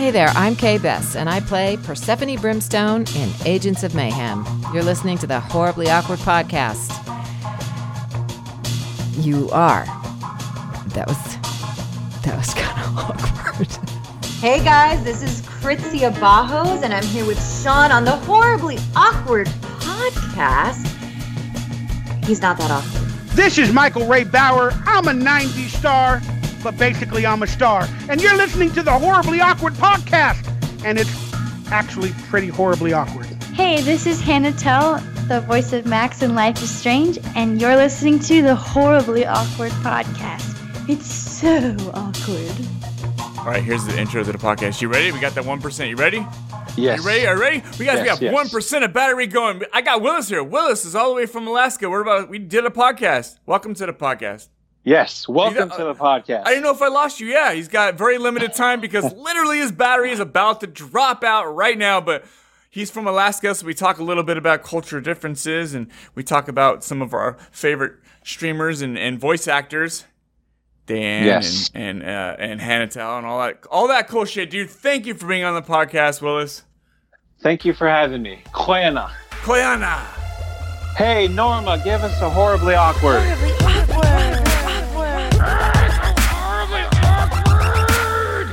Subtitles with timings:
[0.00, 4.46] Hey there, I'm Kay Bess, and I play Persephone Brimstone in Agents of Mayhem.
[4.72, 6.88] You're listening to the Horribly Awkward podcast.
[9.22, 9.84] You are.
[10.94, 11.36] That was.
[12.22, 13.68] That was kind of awkward.
[14.40, 19.48] Hey guys, this is Krizia Bajos, and I'm here with Sean on the Horribly Awkward
[19.80, 20.86] podcast.
[22.24, 23.10] He's not that awkward.
[23.36, 24.72] This is Michael Ray Bauer.
[24.86, 26.22] I'm a 90s star,
[26.62, 27.88] but basically I'm a star.
[28.08, 30.46] And you're listening to the Horribly Awkward podcast.
[30.84, 31.10] And it's
[31.70, 33.26] actually pretty horribly awkward.
[33.54, 37.76] Hey, this is Hannah Tell, the voice of Max in Life is Strange, and you're
[37.76, 40.56] listening to the Horribly Awkward podcast.
[40.88, 43.38] It's so awkward.
[43.38, 44.80] All right, here's the intro to the podcast.
[44.80, 45.12] You ready?
[45.12, 45.88] We got that 1%.
[45.88, 46.26] You ready?
[46.76, 47.00] Yes.
[47.00, 47.26] You ready?
[47.26, 47.56] Are you ready?
[47.78, 48.52] We got, Yes, we got yes.
[48.52, 49.62] 1% of battery going.
[49.72, 50.42] I got Willis here.
[50.42, 51.88] Willis is all the way from Alaska.
[51.90, 53.38] We're about, we did a podcast.
[53.46, 54.48] Welcome to the podcast.
[54.90, 55.28] Yes.
[55.28, 56.42] Welcome You to the podcast.
[56.46, 57.28] I didn't know if I lost you.
[57.28, 61.44] Yeah, he's got very limited time because literally his battery is about to drop out
[61.54, 62.00] right now.
[62.00, 62.24] But
[62.70, 66.48] he's from Alaska, so we talk a little bit about culture differences and we talk
[66.48, 67.92] about some of our favorite
[68.24, 70.06] streamers and, and voice actors.
[70.86, 71.70] Dan Yes.
[71.72, 74.70] and and uh, and Hannah Tell and all that all that cool shit, dude.
[74.70, 76.64] Thank you for being on the podcast, Willis.
[77.44, 78.42] Thank you for having me.
[78.52, 79.12] Koyana.
[79.44, 79.98] Koyana.
[80.96, 83.22] Hey, Norma, give us a horribly awkward.
[83.22, 84.49] horribly awkward.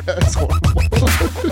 [0.06, 0.58] That's horrible.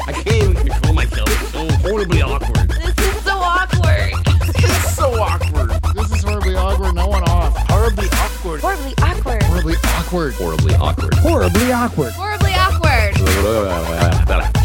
[0.07, 1.29] I can't even control myself.
[1.29, 2.69] It's so horribly awkward.
[2.69, 4.13] This is so awkward.
[4.55, 5.69] It's so awkward.
[5.93, 6.95] This is horribly awkward.
[6.95, 7.55] No one off.
[7.69, 8.61] Horribly awkward.
[8.61, 9.43] Horribly awkward.
[9.43, 10.33] Horribly awkward.
[10.33, 11.13] Horribly awkward.
[11.15, 12.13] Horribly awkward.
[12.13, 13.15] Horribly awkward.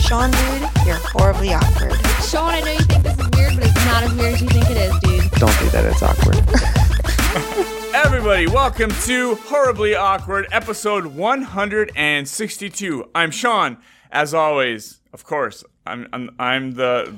[0.01, 1.95] Sean, dude, you're horribly awkward.
[2.23, 4.49] Sean, I know you think this is weird, but it's not as weird as you
[4.49, 5.31] think it is, dude.
[5.39, 5.85] Don't do that.
[5.85, 6.97] It's awkward.
[7.31, 13.11] Everybody, welcome to Horribly Awkward, episode 162.
[13.15, 13.79] I'm Sean,
[14.11, 15.01] as always.
[15.13, 17.17] Of course, I'm I'm I'm the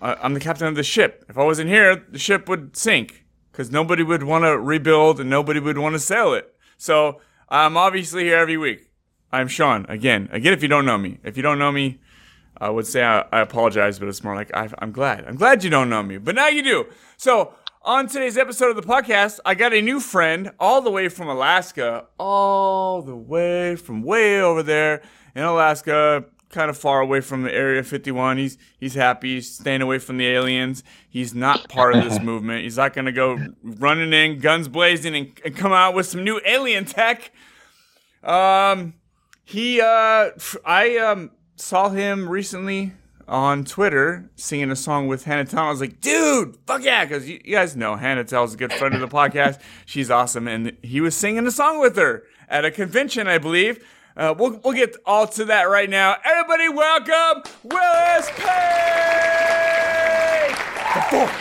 [0.00, 1.24] uh, I'm the captain of the ship.
[1.28, 5.28] If I wasn't here, the ship would sink because nobody would want to rebuild and
[5.28, 6.54] nobody would want to sail it.
[6.76, 8.92] So I'm obviously here every week.
[9.32, 10.28] I'm Sean again.
[10.30, 11.98] Again, if you don't know me, if you don't know me,
[12.60, 15.24] I would say I, I apologize, but it's more like I, I'm glad.
[15.24, 16.86] I'm glad you don't know me, but now you do.
[17.16, 17.54] So,
[17.88, 21.26] on today's episode of the podcast, I got a new friend all the way from
[21.26, 25.00] Alaska, all the way from way over there
[25.34, 28.36] in Alaska, kind of far away from the Area 51.
[28.36, 29.36] He's he's happy.
[29.36, 30.84] He's staying away from the aliens.
[31.08, 32.62] He's not part of this movement.
[32.62, 36.42] He's not gonna go running in, guns blazing, and, and come out with some new
[36.44, 37.32] alien tech.
[38.22, 38.92] Um,
[39.44, 40.32] he uh,
[40.62, 42.92] I um saw him recently
[43.28, 45.64] on Twitter singing a song with Hannah Tell.
[45.64, 48.72] I was like, dude, fuck yeah, because you, you guys know Hannah Tell's a good
[48.72, 49.60] friend of the podcast.
[49.86, 53.84] She's awesome, and he was singing a song with her at a convention, I believe.
[54.16, 56.16] Uh, we'll, we'll get all to that right now.
[56.24, 58.48] Everybody, welcome Willis Pate!
[60.94, 61.32] The fourth.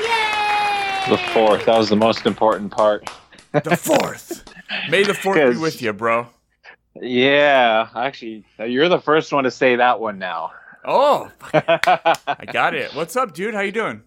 [0.00, 1.10] Yay!
[1.10, 1.66] The fourth.
[1.66, 3.08] That was the most important part.
[3.52, 4.44] The fourth.
[4.90, 6.26] May the fourth be with you, bro.
[7.00, 7.88] Yeah.
[7.94, 10.52] Actually, you're the first one to say that one now.
[10.90, 12.94] Oh, I got it.
[12.94, 13.52] What's up, dude?
[13.52, 14.00] How you doing?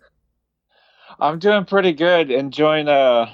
[1.20, 2.32] I'm doing pretty good.
[2.32, 3.32] Enjoying a,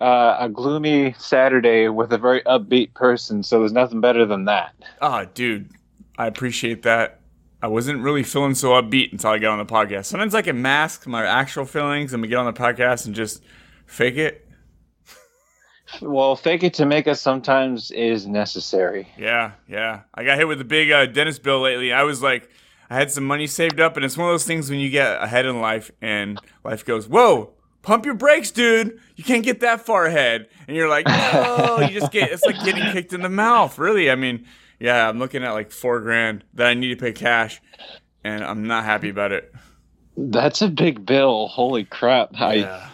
[0.00, 3.42] a a gloomy Saturday with a very upbeat person.
[3.42, 4.76] So there's nothing better than that.
[5.02, 5.72] Ah, dude,
[6.18, 7.18] I appreciate that.
[7.60, 10.04] I wasn't really feeling so upbeat until I got on the podcast.
[10.04, 13.42] Sometimes I can mask my actual feelings and we get on the podcast and just
[13.86, 14.46] fake it.
[16.00, 19.08] Well, fake it to make it sometimes is necessary.
[19.18, 20.02] Yeah, yeah.
[20.14, 21.92] I got hit with a big uh, dentist bill lately.
[21.92, 22.48] I was like,
[22.94, 25.20] I had some money saved up, and it's one of those things when you get
[25.20, 29.00] ahead in life and life goes, whoa, pump your brakes, dude.
[29.16, 30.46] You can't get that far ahead.
[30.68, 34.12] And you're like, no, you just get, it's like getting kicked in the mouth, really.
[34.12, 34.46] I mean,
[34.78, 37.60] yeah, I'm looking at like four grand that I need to pay cash,
[38.22, 39.52] and I'm not happy about it.
[40.16, 41.48] That's a big bill.
[41.48, 42.30] Holy crap!
[42.34, 42.90] I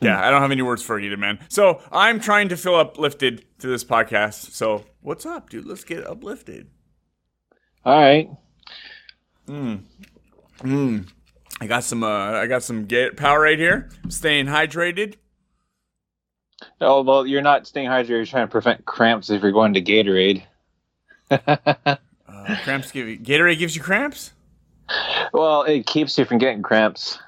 [0.00, 0.24] Yeah.
[0.24, 1.38] I don't have any words for it either, man.
[1.48, 4.52] So I'm trying to feel uplifted through this podcast.
[4.52, 5.64] So what's up, dude?
[5.66, 6.68] Let's get uplifted.
[7.84, 8.30] all right.
[9.48, 9.82] Mm.
[10.60, 11.08] Mm.
[11.60, 12.04] I got some.
[12.04, 13.88] Uh, I got some get power right here.
[14.04, 15.14] I'm staying hydrated.
[16.80, 18.08] Oh well, you're not staying hydrated.
[18.08, 20.42] You're trying to prevent cramps if you're going to Gatorade.
[22.48, 24.32] Uh, cramps give you Gatorade gives you cramps.
[25.32, 27.18] well, it keeps you from getting cramps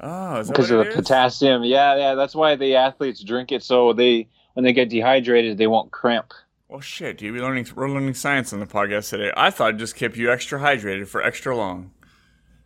[0.00, 0.94] Oh, because of the is?
[0.94, 1.64] potassium.
[1.64, 2.14] Yeah, yeah.
[2.14, 6.32] That's why the athletes drink it so they when they get dehydrated they won't cramp.
[6.68, 7.32] Well, shit, dude.
[7.34, 7.68] We're learning.
[7.74, 9.32] We're learning science on the podcast today.
[9.36, 11.92] I thought it just kept you extra hydrated for extra long.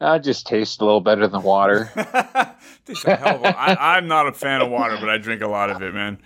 [0.01, 1.91] Uh, it just tastes a little better than water.
[2.87, 5.43] Tastes a hell of a- I, I'm not a fan of water, but I drink
[5.43, 6.19] a lot of it, man.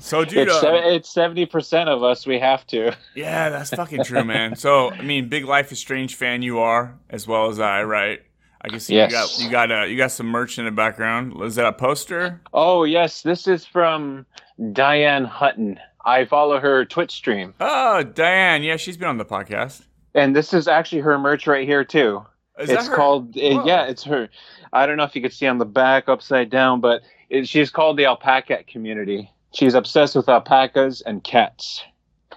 [0.00, 2.26] So, dude, it's uh, it's seventy percent of us.
[2.26, 2.96] We have to.
[3.14, 4.56] yeah, that's fucking true, man.
[4.56, 8.20] So, I mean, big Life is Strange fan you are, as well as I, right?
[8.64, 9.10] I can see Yes.
[9.40, 11.34] you got you got uh, you got some merch in the background.
[11.42, 12.40] Is that a poster?
[12.52, 14.24] Oh yes, this is from
[14.60, 15.78] Dayeanne Hutton.
[16.04, 19.82] I follow her Twitch stream, Oh, Dayeanne, yeah, she's been on the podcast.
[20.14, 22.24] and this is actually her merch right here too.
[22.58, 22.94] Is that it's her?
[22.96, 24.28] called uh, yeah, it's her.
[24.72, 27.70] I don't know if you could see on the back upside down, but it, she's
[27.70, 29.30] called the alpaca community.
[29.54, 31.82] She's obsessed with alpacas and cats.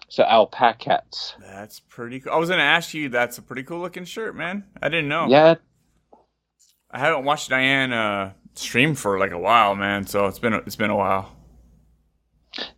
[0.10, 1.34] So alpacats.
[1.42, 2.34] That's pretty cool.
[2.34, 3.10] I was gonna ask you.
[3.10, 4.64] That's a pretty cool looking shirt, man.
[4.82, 5.28] I didn't know.
[5.28, 5.56] Yeah,
[6.96, 10.08] I haven't watched Dayeanne uh, stream for like a while, man.
[10.08, 11.36] So it's been a, it's been a while.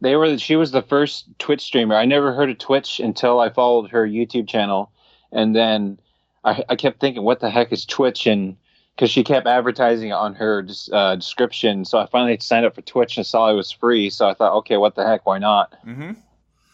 [0.01, 0.37] they were.
[0.39, 1.95] She was the first Twitch streamer.
[1.95, 4.91] I never heard of Twitch until I followed her YouTube channel,
[5.31, 5.99] and then
[6.43, 8.25] I, I kept thinking, what the heck is Twitch?
[8.25, 8.57] And
[8.95, 13.17] because she kept advertising on her uh, description, so I finally signed up for Twitch
[13.17, 14.09] and saw it was free.
[14.09, 15.27] So I thought, okay, what the heck?
[15.27, 15.75] Why not?
[15.83, 16.13] hmm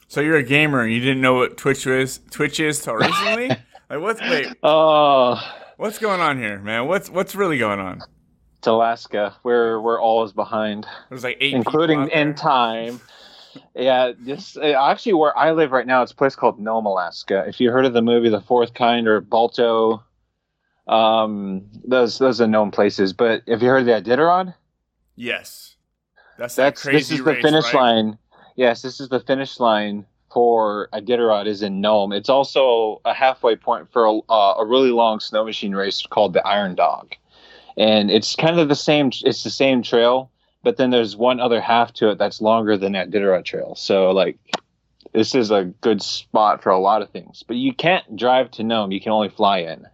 [0.08, 2.22] So you're a gamer and you didn't know what Twitch was.
[2.32, 3.50] Twitch is till recently.
[3.50, 4.48] like what's wait?
[4.64, 5.42] Oh,
[5.78, 6.88] What's going on here, man?
[6.88, 8.02] What's what's really going on?
[8.58, 9.36] it's Alaska.
[9.42, 10.86] where where all is behind.
[11.10, 13.02] There's like eight, including in time.
[13.76, 16.02] Yeah, this actually where I live right now.
[16.02, 17.44] It's a place called Nome, Alaska.
[17.48, 20.04] If you heard of the movie The Fourth Kind or Balto,
[20.88, 23.14] um, those those are known places.
[23.14, 24.54] But have you heard of the Iditarod?
[25.16, 25.76] Yes,
[26.38, 27.76] that's that That's crazy this is the race, finish right?
[27.76, 28.18] line.
[28.56, 32.12] Yes, this is the finish line for Iditarod is in Nome.
[32.12, 36.34] It's also a halfway point for a, uh, a really long snow machine race called
[36.34, 37.16] the Iron Dog,
[37.78, 39.12] and it's kind of the same.
[39.24, 40.32] It's the same trail,
[40.64, 43.76] but then there's one other half to it that's longer than that Iditarod trail.
[43.76, 44.38] So like,
[45.14, 47.44] this is a good spot for a lot of things.
[47.48, 48.92] But you can't drive to Nome.
[48.92, 49.88] You can only fly in.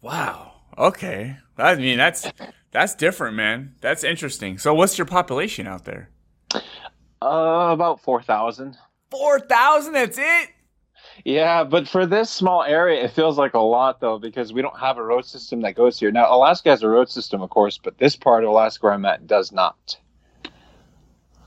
[0.00, 0.52] Wow.
[0.76, 1.36] Okay.
[1.56, 2.30] I mean, that's
[2.70, 3.74] that's different, man.
[3.80, 4.58] That's interesting.
[4.58, 6.10] So, what's your population out there?
[7.20, 8.76] Uh, about four thousand.
[9.10, 9.94] Four thousand.
[9.94, 10.50] That's it.
[11.24, 14.78] Yeah, but for this small area, it feels like a lot though because we don't
[14.78, 16.10] have a road system that goes here.
[16.10, 19.04] Now, Alaska has a road system, of course, but this part of Alaska where I'm
[19.04, 19.96] at does not.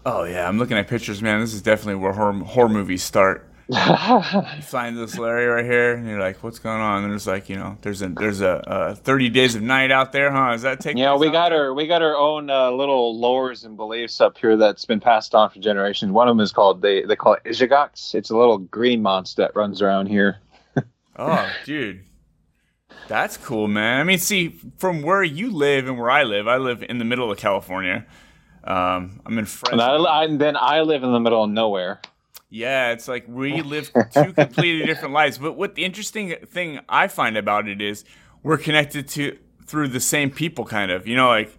[0.06, 1.40] Oh yeah, I'm looking at pictures, man.
[1.40, 3.48] This is definitely where horror, horror movies start.
[4.56, 7.48] You fly this Larry right here, and you're like, "What's going on?" And there's like,
[7.48, 10.52] you know, there's a there's a, uh 30 days of night out there, huh?
[10.54, 10.98] Is that taking?
[10.98, 11.68] yeah, we got there?
[11.68, 15.34] our we got our own uh, little lores and beliefs up here that's been passed
[15.34, 16.12] on for generations.
[16.12, 18.14] One of them is called they they call it Ijigox.
[18.14, 20.40] It's a little green monster that runs around here.
[21.16, 22.04] Oh, dude.
[23.08, 24.00] That's cool, man.
[24.00, 27.06] I mean, see, from where you live and where I live, I live in the
[27.06, 28.06] middle of California.
[28.64, 29.74] Um, I'm in Fresno.
[29.74, 32.00] And, I, I, and then I live in the middle of nowhere.
[32.52, 35.40] Yeah, it's like we live two completely different lives.
[35.40, 38.04] But what the interesting thing I find about it is
[38.44, 41.08] we're connected to through the same people, kind of.
[41.08, 41.58] You know, like,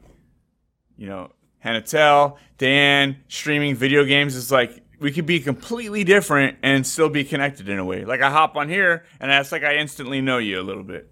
[0.97, 6.59] you know, Hannah Tell, Dan, streaming video games is like we could be completely different
[6.63, 8.05] and still be connected in a way.
[8.05, 11.11] Like I hop on here and it's like I instantly know you a little bit.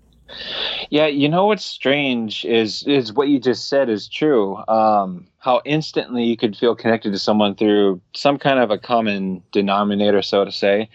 [0.91, 4.62] Yeah, you know what's strange is is what you just said is true.
[4.69, 9.43] Um, how instantly you could feel connected to someone through some kind of a common
[9.53, 10.89] denominator, so to say.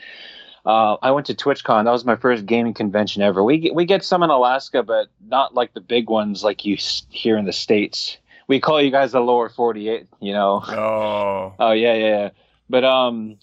[0.66, 1.84] Uh, I went to TwitchCon.
[1.86, 3.44] That was my first gaming convention ever.
[3.44, 6.76] We get, we get some in Alaska, but not like the big ones like you
[6.76, 8.18] s- here in the states.
[8.48, 10.08] We call you guys the lower forty eight.
[10.22, 10.64] You know.
[10.68, 12.30] Oh, Oh yeah, yeah, yeah.
[12.70, 13.38] But um,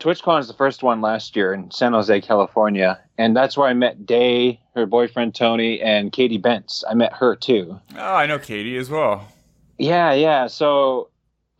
[0.00, 3.74] TwitchCon is the first one last year in San Jose, California, and that's where I
[3.74, 6.82] met Day, her boyfriend Tony, and Katie Bentz.
[6.88, 7.78] I met her too.
[7.96, 9.28] oh, I know Katie as well.
[9.78, 10.46] Yeah, yeah.
[10.46, 11.08] So,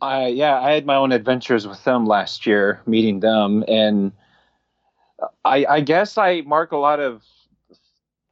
[0.01, 4.11] I yeah, I had my own adventures with them last year, meeting them, and
[5.43, 7.23] I I guess I mark a lot of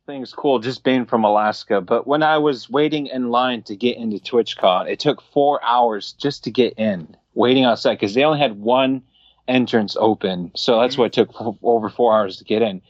[0.05, 1.81] things cool just being from Alaska.
[1.81, 6.13] But when I was waiting in line to get into TwitchCon, it took four hours
[6.13, 9.01] just to get in, waiting outside because they only had one
[9.47, 10.51] entrance open.
[10.55, 11.01] So that's mm-hmm.
[11.01, 12.81] what it took f- over four hours to get in.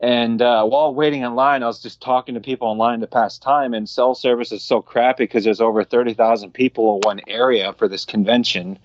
[0.00, 3.38] And uh, while waiting in line, I was just talking to people online to pass
[3.38, 3.74] time.
[3.74, 7.86] And cell service is so crappy because there's over 30,000 people in one area for
[7.86, 8.78] this convention.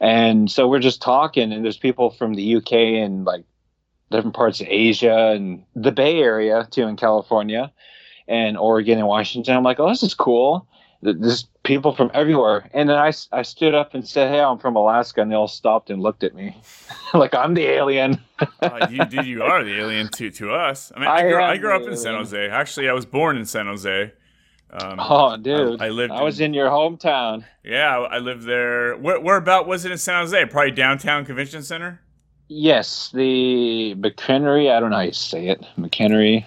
[0.00, 3.44] And so we're just talking, and there's people from the UK and like
[4.10, 7.72] different parts of Asia and the Bay Area too in California
[8.28, 9.56] and Oregon and Washington.
[9.56, 10.68] I'm like, oh, this is cool.
[11.04, 12.70] Th- There's people from everywhere.
[12.72, 15.22] And then I, I stood up and said, hey, I'm from Alaska.
[15.22, 16.56] And they all stopped and looked at me
[17.14, 18.20] like I'm the alien.
[18.62, 20.92] Uh, you, dude, you are the alien to to us.
[20.94, 22.14] I mean, I, I grew, I grew up in San.
[22.14, 22.48] Jose.
[22.48, 24.12] Actually, I was born in San Jose.
[24.70, 25.80] Um, Oh, dude.
[25.80, 26.12] I, I lived.
[26.12, 27.44] I was in your hometown.
[27.64, 28.96] Yeah, I I lived there.
[28.96, 30.44] Where, where about was it in San Jose?
[30.46, 32.00] Probably downtown convention center.
[32.48, 34.70] Yes, the McEnery.
[34.70, 35.64] I don't know how you say it.
[35.78, 36.44] McEnery.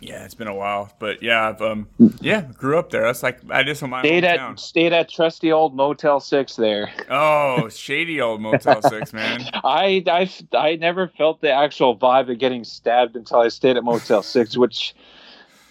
[0.00, 1.88] Yeah, it's been a while, but yeah, I've um,
[2.20, 3.02] yeah, grew up there.
[3.02, 4.52] That's like I just on my Stayed hometown.
[4.52, 6.90] at stayed at trusty old Motel Six there.
[7.10, 9.42] Oh, shady old Motel Six, man.
[9.64, 13.84] I I I never felt the actual vibe of getting stabbed until I stayed at
[13.84, 14.94] Motel Six, which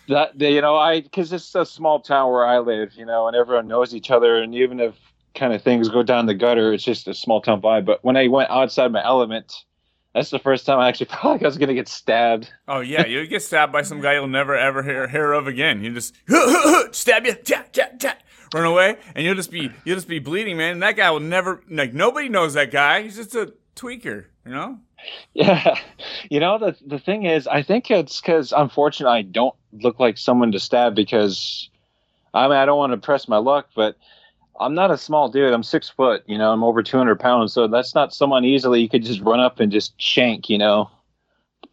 [0.10, 3.36] that you know I because it's a small town where I live, you know, and
[3.36, 4.96] everyone knows each other, and even if
[5.36, 7.86] kind of things go down the gutter, it's just a small town vibe.
[7.86, 9.54] But when I went outside my element,
[10.18, 12.52] that's the first time I actually felt like I was gonna get stabbed.
[12.68, 15.84] Oh yeah, you get stabbed by some guy you'll never ever hear, hear of again.
[15.84, 16.16] You just
[16.96, 20.58] stab you, tap, tap, tap, run away, and you'll just be you'll just be bleeding,
[20.58, 20.74] man.
[20.74, 23.04] And that guy will never like nobody knows that guy.
[23.04, 24.80] He's just a tweaker, you know.
[25.36, 25.80] Yeah,
[26.32, 30.18] you know the the thing is, I think it's because unfortunately I don't look like
[30.18, 31.70] someone to stab because
[32.34, 33.98] I mean I don't want to press my luck, but
[34.60, 35.54] I'm not a small dude.
[35.54, 36.24] I'm six foot.
[36.26, 39.40] You know, I'm over 200 pounds, so that's not someone easily you could just run
[39.40, 40.50] up and just shank.
[40.50, 40.90] You know,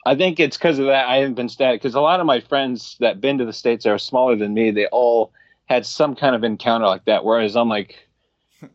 [0.07, 1.81] I think it's because of that I haven't been stabbed.
[1.81, 4.71] Because a lot of my friends that been to the states are smaller than me,
[4.71, 5.33] they all
[5.67, 7.25] had some kind of encounter like that.
[7.25, 8.07] Whereas I'm like,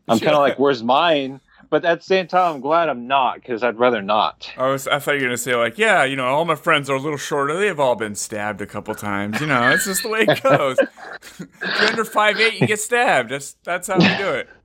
[0.08, 1.40] I'm kind of like, where's mine?
[1.70, 4.50] But at the same time, I'm glad I'm not because I'd rather not.
[4.56, 6.90] I was I thought you were gonna say like, yeah, you know, all my friends
[6.90, 7.56] are a little shorter.
[7.58, 9.40] They've all been stabbed a couple times.
[9.40, 10.78] You know, it's just the way it goes.
[10.80, 13.30] if you're under five eight, you get stabbed.
[13.30, 14.48] That's that's how we do it.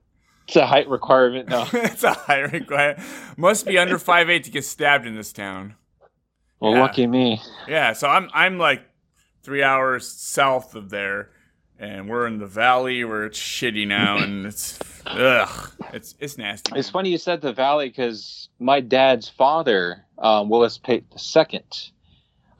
[0.48, 1.66] It's a height requirement now.
[1.72, 3.00] it's a height requirement.
[3.36, 5.74] Must be under five eight to get stabbed in this town.
[6.60, 6.80] Well, Yeah.
[6.82, 7.40] lucky me.
[7.66, 8.82] Yeah, so I'm I'm like
[9.42, 11.30] three hours south of there,
[11.78, 16.72] and we're in the valley where it's shitty now, and it's ugh, it's it's nasty.
[16.78, 21.04] It's funny you said the valley because my dad's father, um, Willis Pate
[21.36, 21.60] II,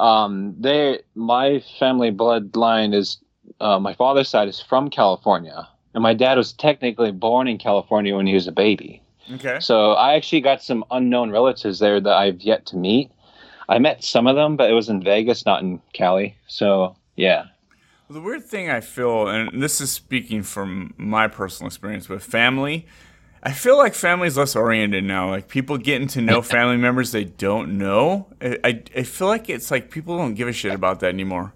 [0.00, 3.18] um, they my family bloodline is
[3.60, 8.14] uh, my father's side is from California, and my dad was technically born in California
[8.14, 9.02] when he was a baby.
[9.34, 9.58] Okay.
[9.60, 13.10] So I actually got some unknown relatives there that I've yet to meet.
[13.68, 16.36] I met some of them, but it was in Vegas, not in Cali.
[16.46, 17.46] So yeah,
[18.08, 22.86] The weird thing I feel, and this is speaking from my personal experience with family,
[23.42, 25.28] I feel like family's less oriented now.
[25.28, 28.28] Like people getting to know family members they don't know.
[28.40, 31.52] I, I, I feel like it's like people don't give a shit about that anymore.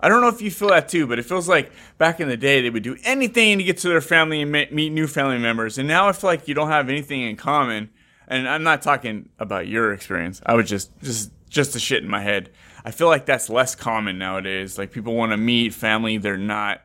[0.00, 2.36] I don't know if you feel that too, but it feels like back in the
[2.36, 5.78] day they would do anything to get to their family and meet new family members.
[5.78, 7.90] And now I feel like you don't have anything in common.
[8.28, 10.40] And I'm not talking about your experience.
[10.46, 12.50] I was just just just the shit in my head.
[12.88, 14.78] I feel like that's less common nowadays.
[14.78, 16.80] Like people want to meet family they're not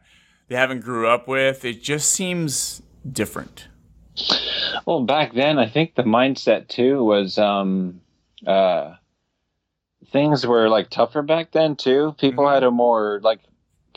[0.50, 1.64] they haven't grew up with.
[1.64, 3.70] It just seems different.
[4.86, 8.02] Well, back then, I think the mindset too was um,
[8.46, 8.96] uh,
[10.12, 12.14] things were like tougher back then too.
[12.20, 13.40] People had a more like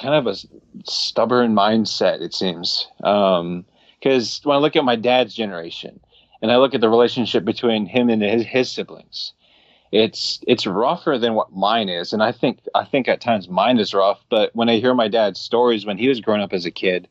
[0.00, 0.36] kind of a
[0.88, 2.20] stubborn mindset.
[2.20, 5.98] It seems because when I look at my dad's generation
[6.40, 9.32] and I look at the relationship between him and his, his siblings,
[9.92, 13.78] it's it's rougher than what mine is, and I think I think at times mine
[13.78, 14.20] is rough.
[14.28, 17.08] But when I hear my dad's stories when he was growing up as a kid,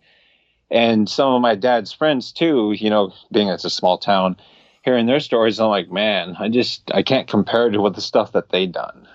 [0.70, 4.38] and some of my dad's friends too, you know, being it's a small town,
[4.84, 8.02] hearing their stories, I'm like, man, I just I can't compare it to what the
[8.02, 9.08] stuff that they done.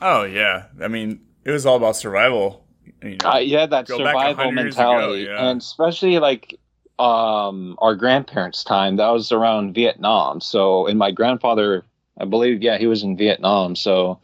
[0.00, 0.64] Oh yeah.
[0.82, 2.64] I mean, it was all about survival.
[3.02, 3.30] You know?
[3.30, 5.48] Uh, yeah, that survival 100 years ago, mentality, yeah.
[5.48, 6.58] and especially like
[6.98, 8.96] um our grandparents' time.
[8.96, 10.40] That was around Vietnam.
[10.40, 11.84] So, and my grandfather,
[12.18, 13.76] I believe, yeah, he was in Vietnam.
[13.76, 14.20] So,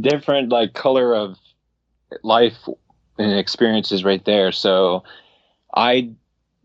[0.00, 1.36] different like color of
[2.22, 2.56] life
[3.18, 4.52] and experiences right there.
[4.52, 5.04] So,
[5.74, 6.10] I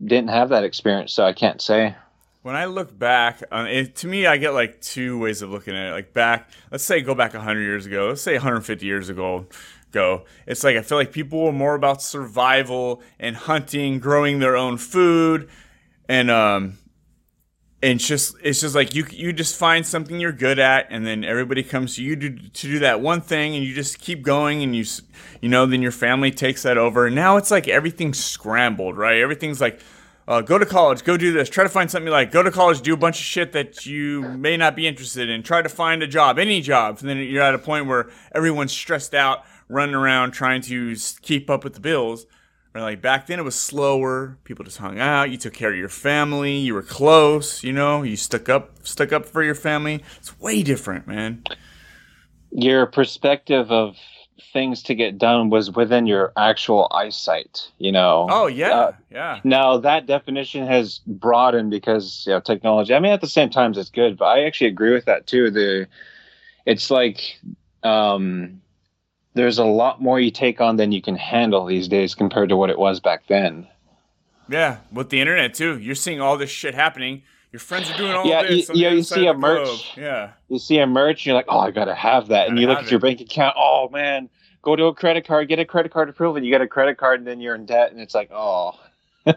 [0.04, 1.94] didn't have that experience, so I can't say.
[2.42, 5.76] When I look back, on it, to me, I get like two ways of looking
[5.76, 5.92] at it.
[5.92, 8.08] Like back, let's say go back 100 years ago.
[8.08, 9.46] Let's say 150 years ago.
[9.92, 10.24] Go.
[10.46, 14.78] It's like I feel like people were more about survival and hunting, growing their own
[14.78, 15.50] food,
[16.08, 16.78] and um,
[17.82, 21.06] and it's just it's just like you you just find something you're good at, and
[21.06, 24.22] then everybody comes to you to, to do that one thing, and you just keep
[24.22, 24.84] going, and you
[25.40, 27.06] you know then your family takes that over.
[27.06, 29.18] And now it's like everything's scrambled, right?
[29.18, 29.80] Everything's like
[30.28, 32.50] uh, go to college, go do this, try to find something you like, go to
[32.50, 35.68] college, do a bunch of shit that you may not be interested in, try to
[35.68, 36.98] find a job, any job.
[37.00, 41.50] And then you're at a point where everyone's stressed out, running around trying to keep
[41.50, 42.26] up with the bills.
[42.74, 44.38] Or like back then, it was slower.
[44.44, 45.30] People just hung out.
[45.30, 46.56] You took care of your family.
[46.56, 47.62] You were close.
[47.62, 50.02] You know, you stuck up, stuck up for your family.
[50.18, 51.44] It's way different, man.
[52.50, 53.96] Your perspective of
[54.52, 57.70] things to get done was within your actual eyesight.
[57.78, 58.26] You know.
[58.30, 59.40] Oh yeah, Uh, yeah.
[59.44, 62.94] Now that definition has broadened because you know technology.
[62.94, 65.50] I mean, at the same time, it's good, but I actually agree with that too.
[65.50, 65.88] The
[66.64, 67.38] it's like
[67.82, 68.60] um,
[69.34, 72.56] there's a lot more you take on than you can handle these days compared to
[72.56, 73.66] what it was back then.
[74.48, 75.78] Yeah, with the internet too.
[75.78, 77.22] You're seeing all this shit happening.
[77.52, 78.68] Your friends are doing all Yeah, this.
[78.70, 79.66] you- yeah, you see a the globe.
[79.68, 79.96] merch.
[79.96, 80.30] Yeah.
[80.48, 82.90] You see a merch, you're like, oh, I gotta have that, and you look at
[82.90, 83.54] your bank account.
[83.58, 84.28] Oh man,
[84.62, 86.96] go to a credit card, get a credit card approval, and you get a credit
[86.98, 88.78] card, and then you're in debt, and it's like, oh,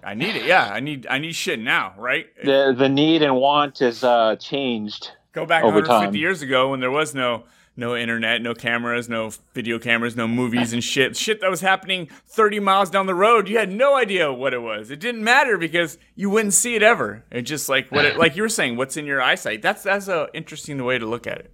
[0.04, 0.46] I need it.
[0.46, 2.28] Yeah, I need I need shit now, right?
[2.44, 5.12] the the need and want is uh, changed.
[5.34, 6.16] Go back over 150 time.
[6.16, 7.44] years ago when there was no
[7.78, 11.16] no internet, no cameras, no video cameras, no movies and shit.
[11.18, 14.62] Shit that was happening 30 miles down the road, you had no idea what it
[14.62, 14.92] was.
[14.92, 17.24] It didn't matter because you wouldn't see it ever.
[17.32, 19.62] It just like what it, like you were saying, what's in your eyesight.
[19.62, 21.54] That's that's a interesting way to look at it.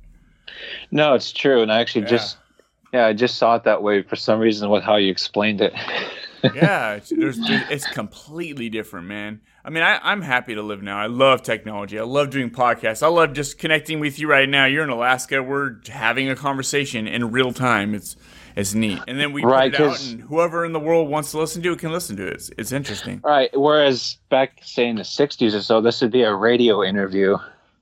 [0.92, 2.10] No, it's true, and I actually Yeah.
[2.10, 2.38] just
[2.94, 5.74] yeah, I just saw it that way for some reason with how you explained it.
[6.54, 9.40] yeah, it's, there's, there's, it's completely different, man.
[9.64, 10.98] I mean, I, I'm happy to live now.
[10.98, 12.00] I love technology.
[12.00, 13.04] I love doing podcasts.
[13.04, 14.66] I love just connecting with you right now.
[14.66, 15.44] You're in Alaska.
[15.44, 17.94] We're having a conversation in real time.
[17.94, 18.16] It's
[18.56, 19.00] it's neat.
[19.08, 21.62] And then we Right, put it out, and whoever in the world wants to listen
[21.62, 22.34] to it can listen to it.
[22.34, 23.22] It's, it's interesting.
[23.24, 23.50] right.
[23.54, 27.38] Whereas back, say in the '60s or so, this would be a radio interview.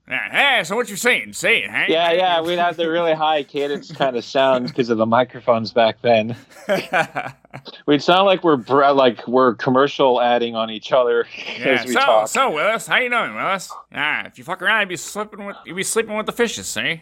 [0.09, 1.33] Yeah, Hey, so what you're saying?
[1.33, 1.85] Say it, hey?
[1.87, 5.71] Yeah, yeah, we'd have the really high cadence kind of sound because of the microphones
[5.71, 6.35] back then.
[7.85, 11.25] We'd sound like we're br- like we're commercial adding on each other
[11.59, 12.27] Yeah, as we so, talk.
[12.27, 13.71] so Willis, how you doing, Willis?
[13.93, 16.67] Ah, if you fuck around, you'd be slipping with you'd be sleeping with the fishes,
[16.67, 17.01] see?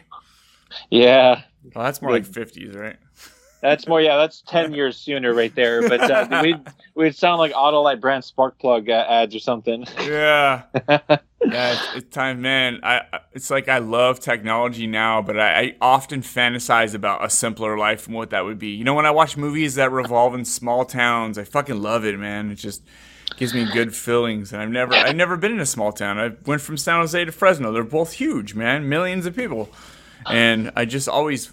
[0.90, 1.42] yeah,
[1.74, 2.96] Well, that's more like fifties, right?
[3.62, 4.00] that's more.
[4.00, 5.86] Yeah, that's ten years sooner right there.
[5.88, 6.60] But uh, we'd
[6.94, 9.86] we'd sound like Autolite brand spark plug uh, ads or something.
[10.00, 10.62] Yeah.
[11.44, 12.80] Yeah, it's, time, man.
[12.82, 17.30] I I- it's like I love technology now, but I, I often fantasize about a
[17.30, 18.68] simpler life and what that would be.
[18.70, 22.18] You know, when I watch movies that revolve in small towns, I fucking love it,
[22.18, 22.50] man.
[22.50, 22.82] It just
[23.36, 24.52] gives me good feelings.
[24.52, 26.18] And I've never I've never been in a small town.
[26.18, 27.72] I went from San Jose to Fresno.
[27.72, 28.88] They're both huge, man.
[28.88, 29.68] Millions of people.
[30.26, 31.52] And I just always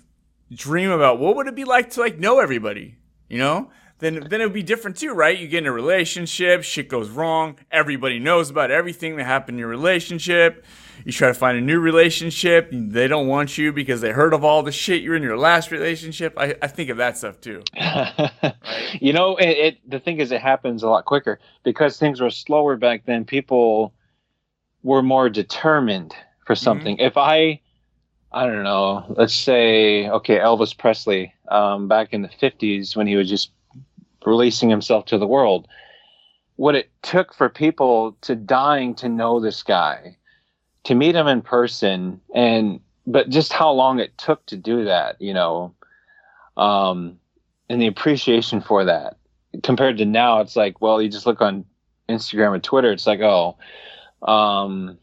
[0.52, 2.96] dream about what would it be like to like know everybody,
[3.30, 3.70] you know?
[4.00, 5.38] Then then it would be different too, right?
[5.38, 9.60] You get in a relationship, shit goes wrong, everybody knows about everything that happened in
[9.60, 10.66] your relationship.
[11.06, 14.44] You try to find a new relationship, they don't want you because they heard of
[14.44, 16.34] all the shit you're in your last relationship.
[16.38, 17.64] I, I think of that stuff too.
[19.00, 22.30] you know, it, it the thing is, it happens a lot quicker because things were
[22.30, 23.24] slower back then.
[23.24, 23.94] People
[24.84, 26.14] were more determined
[26.46, 26.98] for something.
[26.98, 27.62] If I,
[28.32, 33.16] I don't know, let's say, okay, Elvis Presley, um, back in the '50s when he
[33.16, 33.52] was just
[34.26, 35.68] releasing himself to the world,
[36.56, 40.18] what it took for people to dying to know this guy,
[40.86, 45.22] to meet him in person, and but just how long it took to do that,
[45.22, 45.74] you know.
[46.58, 47.20] Um,
[47.70, 49.18] and the appreciation for that
[49.64, 51.66] compared to now it's like well you just look on
[52.10, 53.58] instagram and twitter it's like oh
[54.28, 54.98] um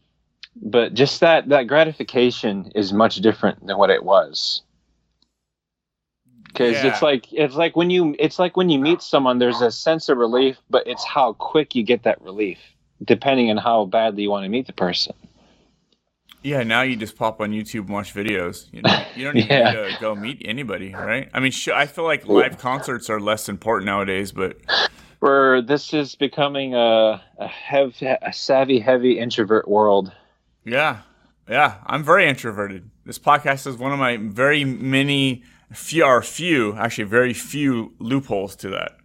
[0.61, 4.61] but just that that gratification is much different than what it was
[6.53, 6.87] because Yeah.
[6.87, 10.07] it's like it's like when you it's like when you meet someone there's a sense
[10.09, 12.59] of relief but it's how quick you get that relief
[13.03, 15.13] depending on how badly you want to meet the person
[16.43, 18.67] Yeah, now you just pop on YouTube and watch videos.
[18.73, 19.71] You, know, you don't even Yeah.
[19.71, 21.29] need to go meet anybody, right?
[21.33, 24.57] I mean, sh- I feel like live concerts are less important nowadays, but
[25.19, 30.11] where this is becoming a a, hev- a savvy heavy introvert world
[30.65, 30.99] Yeah,
[31.49, 31.75] yeah.
[31.85, 32.89] I'm very introverted.
[33.05, 38.55] This podcast is one of my very many few are few, actually very few loopholes
[38.57, 38.97] to that.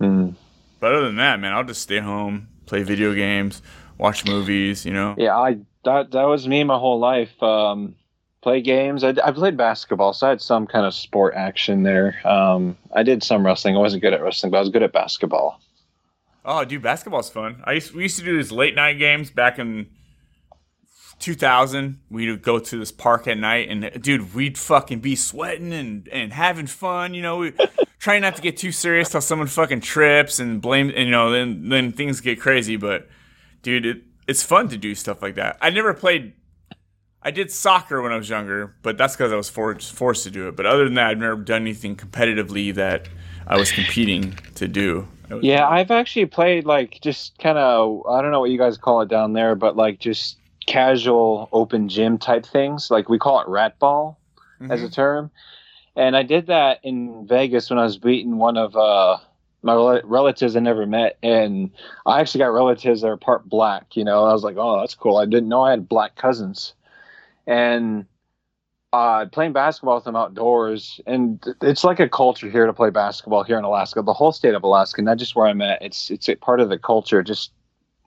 [0.00, 0.34] Mm.
[0.80, 3.62] But other than that, man, I'll just stay home, play video games,
[3.98, 4.84] watch movies.
[4.84, 5.14] You know.
[5.18, 7.42] Yeah, I that that was me my whole life.
[7.42, 7.94] Um,
[8.40, 9.04] play games.
[9.04, 12.16] I, I played basketball, so I had some kind of sport action there.
[12.26, 13.76] Um, I did some wrestling.
[13.76, 15.60] I wasn't good at wrestling, but I was good at basketball.
[16.44, 17.62] Oh, dude, basketball's fun.
[17.64, 19.88] I used we used to do these late night games back in
[21.18, 22.00] 2000.
[22.10, 26.32] We'd go to this park at night, and dude, we'd fucking be sweating and and
[26.32, 27.14] having fun.
[27.14, 27.52] You know, we
[27.98, 30.88] trying not to get too serious till someone fucking trips and blame.
[30.94, 32.76] And, you know, then then things get crazy.
[32.76, 33.08] But
[33.62, 35.58] dude, it, it's fun to do stuff like that.
[35.60, 36.34] I never played.
[37.20, 40.30] I did soccer when I was younger, but that's because I was forced forced to
[40.30, 40.56] do it.
[40.56, 43.08] But other than that, I've never done anything competitively that
[43.46, 45.08] I was competing to do.
[45.42, 49.00] Yeah, I've actually played like just kind of I don't know what you guys call
[49.02, 52.90] it down there, but like just casual open gym type things.
[52.90, 54.18] Like we call it rat ball
[54.70, 55.30] as a term.
[55.96, 59.16] And I did that in Vegas when I was beating one of uh,
[59.62, 61.70] my rel- relatives I never met, and
[62.06, 63.96] I actually got relatives that are part black.
[63.96, 65.16] You know, I was like, oh, that's cool.
[65.16, 66.74] I didn't know I had black cousins,
[67.46, 68.06] and
[68.92, 73.42] uh, playing basketball with them outdoors, and it's like a culture here to play basketball
[73.42, 74.02] here in Alaska.
[74.02, 75.82] The whole state of Alaska, not just where I'm at.
[75.82, 77.22] It's it's a part of the culture.
[77.22, 77.50] Just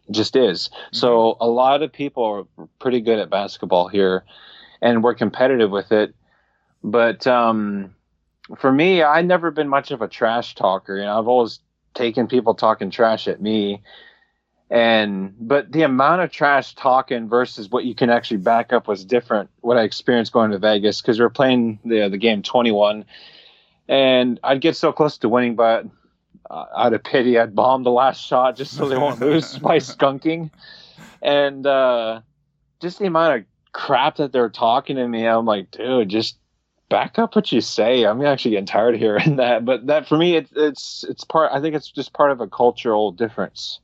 [0.10, 0.70] just is.
[0.92, 2.24] So a lot of people
[2.58, 4.24] are pretty good at basketball here,
[4.82, 6.16] and we're competitive with it.
[6.84, 7.96] But um,
[8.58, 10.98] for me, I've never been much of a trash talker.
[10.98, 11.60] You know, I've always
[11.94, 13.82] taken people talking trash at me.
[14.70, 19.04] And but the amount of trash talking versus what you can actually back up was
[19.04, 19.50] different.
[19.60, 23.04] What I experienced going to Vegas because we were playing the the game 21,
[23.90, 25.86] and I'd get so close to winning, but
[26.50, 29.78] uh, out of pity, I'd bomb the last shot just so they won't lose by
[29.78, 30.52] skunking.
[31.22, 32.22] And uh,
[32.82, 36.38] just the amount of crap that they're talking to me, I'm like, dude, just
[36.89, 38.04] back up what you say.
[38.04, 39.65] I'm actually getting tired of hearing that.
[39.65, 41.52] But that for me, it's it's it's part.
[41.52, 43.80] I think it's just part of a cultural difference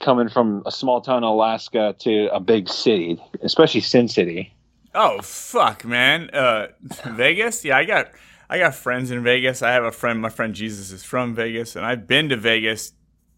[0.00, 4.52] coming from a small town in Alaska to a big city, especially Sin City.
[4.94, 6.30] Oh fuck, man.
[6.30, 6.68] Uh,
[7.06, 7.64] Vegas?
[7.64, 8.10] Yeah, I got
[8.48, 9.62] I got friends in Vegas.
[9.62, 10.20] I have a friend.
[10.20, 12.92] My friend Jesus is from Vegas, and I've been to Vegas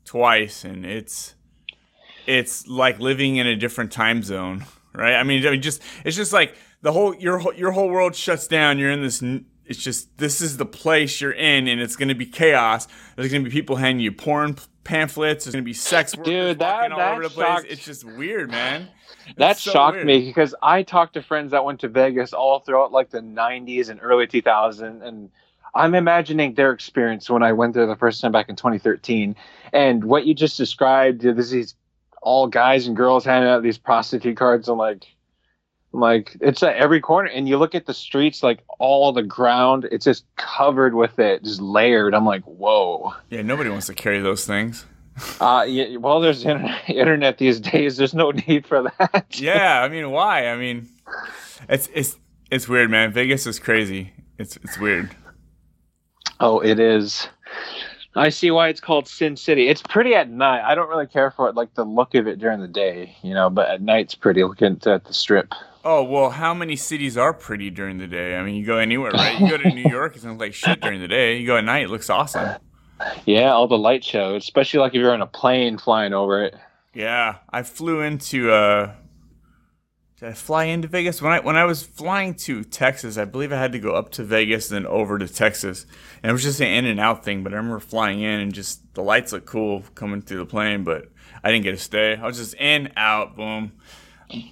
[0.04, 1.34] twice, and it's
[2.26, 4.64] it's like living in a different time zone,
[4.94, 5.14] right?
[5.14, 8.14] I mean, I mean, just it's just like the whole your whole- your whole world
[8.14, 8.78] shuts down.
[8.78, 9.22] You're in this.
[9.64, 12.86] It's just this is the place you're in, and it's going to be chaos.
[13.16, 14.56] There's going to be people handing you porn
[14.87, 15.44] pamphlets.
[15.44, 17.64] There's going to be sex workers Dude, that- walking all that over the place.
[17.68, 18.88] It's just weird, man.
[19.37, 20.07] That so shocked weird.
[20.07, 23.88] me because I talked to friends that went to Vegas all throughout like the 90s
[23.88, 25.31] and early 2000s and
[25.75, 29.35] I'm imagining their experience when I went there the first time back in 2013
[29.72, 31.75] and what you just described there's these
[32.22, 35.05] all guys and girls handing out these prostitute cards I'm like
[35.98, 39.88] like it's at every corner and you look at the streets like all the ground
[39.90, 44.20] it's just covered with it just layered I'm like whoa Yeah, nobody wants to carry
[44.20, 44.85] those things.
[45.40, 49.88] uh yeah, well there's internet, internet these days there's no need for that yeah, I
[49.88, 50.48] mean, why?
[50.48, 50.88] I mean,
[51.68, 52.16] it's it's
[52.50, 53.12] it's weird, man.
[53.12, 54.12] Vegas is crazy.
[54.38, 55.16] It's it's weird.
[56.38, 57.28] Oh, it is.
[58.16, 59.68] I see why it's called Sin City.
[59.68, 60.62] It's pretty at night.
[60.62, 63.35] I don't really care for it, like the look of it during the day, you
[63.35, 65.52] know, but at night it's pretty looking at the strip.
[65.85, 68.37] Oh well, how many cities are pretty during the day?
[68.37, 69.38] I mean, you go anywhere, right?
[69.38, 71.37] You go to New York, it's like shit during the day.
[71.37, 72.57] You go at night, it looks awesome.
[73.26, 76.57] Yeah, all the light shows, especially like if you're on a plane flying over it.
[76.94, 78.94] Yeah, I flew into uh,
[80.18, 83.18] did I fly into Vegas when I when I was flying to Texas?
[83.18, 85.85] I believe I had to go up to Vegas and then over to Texas,
[86.22, 87.42] and it was just an in and out thing.
[87.42, 90.85] But I remember flying in and just the lights look cool coming through the plane,
[90.85, 91.09] but
[91.44, 92.16] I didn't get to stay.
[92.16, 93.72] I was just in out, boom,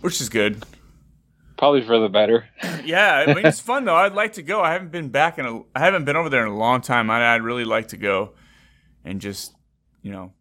[0.03, 0.67] which is good.
[1.57, 2.47] Probably for the better.
[2.85, 3.97] Yeah, I mean it's fun though.
[3.97, 4.61] I'd like to go.
[4.61, 5.61] I haven't been back in a.
[5.75, 7.09] I haven't been over there in a long time.
[7.09, 8.35] I'd, I'd really like to go,
[9.03, 9.55] and just
[10.03, 10.35] you know,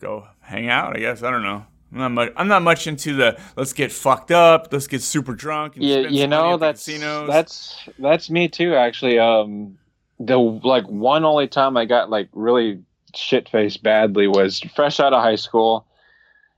[0.00, 0.96] go hang out.
[0.96, 1.66] I guess I don't know.
[1.92, 2.32] I'm not much.
[2.36, 5.76] I'm not much into the let's get fucked up, let's get super drunk.
[5.76, 6.86] And Yeah, you know that's
[7.26, 8.74] that's that's me too.
[8.74, 9.78] Actually, um,
[10.18, 12.82] the like one only time I got like really
[13.14, 15.86] shit faced badly was fresh out of high school.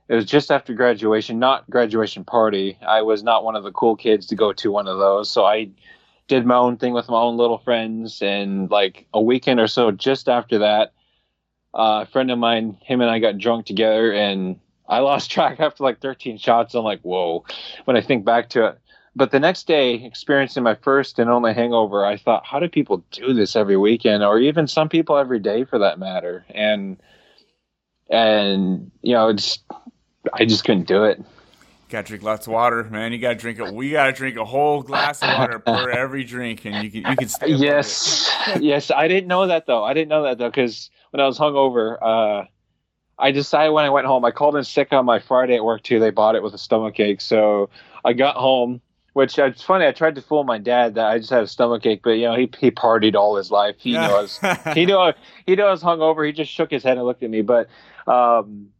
[0.08, 2.78] It was just after graduation, not graduation party.
[2.86, 5.44] I was not one of the cool kids to go to one of those, so
[5.44, 5.70] I
[6.28, 8.22] did my own thing with my own little friends.
[8.22, 10.92] And like a weekend or so, just after that,
[11.74, 15.60] uh, a friend of mine, him and I got drunk together, and I lost track
[15.60, 16.74] after like 13 shots.
[16.74, 17.44] I'm like, whoa.
[17.84, 18.78] When I think back to it,
[19.16, 23.04] but the next day, experiencing my first and only hangover, I thought, how do people
[23.12, 26.44] do this every weekend, or even some people every day for that matter?
[26.50, 27.00] And
[28.10, 29.60] and you know, it's
[30.32, 31.22] I just couldn't do it.
[31.88, 33.12] gotta drink lots of water, man.
[33.12, 33.72] You gotta drink it.
[33.72, 37.16] We gotta drink a whole glass of water per every drink, and you can you
[37.16, 37.50] can stay.
[37.50, 39.84] Yes, yes, I didn't know that though.
[39.84, 42.46] I didn't know that though because when I was hungover, uh,
[43.18, 45.82] I decided when I went home, I called in sick on my Friday at work
[45.82, 46.00] too.
[46.00, 47.70] They bought it with a stomach ache, so
[48.04, 48.80] I got home.
[49.12, 49.86] Which uh, it's funny.
[49.86, 52.22] I tried to fool my dad that I just had a stomach ache, but you
[52.24, 53.76] know he he partied all his life.
[53.78, 54.08] He Yeah.
[54.08, 54.40] knew I was
[54.74, 55.14] he knew I,
[55.46, 56.26] he knew I was hungover.
[56.26, 57.42] He just shook his head and looked at me.
[57.42, 57.68] But
[58.08, 58.70] um,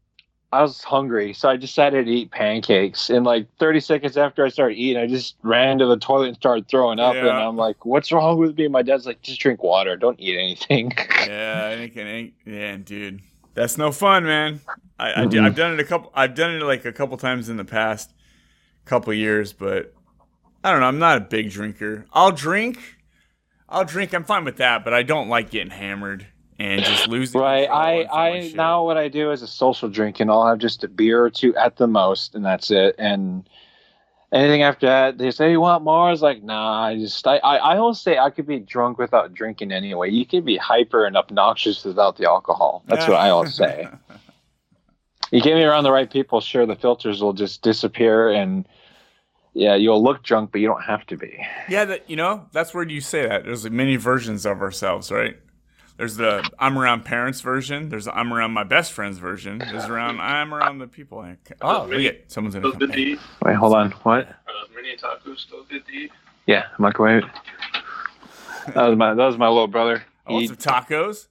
[0.52, 3.10] I was hungry, so I decided to eat pancakes.
[3.10, 6.36] And like 30 seconds after I started eating, I just ran to the toilet and
[6.36, 7.14] started throwing up.
[7.14, 9.96] And I'm like, "What's wrong with me?" My dad's like, "Just drink water.
[9.96, 10.92] Don't eat anything."
[11.28, 13.20] Yeah, and can, and- yeah, dude,
[13.54, 14.60] that's no fun, man.
[14.98, 15.44] I, I Mhm.
[15.44, 16.12] I've done it a couple.
[16.14, 18.12] I've done it like a couple times in the past
[18.84, 19.92] couple years, but
[20.62, 20.86] I don't know.
[20.86, 22.06] I'm not a big drinker.
[22.12, 22.96] I'll drink.
[23.68, 24.12] I'll drink.
[24.14, 26.26] I'm fine with that, but I don't like getting hammered
[26.58, 27.40] and just losing.
[27.40, 27.68] right.
[27.68, 30.46] I and so much I now what I do is a social drink, and I'll
[30.46, 32.94] have just a beer or two at the most, and that's it.
[32.98, 33.48] And
[34.34, 36.08] anything after that, they say you want more.
[36.08, 36.82] I was like, nah.
[36.82, 40.10] I just I I, I always say I could be drunk without drinking anyway.
[40.10, 42.82] You can be hyper and obnoxious without the alcohol.
[42.86, 43.88] That's what I always say.
[45.30, 48.68] you get me around the right people, sure, the filters will just disappear and.
[49.56, 51.38] Yeah, you'll look drunk, but you don't have to be.
[51.68, 53.44] Yeah, that you know, that's where you say that.
[53.44, 55.36] There's like many versions of ourselves, right?
[55.96, 57.88] There's the I'm around parents version.
[57.88, 59.58] There's the I'm around my best friends version.
[59.58, 61.20] There's around I'm around the people.
[61.20, 63.02] I oh, look at someone's in a Still good to company.
[63.12, 63.18] eat?
[63.44, 63.90] Wait, hold on.
[64.02, 64.26] What?
[64.28, 66.10] Are those mini tacos still good to eat?
[66.46, 67.22] Yeah, microwave.
[68.74, 70.02] that was my that was my little brother.
[70.26, 71.28] Oh, I want He- some tacos.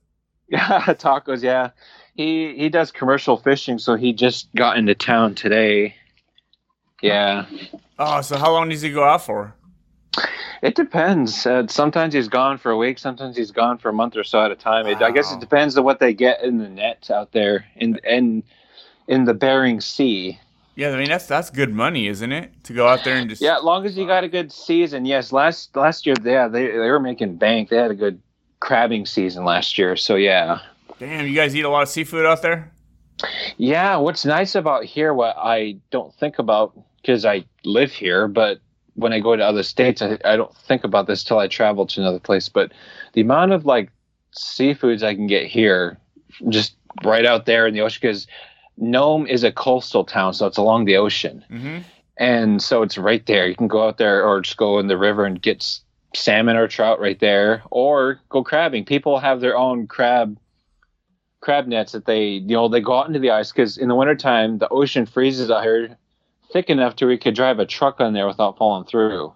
[0.47, 1.41] Yeah, tacos.
[1.43, 1.71] Yeah,
[2.15, 5.95] he he does commercial fishing, so he just got into town today.
[7.01, 7.45] Yeah,
[7.99, 9.53] Oh, so how long does he go out for?
[10.61, 11.45] It depends.
[11.45, 12.99] Uh, sometimes he's gone for a week.
[12.99, 14.87] Sometimes he's gone for a month or so at a time.
[14.87, 17.99] It, I guess it depends on what they get in the net out there in
[18.03, 18.43] in
[19.07, 20.39] in the Bering Sea.
[20.75, 22.63] Yeah, I mean that's that's good money, isn't it?
[22.65, 25.05] To go out there and just Yeah, as long as you got a good season.
[25.05, 27.69] Yes, last last year, yeah, they they were making bank.
[27.69, 28.21] They had a good
[28.59, 29.95] crabbing season last year.
[29.97, 30.59] So yeah,
[30.99, 32.71] Damn, you guys eat a lot of seafood out there?
[33.57, 33.97] yeah.
[33.97, 38.59] What's nice about here, what I don't think about because I live here, but
[38.95, 41.85] when I go to other states, I, I don't think about this till I travel
[41.87, 42.49] to another place.
[42.49, 42.71] But
[43.13, 43.89] the amount of like
[44.37, 45.97] seafoods I can get here,
[46.49, 48.27] just right out there in the ocean, because
[48.77, 51.43] Nome is a coastal town, so it's along the ocean.
[51.49, 51.79] Mm-hmm.
[52.17, 53.47] and so it's right there.
[53.47, 55.79] You can go out there or just go in the river and get
[56.15, 58.85] salmon or trout right there, or go crabbing.
[58.85, 60.37] People have their own crab
[61.41, 63.95] crab nets that they you know they go out into the ice because in the
[63.95, 65.97] wintertime the ocean freezes out here
[66.53, 69.33] thick enough to where you could drive a truck on there without falling through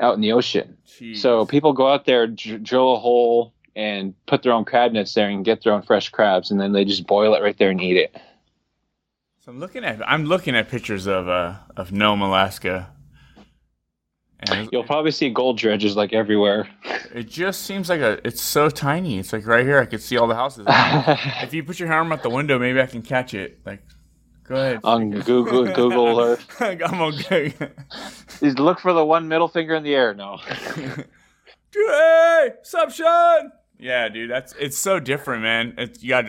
[0.00, 0.78] out in the ocean.
[1.14, 5.14] So people go out there, dr- drill a hole, and put their own crab nets
[5.14, 7.70] there and get their own fresh crabs, and then they just boil it right there
[7.70, 8.16] and eat it.
[9.40, 12.92] So I'm looking at I'm looking at pictures of uh of Nome, Alaska.
[14.42, 16.66] And You'll probably see gold dredges like everywhere.
[17.14, 19.18] it just seems like a it's so tiny.
[19.18, 20.66] It's like right here I could see all the houses.
[20.68, 23.60] if you put your arm out the window, maybe I can catch it.
[23.64, 23.82] Like
[24.44, 24.80] go ahead.
[24.84, 26.46] on Google Google Earth.
[26.60, 27.54] I'm okay.
[28.40, 30.14] Is look for the one middle finger in the air.
[30.14, 30.38] No.
[31.72, 33.52] hey, sup, Sean?
[33.78, 35.74] Yeah, dude, that's it's so different, man.
[35.78, 36.26] It's you got.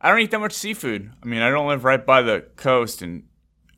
[0.00, 1.10] I don't eat that much seafood.
[1.22, 3.24] I mean, I don't live right by the coast, and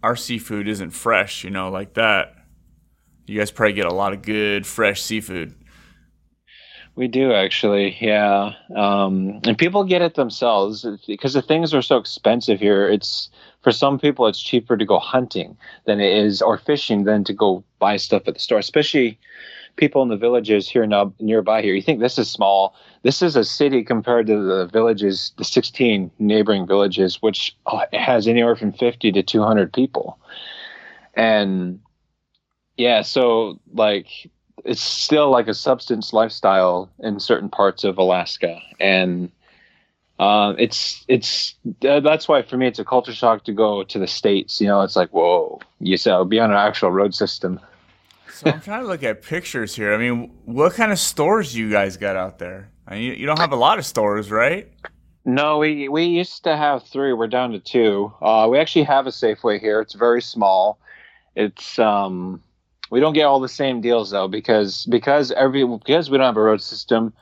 [0.02, 2.34] our seafood isn't fresh, you know, like that.
[3.26, 5.54] You guys probably get a lot of good fresh seafood.
[6.96, 8.54] We do actually, yeah.
[8.74, 12.88] Um, and people get it themselves because the things are so expensive here.
[12.88, 13.28] It's
[13.62, 17.34] for some people, it's cheaper to go hunting than it is, or fishing than to
[17.34, 18.58] go buy stuff at the store.
[18.58, 19.18] Especially
[19.76, 21.74] people in the villages here now nearby here.
[21.74, 22.74] You think this is small?
[23.02, 28.26] This is a city compared to the villages, the 16 neighboring villages, which oh, has
[28.26, 30.18] anywhere from 50 to 200 people.
[31.12, 31.80] And
[32.78, 34.30] yeah, so like
[34.66, 39.30] it's still like a substance lifestyle in certain parts of Alaska, and
[40.18, 41.54] uh, it's it's
[41.88, 44.60] uh, that's why for me it's a culture shock to go to the states.
[44.60, 47.60] You know, it's like whoa, you so be on an actual road system.
[48.32, 49.94] So I'm trying to look at pictures here.
[49.94, 52.70] I mean, what kind of stores you guys got out there?
[52.86, 54.70] I mean, you, you don't have a lot of stores, right?
[55.24, 57.12] No, we we used to have three.
[57.12, 58.12] We're down to two.
[58.20, 59.80] Uh, we actually have a Safeway here.
[59.80, 60.78] It's very small.
[61.34, 62.42] It's um,
[62.90, 66.36] we don't get all the same deals though because because every because we don't have
[66.36, 67.12] a road system.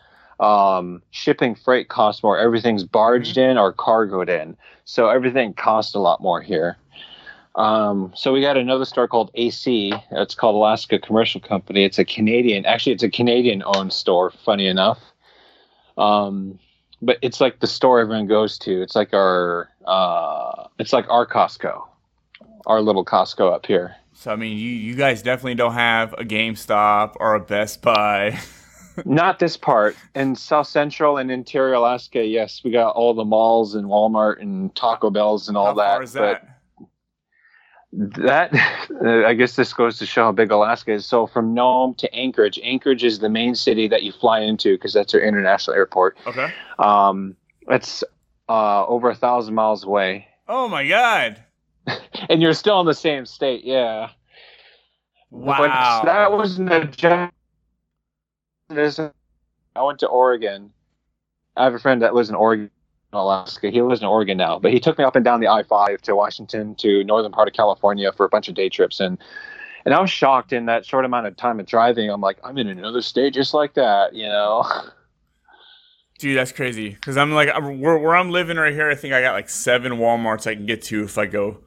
[0.40, 2.36] Um, shipping freight costs more.
[2.36, 6.76] Everything's barged in or cargoed in, so everything costs a lot more here.
[7.54, 9.94] Um, so we got another store called AC.
[10.10, 11.84] It's called Alaska Commercial Company.
[11.84, 14.32] It's a Canadian, actually, it's a Canadian-owned store.
[14.44, 14.98] Funny enough,
[15.96, 16.58] um,
[17.00, 18.82] but it's like the store everyone goes to.
[18.82, 21.80] It's like our, uh, it's like our Costco,
[22.66, 23.94] our little Costco up here.
[24.14, 28.38] So I mean, you you guys definitely don't have a GameStop or a Best Buy.
[29.04, 29.96] Not this part.
[30.14, 34.72] In South Central and Interior Alaska, yes, we got all the malls and Walmart and
[34.76, 35.94] Taco Bells and all How that.
[35.94, 36.60] far is that?
[37.92, 38.54] That,
[39.26, 41.06] I guess this goes to show how big Alaska is.
[41.06, 44.92] So from Nome to Anchorage, Anchorage is the main city that you fly into because
[44.92, 46.16] that's our international airport.
[46.26, 46.52] Okay.
[46.78, 47.36] Um,
[47.68, 48.04] it's
[48.48, 51.42] uh, over a thousand miles away, Oh my God.
[52.28, 53.64] and you're still in the same state.
[53.64, 54.10] Yeah.
[55.30, 55.58] Wow.
[55.58, 57.30] But that was the job.
[58.70, 60.72] I went to Oregon.
[61.56, 62.70] I have a friend that lives in Oregon,
[63.12, 63.70] Alaska.
[63.70, 66.16] He lives in Oregon now, but he took me up and down the I-5 to
[66.16, 69.18] Washington to northern part of California for a bunch of day trips, and
[69.84, 72.10] and I was shocked in that short amount of time of driving.
[72.10, 74.64] I'm like, I'm in another state just like that, you know.
[76.18, 76.90] Dude, that's crazy.
[76.90, 79.50] Because I'm like, I'm, where, where I'm living right here, I think I got like
[79.50, 81.58] seven Walmarts I can get to if I go.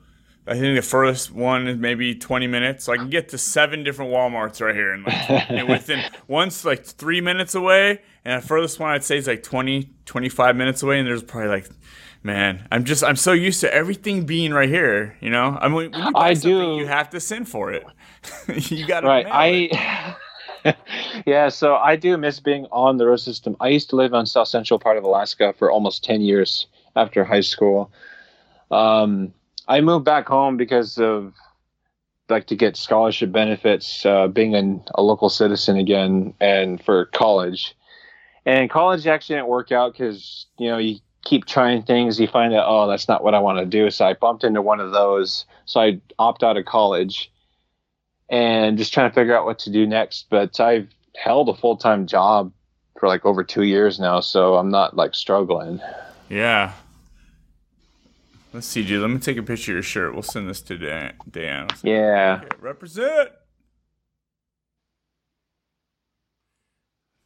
[0.47, 2.85] I think the furthest one is maybe 20 minutes.
[2.85, 4.93] So I can get to seven different Walmarts right here.
[4.93, 8.01] And, like, within, once like three minutes away.
[8.25, 10.99] And the furthest one I'd say is like 20, 25 minutes away.
[10.99, 11.69] And there's probably like,
[12.23, 15.17] man, I'm just, I'm so used to everything being right here.
[15.19, 15.57] You know?
[15.59, 16.77] I mean, when you buy I do.
[16.77, 17.85] you have to send for it.
[18.55, 20.15] you got to right i
[21.25, 24.25] yeah so i do miss being on the road system i used to live on
[24.25, 27.91] south central part of alaska for almost 10 years after high school
[28.69, 29.33] um,
[29.67, 31.33] i moved back home because of
[32.29, 37.75] like to get scholarship benefits uh, being an, a local citizen again and for college
[38.45, 42.53] and college actually didn't work out because you know you keep trying things you find
[42.53, 44.91] that oh that's not what i want to do so i bumped into one of
[44.91, 47.31] those so i opt out of college
[48.29, 50.27] and just trying to figure out what to do next.
[50.29, 52.51] But I've held a full time job
[52.99, 55.79] for like over two years now, so I'm not like struggling.
[56.29, 56.73] Yeah.
[58.57, 59.03] Let's see, dude.
[59.03, 60.13] Let me take a picture of your shirt.
[60.13, 61.13] We'll send this to Dan.
[61.29, 61.67] Dan.
[61.83, 62.41] Yeah.
[62.43, 63.29] Okay, represent.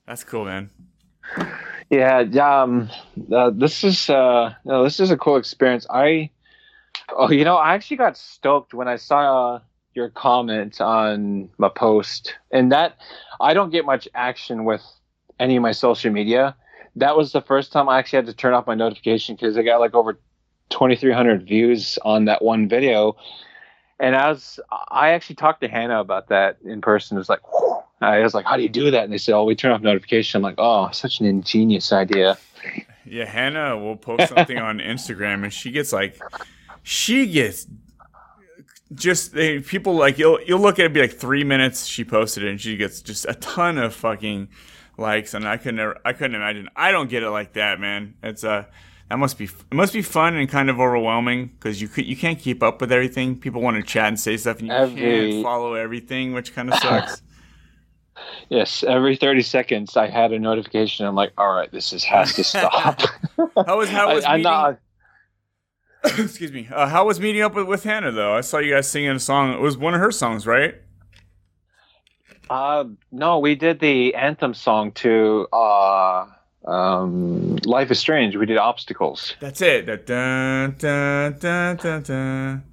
[0.06, 0.70] That's cool, man.
[1.89, 2.89] Yeah, um,
[3.34, 5.88] uh, this is uh, no, this is a cool experience.
[5.89, 6.32] I,
[7.15, 9.62] oh, you know, I actually got stoked when I saw
[9.94, 12.98] your comment on my post, and that
[13.39, 14.84] I don't get much action with
[15.39, 16.58] any of my social media.
[16.98, 19.62] That was the first time I actually had to turn off my notification because I
[19.62, 20.20] got like over
[20.72, 23.16] 2,300 views on that one video.
[24.00, 27.84] And as I actually talked to Hannah about that in person, it was like, whew.
[28.02, 29.04] I was like, how do you do that?
[29.04, 30.40] And they said, oh, we turn off notification.
[30.40, 32.36] I'm like, oh, such an ingenious idea.
[33.06, 36.20] Yeah, Hannah will post something on Instagram and she gets like,
[36.82, 37.68] she gets
[38.94, 42.44] just they, people like you'll you'll look at it be like three minutes she posted
[42.44, 44.50] it and she gets just a ton of fucking
[44.98, 48.44] likes and I couldn't I couldn't imagine I don't get it like that man it's
[48.44, 48.68] a
[49.12, 52.15] that must be it must be fun and kind of overwhelming because you could you
[52.15, 53.38] can't keep up with everything.
[53.38, 55.02] People want to chat and say stuff and you every...
[55.02, 57.21] can't follow everything which kind of sucks.
[58.50, 61.06] Yes every 30 seconds I had a notification.
[61.06, 63.02] I'm like all right this is has to stop.
[63.65, 64.80] How was how was I, meeting, not
[66.06, 66.69] excuse me.
[66.71, 68.36] Uh, how was meeting up with, with Hannah though?
[68.36, 69.54] I saw you guys singing a song.
[69.54, 70.76] It was one of her songs right?
[72.50, 76.28] Uh, no, we did the anthem song to uh,
[76.65, 78.36] um, Life is Strange.
[78.36, 79.36] We did Obstacles.
[79.39, 79.86] That's it.
[79.86, 82.63] That dun, dun, dun, dun, dun.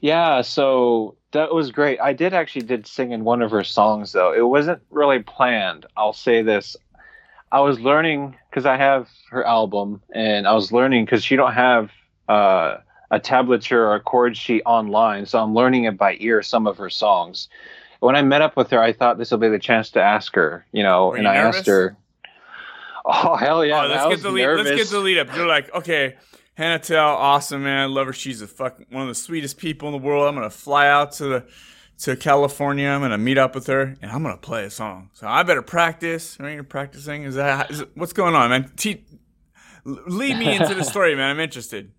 [0.00, 2.00] Yeah, so that was great.
[2.00, 4.32] I did actually did sing in one of her songs though.
[4.32, 5.86] It wasn't really planned.
[5.96, 6.76] I'll say this.
[7.52, 11.52] I was learning because I have her album, and I was learning because she don't
[11.52, 11.90] have
[12.28, 12.78] uh,
[13.12, 16.42] a tablature or a chord sheet online, so I'm learning it by ear.
[16.42, 17.48] Some of her songs
[18.04, 20.34] when I met up with her, I thought this will be the chance to ask
[20.34, 21.60] her, you know, Were and you I nervous?
[21.60, 21.96] asked her.
[23.04, 23.84] Oh hell yeah!
[23.84, 24.46] Oh, let's get the lead.
[24.46, 25.34] Let's get the lead up.
[25.36, 26.16] You're like, okay,
[26.54, 28.12] Hannah Tell, awesome man, love her.
[28.12, 30.26] She's a fuck one of the sweetest people in the world.
[30.26, 31.46] I'm gonna fly out to the
[31.98, 32.88] to California.
[32.88, 35.10] I'm gonna meet up with her, and I'm gonna play a song.
[35.12, 36.38] So I better practice.
[36.40, 37.24] Are you practicing?
[37.24, 38.72] Is that is, what's going on, man?
[38.76, 39.04] Te-
[39.84, 41.30] lead me into the story, man.
[41.30, 41.92] I'm interested.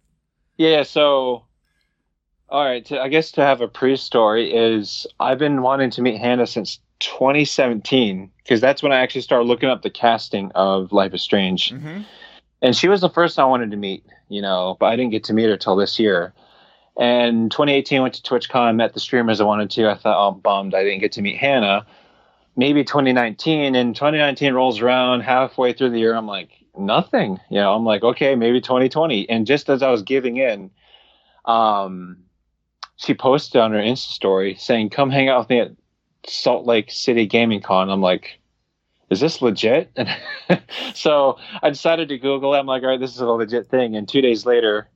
[0.57, 0.83] Yeah.
[0.83, 1.45] So
[2.49, 6.19] all right, to, I guess to have a pre-story is I've been wanting to meet
[6.19, 11.13] Hannah since 2017 because that's when I actually started looking up the casting of Life
[11.13, 12.01] is Strange, mm-hmm.
[12.61, 15.23] and she was the first I wanted to meet, you know, but I didn't get
[15.25, 16.33] to meet her till this year.
[16.97, 19.89] And 2018 went to TwitchCon, met the streamers I wanted to.
[19.89, 21.85] I thought, oh, I'm bummed I didn't get to meet Hannah.
[22.55, 26.15] Maybe 2019, and 2019 rolls around halfway through the year.
[26.15, 27.37] I'm like, nothing.
[27.49, 29.29] You know, I'm like, okay, maybe 2020.
[29.29, 30.71] And just as I was giving in,
[31.43, 32.17] um,
[32.97, 35.71] she posted on her Insta story saying, "Come hang out with me at
[36.27, 38.39] Salt Lake City Gaming Con." I'm like,
[39.09, 42.59] "Is this legit?" And so I decided to Google it.
[42.59, 44.89] I'm like, "All right, this is a legit thing." And two days later,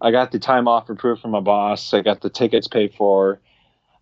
[0.00, 1.94] I got the time off approved from my boss.
[1.94, 3.40] I got the tickets paid for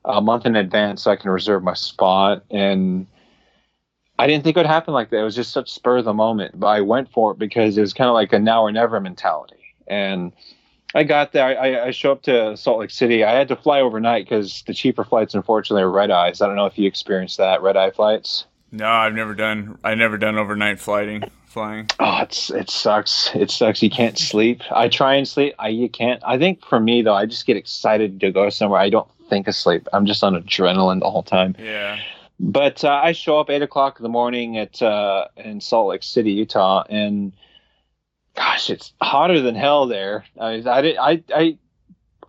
[0.05, 2.45] a month in advance, so I can reserve my spot.
[2.51, 3.07] And
[4.19, 5.21] I didn't think it would happen like that.
[5.21, 7.81] It was just such spur of the moment, but I went for it because it
[7.81, 9.63] was kind of like a now or never mentality.
[9.87, 10.33] And
[10.95, 11.59] I got there.
[11.59, 13.25] I, I show up to Salt Lake City.
[13.25, 16.41] I had to fly overnight because the cheaper flights, unfortunately, are red eyes.
[16.41, 18.45] I don't know if you experienced that red eye flights.
[18.71, 19.79] No, I've never done.
[19.85, 21.25] I never done overnight flighting.
[21.47, 21.91] Flying.
[22.01, 23.31] Oh, it's it sucks.
[23.35, 23.83] It sucks.
[23.83, 24.63] You can't sleep.
[24.71, 25.55] I try and sleep.
[25.59, 26.23] I you can't.
[26.27, 28.81] I think for me though, I just get excited to go somewhere.
[28.81, 29.87] I don't think of sleep.
[29.93, 31.55] I'm just on adrenaline the whole time.
[31.59, 32.01] Yeah.
[32.41, 36.03] But uh, I show up eight o'clock in the morning at uh, in Salt Lake
[36.03, 37.35] City, Utah, and
[38.35, 40.25] gosh, it's hotter than hell there.
[40.41, 41.59] I, I, I, I,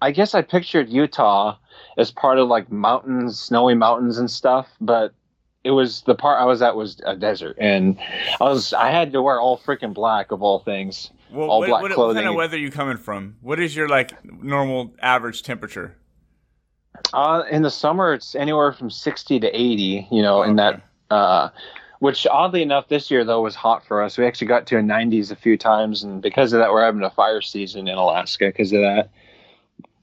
[0.01, 1.57] I guess I pictured Utah
[1.97, 5.13] as part of like mountains, snowy mountains and stuff, but
[5.63, 7.97] it was the part I was at was a desert, and
[8.41, 11.69] I was I had to wear all freaking black of all things, well, all what,
[11.69, 12.15] black what, clothing.
[12.15, 13.37] What kind of weather are you coming from?
[13.41, 15.95] What is your like normal average temperature?
[17.13, 20.05] Uh, in the summer, it's anywhere from sixty to eighty.
[20.11, 20.79] You know, oh, in okay.
[21.09, 21.49] that uh,
[22.03, 24.17] which oddly enough this year though was hot for us.
[24.17, 27.01] We actually got to a 90s a few times, and because of that, we're having
[27.01, 29.09] a fire season in Alaska because of that.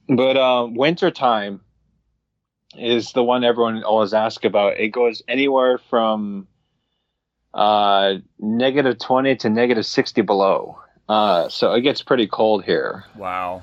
[0.09, 1.61] But um, winter time
[2.75, 4.79] is the one everyone always asks about.
[4.79, 6.47] It goes anywhere from
[7.53, 10.79] uh, negative 20 to negative 60 below.
[11.07, 13.05] Uh, so it gets pretty cold here.
[13.15, 13.61] Wow.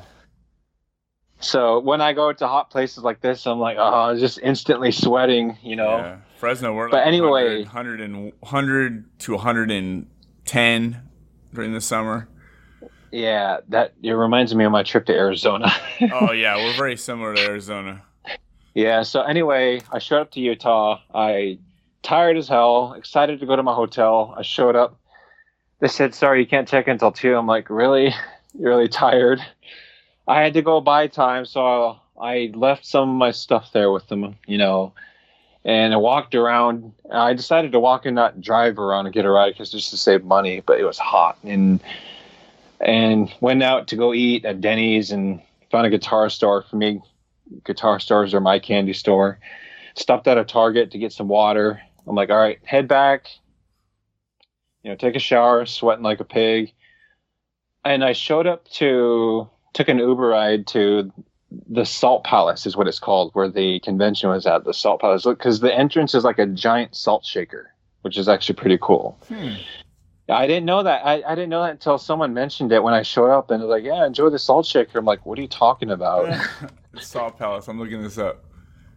[1.40, 5.58] So when I go to hot places like this, I'm like, oh, just instantly sweating,
[5.60, 5.96] you know.
[5.96, 6.18] Yeah.
[6.38, 11.02] Fresno, we're but like anyway, 100, 100, and, 100 to 110
[11.52, 12.28] during the summer.
[13.10, 15.72] Yeah, that it reminds me of my trip to Arizona.
[16.12, 18.02] oh yeah, we're very similar to Arizona.
[18.74, 19.02] Yeah.
[19.02, 21.00] So anyway, I showed up to Utah.
[21.12, 21.58] I
[22.02, 24.34] tired as hell, excited to go to my hotel.
[24.36, 25.00] I showed up.
[25.80, 27.34] They said, "Sorry, you can't check in until 2.
[27.34, 28.14] I'm like, "Really?
[28.56, 29.40] You're really tired?"
[30.28, 34.06] I had to go buy time, so I left some of my stuff there with
[34.08, 34.92] them, you know,
[35.68, 36.94] and I walked around.
[37.12, 39.90] Uh, I decided to walk and not drive around and get a ride because just
[39.90, 41.78] to save money, but it was hot and
[42.80, 47.02] and went out to go eat at Denny's and found a guitar store for me.
[47.64, 49.40] Guitar stores are my candy store.
[49.94, 51.82] Stopped at a Target to get some water.
[52.06, 53.26] I'm like, all right, head back.
[54.82, 56.72] You know, take a shower, sweating like a pig.
[57.84, 61.12] And I showed up to took an Uber ride to
[61.68, 64.64] the Salt Palace is what it's called, where the convention was at.
[64.64, 67.72] The Salt Palace, because the entrance is like a giant salt shaker,
[68.02, 69.18] which is actually pretty cool.
[69.28, 69.54] Hmm.
[70.30, 71.06] I didn't know that.
[71.06, 73.68] I, I didn't know that until someone mentioned it when I showed up, and they're
[73.68, 76.26] like, "Yeah, enjoy the salt shaker." I'm like, "What are you talking about?"
[76.92, 77.66] the Salt Palace.
[77.66, 78.44] I'm looking this up.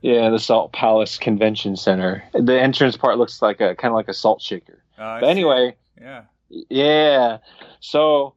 [0.01, 2.21] yeah, the Salt Palace Convention Center.
[2.33, 4.83] The entrance part looks like a kind of like a salt shaker.
[4.97, 6.23] Uh, But anyway, Yeah.
[6.49, 7.37] yeah.
[7.79, 8.35] So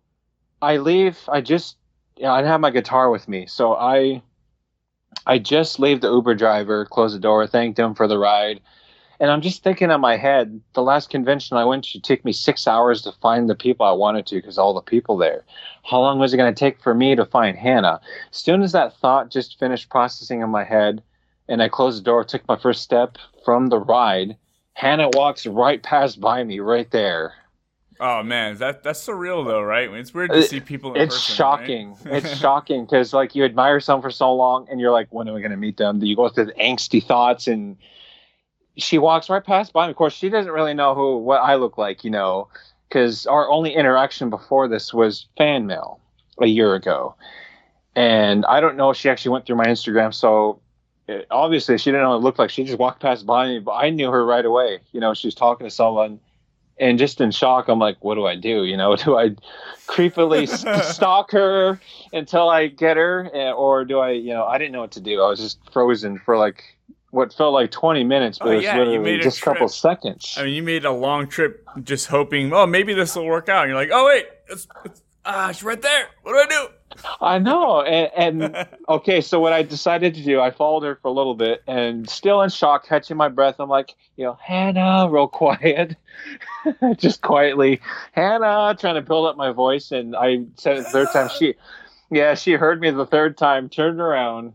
[0.62, 1.18] I leave.
[1.28, 1.76] I just,
[2.16, 3.46] yeah, I have my guitar with me.
[3.46, 4.22] So I,
[5.26, 8.60] I just leave the Uber driver, close the door, thanked him for the ride,
[9.20, 12.32] and I'm just thinking in my head, the last convention I went to took me
[12.32, 15.44] six hours to find the people I wanted to because all the people there.
[15.84, 18.00] How long was it going to take for me to find Hannah?
[18.30, 21.02] As soon as that thought just finished processing in my head,
[21.48, 24.36] and I closed the door, took my first step from the ride.
[24.72, 27.34] Hannah walks right past by me, right there.
[28.00, 29.88] Oh man, that that's surreal though, right?
[29.92, 30.94] It's weird to see people.
[30.94, 31.96] In it's person, shocking.
[32.04, 32.24] right?
[32.24, 35.36] it's shocking because like you admire someone for so long, and you're like, when am
[35.36, 36.02] I going to meet them?
[36.02, 37.76] You go through the angsty thoughts, and
[38.76, 39.90] she walks right past by me.
[39.90, 42.48] Of course, she doesn't really know who what I look like, you know,
[42.88, 46.00] because our only interaction before this was fan mail
[46.40, 47.14] a year ago,
[47.94, 50.60] and I don't know if she actually went through my Instagram, so.
[51.06, 52.48] It, obviously, she didn't know what it looked like.
[52.48, 54.80] She just walked past by me, but I knew her right away.
[54.92, 56.18] You know, she was talking to someone,
[56.78, 58.64] and just in shock, I'm like, "What do I do?
[58.64, 59.30] You know, do I
[59.86, 60.48] creepily
[60.92, 61.80] stalk her
[62.12, 65.22] until I get her, or do I, you know, I didn't know what to do.
[65.22, 66.62] I was just frozen for like
[67.10, 70.34] what felt like 20 minutes, but Oh, it was yeah, literally just a couple seconds.
[70.36, 73.62] I mean, you made a long trip just hoping, oh, maybe this will work out.
[73.62, 76.08] And you're like, oh wait, it's, it's ah, she's right there.
[76.22, 76.72] What do I do?
[77.20, 78.10] I know, and,
[78.44, 81.62] and okay, so what I decided to do, I followed her for a little bit,
[81.66, 85.96] and still in shock, catching my breath, I'm like, you know, Hannah, real quiet,
[86.96, 87.80] just quietly,
[88.12, 91.28] Hannah, trying to build up my voice, and I said it the third time.
[91.28, 91.54] She,
[92.10, 94.52] yeah, she heard me the third time, turned around,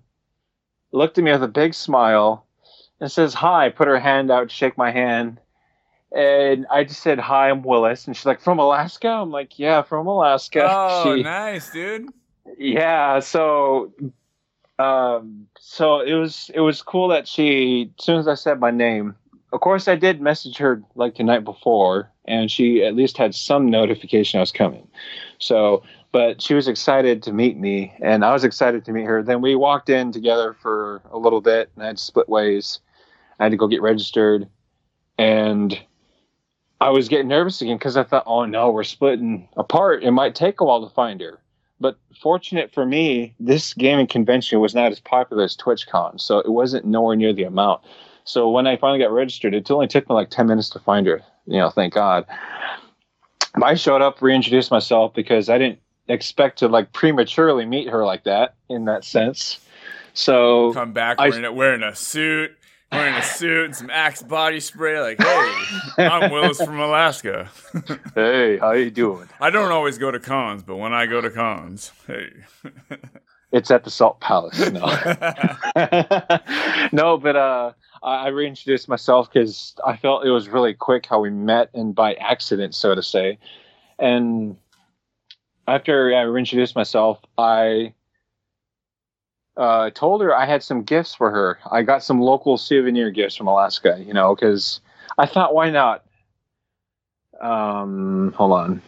[0.92, 2.46] looked at me with a big smile,
[3.00, 3.70] and says hi.
[3.70, 5.40] Put her hand out, to shake my hand.
[6.12, 8.08] And I just said, Hi, I'm Willis.
[8.08, 9.08] And she's like, From Alaska?
[9.08, 10.68] I'm like, Yeah, from Alaska.
[10.70, 12.10] Oh, She- nice, dude.
[12.58, 13.92] Yeah so
[14.80, 18.72] um so it was it was cool that she as soon as i said my
[18.72, 19.16] name
[19.52, 23.36] of course i did message her like the night before and she at least had
[23.36, 24.88] some notification i was coming.
[25.40, 29.22] So but she was excited to meet me and i was excited to meet her.
[29.22, 32.80] Then we walked in together for a little bit and i had to split ways.
[33.40, 34.48] I had to go get registered
[35.18, 35.78] and
[36.80, 40.04] i was getting nervous again because i thought oh no we're splitting apart.
[40.04, 41.40] It might take a while to find her
[41.80, 46.50] but fortunate for me, this gaming convention was not as popular as TwitchCon, so it
[46.52, 47.82] wasn't nowhere near the amount.
[48.26, 51.08] So when I finally got registered, it only took me like ten minutes to find
[51.08, 51.22] her.
[51.46, 52.26] You know, thank God.
[53.64, 58.24] I showed up, reintroduced myself because I didn't expect to like prematurely meet her like
[58.26, 59.60] that in that sense.
[60.14, 62.56] So Come back I- wearing, wearing a suit,
[62.92, 65.00] wearing a suit and some Axe body spray.
[65.00, 67.50] Like, hey, I'm Willis from Alaska.
[68.16, 69.30] hey, how you doing?
[69.40, 72.30] I don't always go to cons, but when I go to cons, hey.
[73.52, 74.60] It's at the Salt Palace.
[74.60, 74.86] No,
[76.92, 77.72] no, but uh,
[78.04, 81.96] I, I reintroduced myself because I felt it was really quick how we met and
[81.96, 83.40] by accident, so to say.
[83.98, 84.56] And
[85.68, 87.96] after I reintroduced myself, I
[89.60, 91.60] uh, told her I had some gifts for her.
[91.70, 94.80] I got some local souvenir gifts from Alaska, you know, because
[95.18, 96.06] I thought, why not?
[97.42, 98.82] Um, hold on.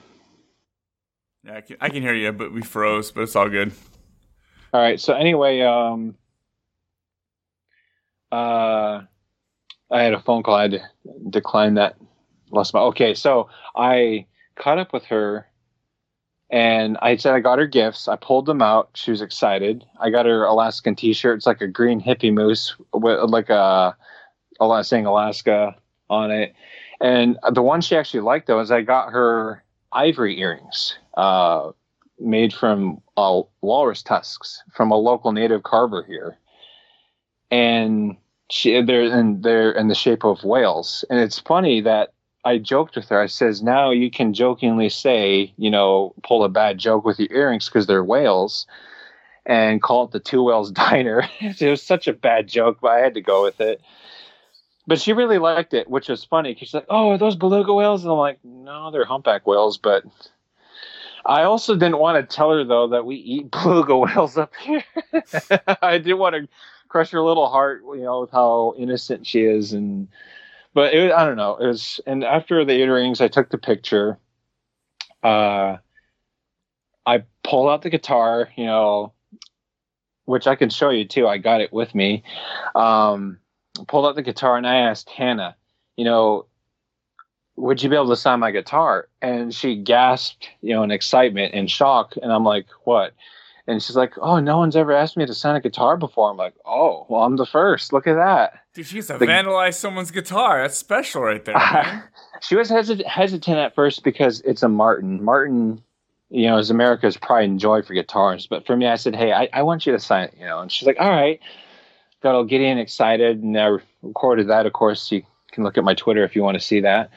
[1.44, 3.74] Yeah, I can, I can hear you, but we froze, but it's all good.
[4.74, 5.00] All right.
[5.00, 6.16] So anyway, um,
[8.32, 9.02] uh,
[9.92, 10.56] I had a phone call.
[10.56, 10.82] I had to
[11.30, 11.98] decline that.
[12.50, 12.80] Lost my.
[12.82, 15.48] Okay, so I caught up with her,
[16.52, 18.08] and I said I got her gifts.
[18.08, 18.90] I pulled them out.
[18.94, 19.86] She was excited.
[20.00, 21.38] I got her Alaskan T-shirt.
[21.38, 23.96] It's like a green hippie moose with like a,
[24.60, 25.76] a saying Alaska
[26.10, 26.54] on it.
[27.00, 30.98] And the one she actually liked though is I got her ivory earrings.
[31.16, 31.72] Uh,
[32.20, 36.38] made from uh, walrus tusks from a local native carver here.
[37.52, 38.18] and
[38.50, 41.06] she they're and they're in the shape of whales.
[41.10, 43.22] And it's funny that I joked with her.
[43.22, 47.32] I says, now you can jokingly say, you know, pull a bad joke with your
[47.32, 48.66] earrings because they're whales,
[49.46, 51.24] and call it the Two Whales Diner.
[51.40, 53.82] it was such a bad joke, but I had to go with it.
[54.88, 57.72] But she really liked it, which was funny because she's like, "Oh, are those beluga
[57.72, 60.04] whales?" And I'm like, "No, they're humpback whales." But
[61.24, 64.84] I also didn't want to tell her though that we eat beluga whales up here.
[65.82, 66.48] I didn't want to
[66.90, 70.08] crush her little heart, you know, with how innocent she is, and
[70.74, 71.58] but it, I don't know.
[71.58, 74.18] It was, and after the earrings, I took the picture.
[75.24, 75.78] Uh,
[77.06, 79.14] I pulled out the guitar, you know,
[80.26, 81.28] which I can show you too.
[81.28, 82.24] I got it with me.
[82.76, 83.40] Um,
[83.88, 85.56] pulled out the guitar and I asked Hannah,
[85.98, 86.46] you know,
[87.56, 89.10] would you be able to sign my guitar?
[89.22, 92.16] And she gasped, you know, in excitement and shock.
[92.22, 93.14] And I'm like, what?
[93.68, 96.32] And she's like, oh, no one's ever asked me to sign a guitar before.
[96.32, 97.94] I'm like, oh, well, I'm the first.
[97.94, 98.54] Look at that.
[98.74, 100.62] Dude, she's to the, vandalize someone's guitar.
[100.62, 102.10] That's special right there.
[102.42, 105.24] She was hesit- hesitant at first because it's a Martin.
[105.24, 105.84] Martin,
[106.32, 108.48] you know, is America's pride and joy for guitars.
[108.48, 110.60] But for me, I said, hey, I, I want you to sign it, you know.
[110.60, 111.40] And she's like, all right.
[112.24, 113.44] Got all giddy and excited.
[113.44, 114.66] And I recorded that.
[114.66, 117.12] Of course, you can look at my Twitter if you want to see that.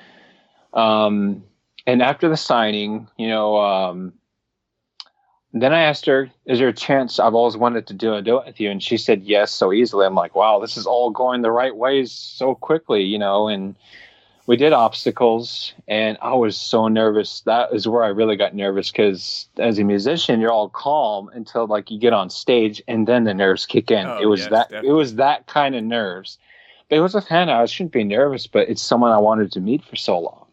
[0.74, 1.42] Um,
[1.86, 4.12] and after the signing, you know, um,
[5.62, 8.46] then I asked her, "Is there a chance I've always wanted to do a duet
[8.46, 10.04] with you?" And she said yes so easily.
[10.04, 13.46] I'm like, "Wow, this is all going the right ways so quickly," you know.
[13.46, 13.76] And
[14.46, 17.40] we did obstacles, and I was so nervous.
[17.42, 21.66] That is where I really got nervous because as a musician, you're all calm until
[21.66, 24.06] like you get on stage, and then the nerves kick in.
[24.06, 24.68] Oh, it was yes, that.
[24.70, 24.88] Definitely.
[24.88, 26.36] It was that kind of nerves.
[26.88, 27.54] But it was with Hannah.
[27.54, 30.44] I shouldn't be nervous, but it's someone I wanted to meet for so long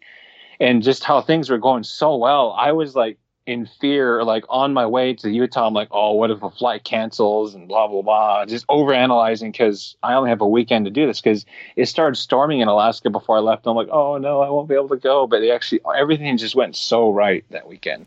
[0.62, 4.74] and just how things were going so well, I was like in fear, like on
[4.74, 5.68] my way to Utah.
[5.68, 8.46] I'm like, oh, what if a flight cancels and blah blah blah.
[8.46, 12.16] Just over analyzing because I only have a weekend to do this because it started
[12.16, 13.66] storming in Alaska before I left.
[13.66, 15.28] I'm like, oh no, I won't be able to go.
[15.28, 18.06] But it actually everything just went so right that weekend.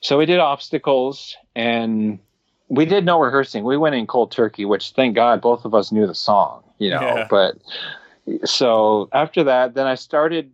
[0.00, 2.18] So we did obstacles and
[2.68, 3.64] we did no rehearsing.
[3.64, 6.90] We went in cold turkey, which thank God both of us knew the song, you
[6.90, 7.00] know.
[7.00, 7.26] Yeah.
[7.28, 7.56] But
[8.44, 10.52] so after that, then I started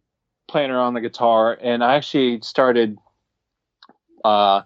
[0.48, 2.98] playing around the guitar, and I actually started
[4.24, 4.62] uh,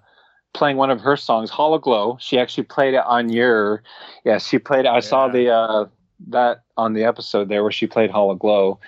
[0.55, 2.19] playing one of her songs, Hologlow.
[2.21, 3.83] She actually played it on your,
[4.25, 4.89] yeah, she played it.
[4.89, 5.01] I yeah.
[5.01, 5.85] saw the uh,
[6.29, 8.79] that on the episode there where she played Hologlow,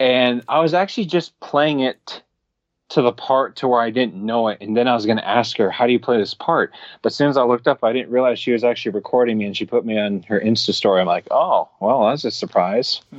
[0.00, 2.22] and I was actually just playing it
[2.88, 4.58] to the part to where I didn't know it.
[4.60, 6.72] And then I was going to ask her, how do you play this part?
[7.02, 9.44] But as soon as I looked up, I didn't realize she was actually recording me
[9.44, 11.00] and she put me on her Insta story.
[11.00, 13.00] I'm like, oh, well, that's a surprise.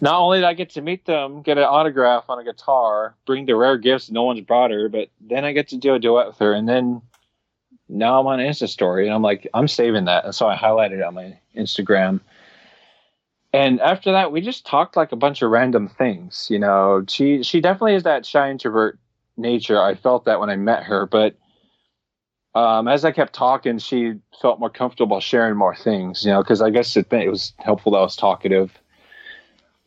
[0.00, 3.46] Not only did I get to meet them, get an autograph on a guitar, bring
[3.46, 6.28] the rare gifts no one's brought her, but then I get to do a duet
[6.28, 6.52] with her.
[6.52, 7.02] And then
[7.88, 10.24] now I'm on Insta story and I'm like, I'm saving that.
[10.24, 12.20] And so I highlighted it on my Instagram
[13.52, 17.42] and after that we just talked like a bunch of random things you know she
[17.42, 18.98] she definitely is that shy introvert
[19.36, 21.36] nature i felt that when i met her but
[22.54, 26.60] um, as i kept talking she felt more comfortable sharing more things you know because
[26.60, 28.72] i guess it, it was helpful that i was talkative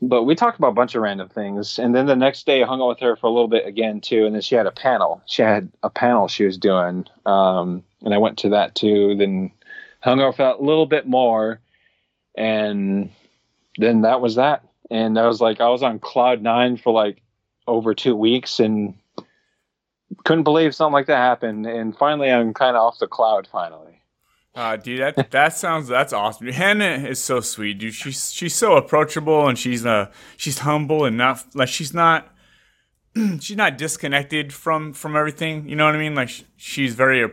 [0.08, 2.66] but we talked about a bunch of random things and then the next day i
[2.66, 4.72] hung out with her for a little bit again too and then she had a
[4.72, 9.16] panel she had a panel she was doing um, and i went to that too
[9.18, 9.52] then
[10.02, 11.60] hung out for a little bit more
[12.36, 13.10] and
[13.78, 14.64] then that was that.
[14.90, 17.22] And I was like, I was on cloud nine for like
[17.68, 18.96] over two weeks and
[20.26, 21.66] couldn't believe something like that happened.
[21.66, 23.93] And finally, I'm kind of off the cloud finally.
[24.56, 26.48] Uh, dude, that that sounds that's awesome.
[26.48, 27.96] Hannah is so sweet, dude.
[27.96, 32.32] She's she's so approachable and she's uh she's humble and not like she's not
[33.40, 35.68] she's not disconnected from from everything.
[35.68, 36.14] You know what I mean?
[36.14, 37.32] Like she's very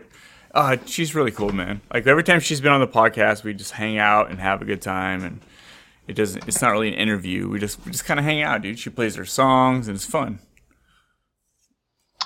[0.54, 1.82] uh she's really cool, man.
[1.92, 4.64] Like every time she's been on the podcast, we just hang out and have a
[4.64, 5.40] good time and
[6.08, 6.48] it doesn't.
[6.48, 7.48] It's not really an interview.
[7.50, 8.78] We just we just kind of hang out, dude.
[8.78, 10.40] She plays her songs and it's fun.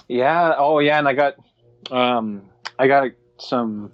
[0.07, 0.55] Yeah.
[0.57, 0.99] Oh, yeah.
[1.01, 1.35] And I got
[1.91, 2.43] um
[2.79, 3.93] I got some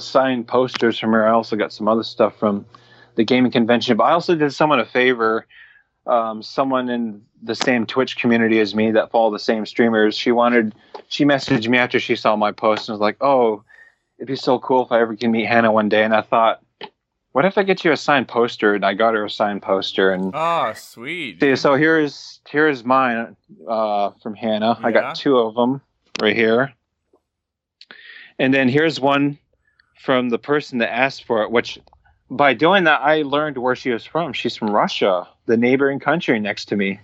[0.00, 1.26] signed posters from her.
[1.26, 2.66] I also got some other stuff from
[3.14, 3.96] the gaming convention.
[3.96, 5.46] But I also did someone a favor.
[6.06, 10.16] Um, someone in the same Twitch community as me that follow the same streamers.
[10.16, 10.74] She wanted.
[11.08, 13.62] She messaged me after she saw my post and was like, "Oh,
[14.18, 16.62] it'd be so cool if I ever can meet Hannah one day." And I thought,
[17.32, 18.74] what if I get you a signed poster?
[18.74, 20.10] And I got her a signed poster.
[20.12, 21.40] And oh, sweet.
[21.40, 23.36] See, so here's here's mine
[23.68, 24.76] uh, from Hannah.
[24.80, 24.86] Yeah.
[24.86, 25.80] I got two of them
[26.20, 26.72] right here.
[28.38, 29.38] And then here's one
[30.00, 31.50] from the person that asked for it.
[31.50, 31.78] Which,
[32.30, 34.32] by doing that, I learned where she was from.
[34.32, 37.00] She's from Russia, the neighboring country next to me.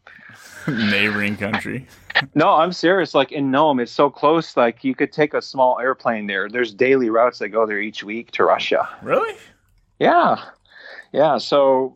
[0.68, 1.86] Neighboring country.
[2.34, 3.14] No, I'm serious.
[3.14, 4.54] Like in Nome, it's so close.
[4.56, 6.50] Like you could take a small airplane there.
[6.50, 8.86] There's daily routes that go there each week to Russia.
[9.00, 9.34] Really?
[10.00, 10.36] Yeah,
[11.12, 11.38] yeah.
[11.38, 11.94] So,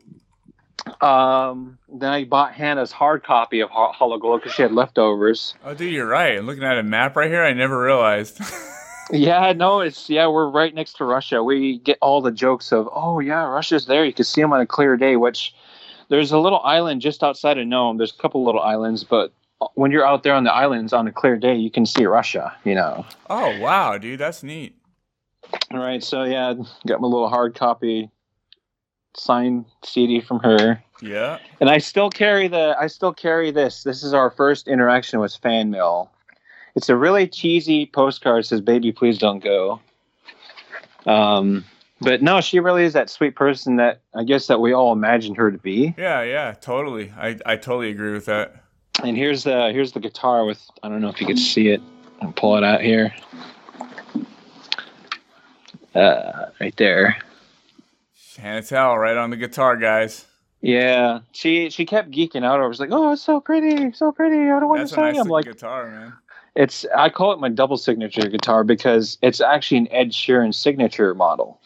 [1.00, 5.56] um, then I bought Hannah's hard copy of Ho- Hologlow because she had leftovers.
[5.64, 6.42] Oh, dude, you're right.
[6.42, 8.40] Looking at a map right here, I never realized.
[9.10, 11.42] Yeah, no, it's yeah, we're right next to Russia.
[11.42, 14.04] We get all the jokes of, oh yeah, Russia's there.
[14.04, 15.16] You can see them on a clear day.
[15.16, 15.54] Which
[16.08, 17.98] there's a little island just outside of Nome.
[17.98, 21.06] There's a couple little islands, but uh, when you're out there on the islands on
[21.06, 22.54] a clear day, you can see Russia.
[22.64, 23.04] You know.
[23.30, 24.74] oh, wow, dude, that's neat.
[25.70, 26.54] All right, so yeah,
[26.86, 28.10] got my little hard copy
[29.16, 31.38] signed CD from her, Yeah.
[31.60, 32.74] and I still carry the.
[32.80, 33.84] I still carry this.
[33.84, 36.10] This is our first interaction with fan mail.
[36.74, 38.46] It's a really cheesy postcard.
[38.46, 39.80] Says "Baby, please don't go."
[41.06, 41.64] Um,
[42.00, 45.36] but no, she really is that sweet person that I guess that we all imagined
[45.36, 45.94] her to be.
[45.96, 47.12] Yeah, yeah, totally.
[47.16, 48.56] I, I totally agree with that.
[49.02, 51.80] And here's the here's the guitar with I don't know if you can see it.
[52.20, 53.14] I'll pull it out here.
[55.94, 57.18] Uh, right there.
[58.34, 60.26] Can't right on the guitar, guys.
[60.60, 62.60] Yeah, she she kept geeking out.
[62.60, 64.50] I was like, "Oh, it's so pretty, so pretty.
[64.50, 66.12] I don't want That's to say." nice I'm like, guitar, man.
[66.54, 71.14] It's I call it my double signature guitar because it's actually an Ed Sheeran signature
[71.14, 71.60] model.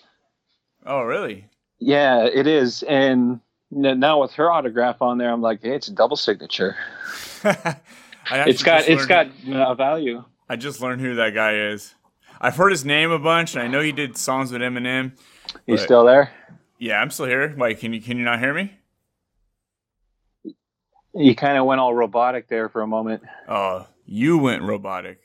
[0.87, 1.47] Oh, really?
[1.79, 2.83] Yeah, it is.
[2.85, 6.77] And now with her autograph on there, I'm like, hey, it's a double signature.
[7.45, 7.77] I
[8.31, 10.25] It's got it's got uh, value.
[10.49, 11.95] I just learned who that guy is.
[12.41, 15.13] I've heard his name a bunch, and I know he did songs with Eminem.
[15.67, 16.31] You But- still there?
[16.79, 17.55] Yeah, I'm still here.
[17.59, 18.73] Wait, can you can you not hear me?
[21.15, 23.23] You kind of went all robotic there for a moment.
[23.49, 25.21] Oh, you went robotic.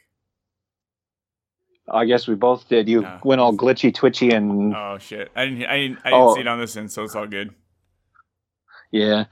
[1.91, 2.87] I guess we both did.
[2.87, 5.31] You went all glitchy, twitchy, and Oh shit!
[5.35, 6.35] I didn't I didn't I didn't Oh.
[6.35, 7.53] see it on this end, so it's all good.
[8.91, 9.25] yeah,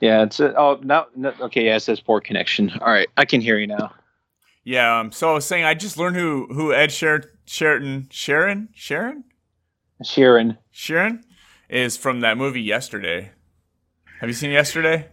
[0.00, 0.22] yeah.
[0.22, 1.66] It's a, oh no, no, okay.
[1.66, 2.70] Yeah, it says poor connection.
[2.80, 3.92] All right, I can hear you now.
[4.64, 4.98] Yeah.
[5.00, 5.12] Um.
[5.12, 9.24] So I was saying, I just learned who who Ed Sher- Sheraton Sharon Sharon
[10.04, 10.58] Sheeran.
[10.70, 11.24] Sharon
[11.68, 13.32] is from that movie Yesterday.
[14.20, 15.08] Have you seen Yesterday?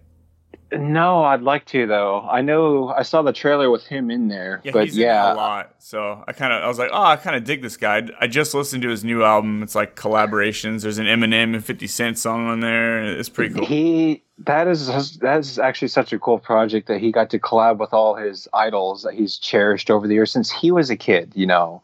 [0.71, 2.21] No, I'd like to though.
[2.21, 5.05] I know I saw the trailer with him in there, Yeah, but he's in it
[5.05, 5.75] yeah, a lot.
[5.79, 8.07] So I kind of I was like, oh, I kind of dig this guy.
[8.19, 9.61] I just listened to his new album.
[9.61, 10.81] It's like collaborations.
[10.81, 13.03] There's an Eminem and 50 Cent song on there.
[13.03, 13.65] It's pretty cool.
[13.65, 17.77] He that is that is actually such a cool project that he got to collab
[17.77, 21.31] with all his idols that he's cherished over the years since he was a kid.
[21.35, 21.83] You know,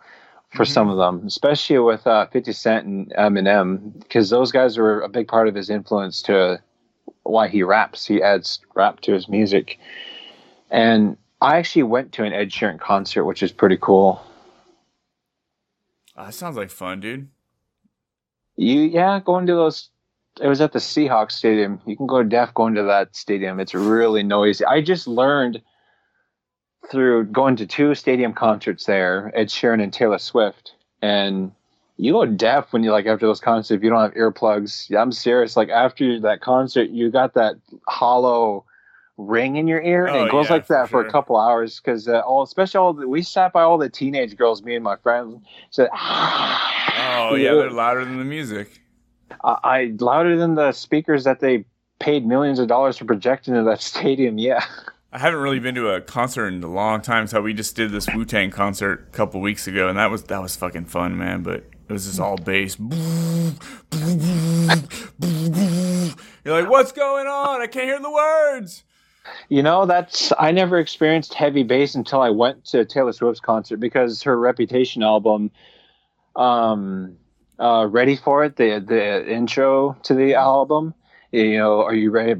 [0.55, 5.01] for some of them, especially with uh, Fifty Cent and Eminem, because those guys were
[5.01, 6.61] a big part of his influence to
[7.31, 8.05] why he raps.
[8.05, 9.79] He adds rap to his music,
[10.69, 14.21] and I actually went to an Ed Sheeran concert, which is pretty cool.
[16.15, 17.29] Oh, that sounds like fun, dude.
[18.55, 19.89] You yeah, going to those.
[20.39, 21.81] It was at the Seahawks stadium.
[21.85, 23.59] You can go to deaf going to that stadium.
[23.59, 24.63] It's really noisy.
[24.65, 25.61] I just learned
[26.89, 31.51] through going to two stadium concerts there, Ed Sheeran and Taylor Swift, and
[32.01, 34.89] you go deaf when you like after those concerts if you don't have earplugs.
[34.89, 35.55] Yeah, I'm serious.
[35.55, 38.65] Like after that concert, you got that hollow
[39.17, 41.39] ring in your ear, and Oh, it goes yeah, like that for for, a couple
[41.39, 44.73] hours because uh, all, especially all the, we sat by all the teenage girls, me
[44.73, 45.89] and my friends said.
[45.93, 48.81] Oh yeah, they're louder than the music.
[49.43, 51.65] I, I louder than the speakers that they
[51.99, 54.39] paid millions of dollars to project into that stadium.
[54.39, 54.65] Yeah,
[55.13, 57.91] I haven't really been to a concert in a long time, so we just did
[57.91, 61.15] this Wu Tang concert a couple weeks ago, and that was that was fucking fun,
[61.15, 61.43] man.
[61.43, 62.77] But it was just all bass.
[66.43, 67.61] You're like, what's going on?
[67.61, 68.83] I can't hear the words.
[69.49, 73.77] you know that's I never experienced heavy bass until I went to Taylor Swift's concert
[73.77, 75.51] because her Reputation album,
[76.35, 77.17] um,
[77.59, 80.93] uh, ready for it the the intro to the album.
[81.31, 82.35] You know, are you ready?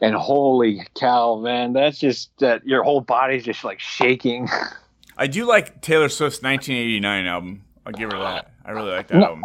[0.00, 4.48] And holy cow, man, that's just that your whole body's just like shaking.
[5.22, 7.62] I do like Taylor Swift's 1989 album.
[7.86, 8.50] I'll give her that.
[8.64, 9.26] I really like that No.
[9.26, 9.44] album.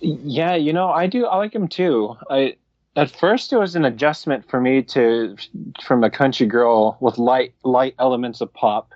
[0.00, 1.26] Yeah, you know, I do.
[1.26, 2.16] I like him too.
[2.30, 2.56] I
[2.96, 5.36] at first it was an adjustment for me to
[5.84, 8.92] from a country girl with light light elements of pop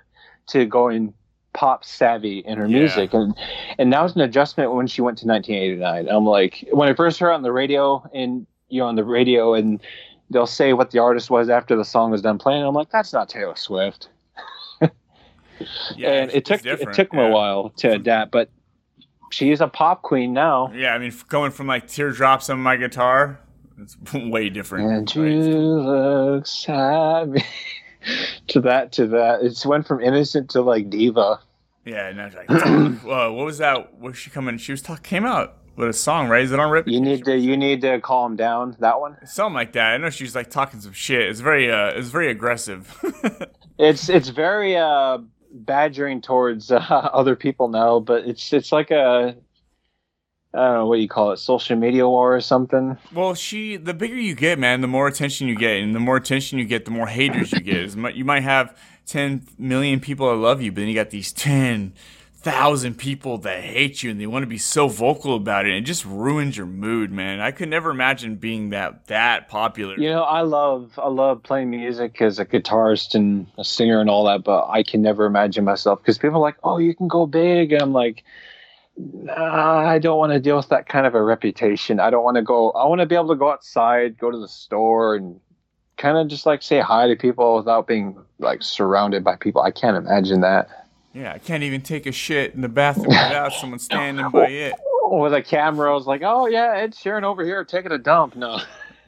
[0.47, 1.13] to going
[1.53, 2.79] pop savvy in her Yeah.
[2.79, 3.35] music, and
[3.77, 6.07] and that was an adjustment when she went to 1989.
[6.09, 9.53] I'm like, when I first heard on the radio, and you know, on the radio,
[9.53, 9.79] and
[10.31, 12.63] they'll say what the artist was after the song was done playing.
[12.63, 14.09] I'm like, that's not Taylor Swift.
[15.95, 17.27] Yeah, and it took it took me yeah.
[17.27, 18.49] a while to adapt, but
[19.31, 20.71] she's a pop queen now.
[20.73, 23.39] Yeah, I mean, going from like teardrops on my guitar,
[23.79, 24.91] it's way different.
[24.91, 25.31] And right?
[25.31, 27.43] you look savvy.
[28.47, 29.41] to that, to that.
[29.41, 31.39] It's went from innocent to like diva.
[31.85, 32.89] Yeah, and I was like, uh,
[33.31, 33.99] what was that?
[33.99, 34.57] Was she coming?
[34.57, 36.43] She was talk came out with a song, right?
[36.43, 36.87] Is it on Rip?
[36.87, 38.75] You need to you need to calm down.
[38.79, 39.17] That one.
[39.25, 39.93] Something like that.
[39.93, 41.29] I know she's like talking some shit.
[41.29, 42.97] It's very uh, it's very aggressive.
[43.79, 45.19] It's it's very uh
[45.51, 49.35] badgering towards uh, other people now, but it's it's like a
[50.53, 52.97] I don't know what you call it, social media war or something.
[53.13, 56.17] well, she the bigger you get, man, the more attention you get, and the more
[56.17, 57.95] attention you get, the more haters you get.
[58.15, 61.93] You might have ten million people that love you, but then you got these ten
[62.39, 65.69] thousand people that hate you, and they want to be so vocal about it.
[65.69, 67.39] And it just ruins your mood, man.
[67.39, 69.95] I could never imagine being that that popular.
[69.97, 74.09] You know, I love I love playing music as a guitarist and a singer and
[74.09, 77.07] all that, but I can never imagine myself because people are like, "Oh, you can
[77.07, 78.23] go big," and I'm like,
[78.97, 81.99] nah, I don't want to deal with that kind of a reputation.
[81.99, 82.71] I don't want to go.
[82.71, 85.39] I want to be able to go outside, go to the store, and
[85.97, 89.61] kind of just like say hi to people without being like surrounded by people.
[89.61, 90.86] I can't imagine that.
[91.13, 94.73] Yeah, I can't even take a shit in the bathroom without someone standing by it.
[95.09, 98.35] With a camera, I was like, "Oh yeah, Ed Sheeran over here taking a dump."
[98.35, 98.59] No.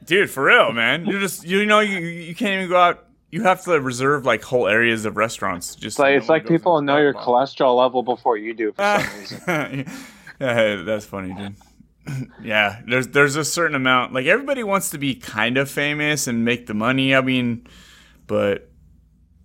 [0.04, 1.04] Dude, for real, man.
[1.04, 3.06] You just you know you you can't even go out.
[3.30, 5.74] You have to reserve like whole areas of restaurants.
[5.74, 9.20] Just It's like it's like people know your cholesterol level before you do for some
[9.20, 9.40] reason.
[9.46, 12.30] yeah, hey, that's funny, dude.
[12.42, 14.14] yeah, there's there's a certain amount.
[14.14, 17.14] Like everybody wants to be kind of famous and make the money.
[17.14, 17.66] I mean,
[18.26, 18.69] but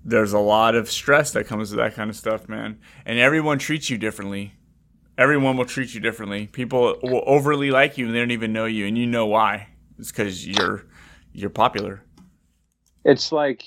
[0.05, 2.79] there's a lot of stress that comes with that kind of stuff, man.
[3.05, 4.53] And everyone treats you differently.
[5.17, 6.47] Everyone will treat you differently.
[6.47, 9.69] People will overly like you and they don't even know you, and you know why.
[9.97, 10.85] It's because you're
[11.33, 12.03] you're popular.
[13.03, 13.63] It's like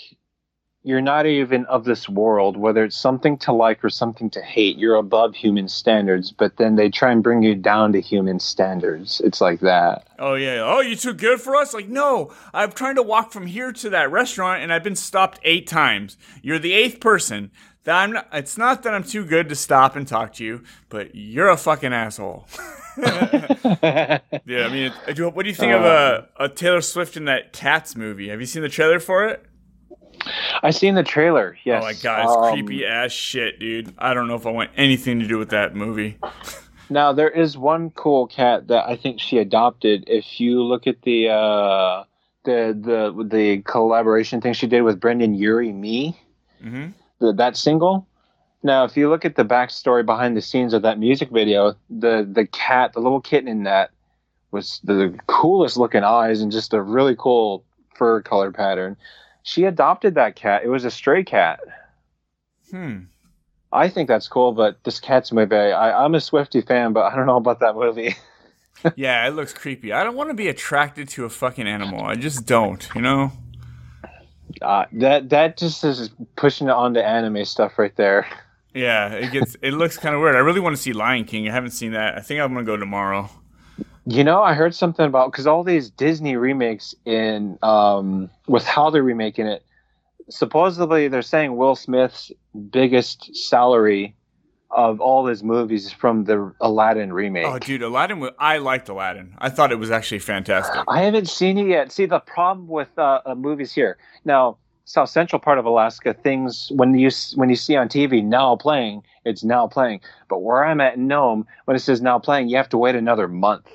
[0.89, 4.79] you're not even of this world, whether it's something to like or something to hate.
[4.79, 9.21] You're above human standards, but then they try and bring you down to human standards.
[9.23, 10.07] It's like that.
[10.19, 10.63] Oh yeah.
[10.65, 11.75] Oh, you're too good for us?
[11.75, 12.33] Like, no.
[12.55, 16.17] I'm trying to walk from here to that restaurant and I've been stopped eight times.
[16.41, 17.51] You're the eighth person.
[17.85, 20.63] That I'm not it's not that I'm too good to stop and talk to you,
[20.89, 22.47] but you're a fucking asshole.
[22.97, 24.93] yeah, I mean,
[25.35, 28.31] what do you think of uh, a Taylor Swift in that Cats movie?
[28.31, 29.45] Have you seen the trailer for it?
[30.63, 31.57] I seen the trailer.
[31.65, 31.83] Yes.
[31.83, 33.95] Oh my god, it's Um, creepy ass shit, dude.
[33.99, 36.19] I don't know if I want anything to do with that movie.
[36.91, 40.05] Now there is one cool cat that I think she adopted.
[40.07, 42.05] If you look at the uh,
[42.45, 46.19] the the the collaboration thing she did with Brendon Urie, me,
[46.65, 46.87] Mm-hmm.
[47.19, 48.09] the, that single.
[48.63, 52.27] Now, if you look at the backstory behind the scenes of that music video, the
[52.33, 53.91] the cat, the little kitten in that,
[54.51, 57.65] was the coolest looking eyes and just a really cool
[57.97, 58.97] fur color pattern.
[59.49, 60.61] She adopted that cat.
[60.63, 61.61] It was a stray cat.
[62.71, 63.05] Hmm.
[63.73, 67.17] I think that's cool, but this cat's movie, I, I'm a Swifty fan, but I
[67.17, 68.15] don't know about that movie.
[68.95, 69.93] Yeah, it looks creepy.
[69.93, 72.05] I don't want to be attracted to a fucking animal.
[72.05, 73.33] I just don't, you know?
[74.63, 78.25] Uh, that that just is pushing it onto anime stuff right there.
[78.73, 80.37] Yeah, it gets it looks kind of weird.
[80.37, 81.49] I really want to see Lion King.
[81.49, 82.17] I haven't seen that.
[82.17, 83.29] I think I'm gonna go tomorrow.
[84.11, 88.89] You know, I heard something about because all these Disney remakes in um, with how
[88.89, 89.63] they're remaking it.
[90.31, 92.33] Supposedly, they're saying Will Smith's
[92.71, 94.17] biggest salary
[94.71, 97.45] of all his movies is from the Aladdin remake.
[97.47, 98.31] Oh, dude, Aladdin.
[98.39, 99.35] I liked Aladdin.
[99.39, 100.81] I thought it was actually fantastic.
[100.89, 101.93] I haven't seen it yet.
[101.93, 104.57] See, the problem with uh, uh, movies here now,
[104.87, 109.03] South Central part of Alaska, things when you when you see on TV now playing,
[109.27, 110.01] it's now playing.
[110.31, 112.95] But where I'm at in Nome, when it says now playing, you have to wait
[112.95, 113.69] another month.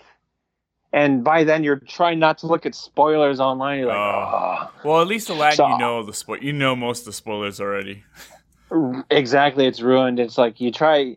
[0.94, 3.80] And by then, you're trying not to look at spoilers online.
[3.80, 4.70] You're like, Oh.
[4.86, 7.60] Well, at least Aladdin, So- you know the spo- You know most of the spoilers
[7.60, 8.04] already.
[8.72, 10.20] "Oh, exactly, it's ruined.
[10.20, 11.16] It's like you try,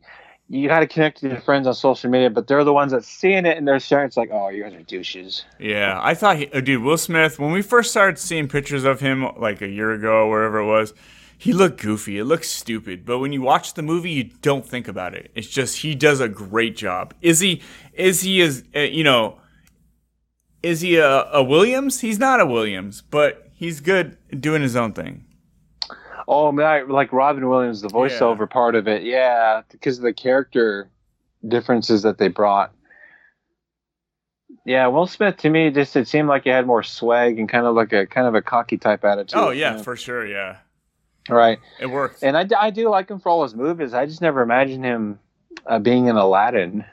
[0.48, 3.04] you got to connect to your friends on social media, but they're the ones that
[3.04, 4.06] seeing it and they're sharing.
[4.06, 5.44] It's like, oh, you guys are douches.
[5.58, 7.38] Yeah, I thought, he, uh, dude, Will Smith.
[7.38, 10.66] When we first started seeing pictures of him, like a year ago, or wherever it
[10.66, 10.94] was,
[11.38, 12.16] he looked goofy.
[12.18, 13.04] It looks stupid.
[13.04, 15.30] But when you watch the movie, you don't think about it.
[15.34, 17.12] It's just he does a great job.
[17.20, 17.60] Is he?
[17.92, 18.40] Is he?
[18.40, 19.36] Is uh, you know?
[20.66, 22.00] Is he a, a Williams?
[22.00, 25.24] He's not a Williams, but he's good doing his own thing.
[26.26, 30.90] Oh man, like Robin Williams, the voiceover part of it, yeah, because of the character
[31.46, 32.74] differences that they brought.
[34.64, 37.64] Yeah, Will Smith to me just it seemed like he had more swag and kind
[37.64, 39.38] of like a kind of a cocky type attitude.
[39.38, 40.26] Oh yeah, for sure.
[40.26, 40.56] Yeah,
[41.28, 41.60] right.
[41.78, 42.24] it works.
[42.24, 43.94] And I, I do like him for all his movies.
[43.94, 45.20] I just never imagined him
[45.64, 46.84] uh, being in Aladdin.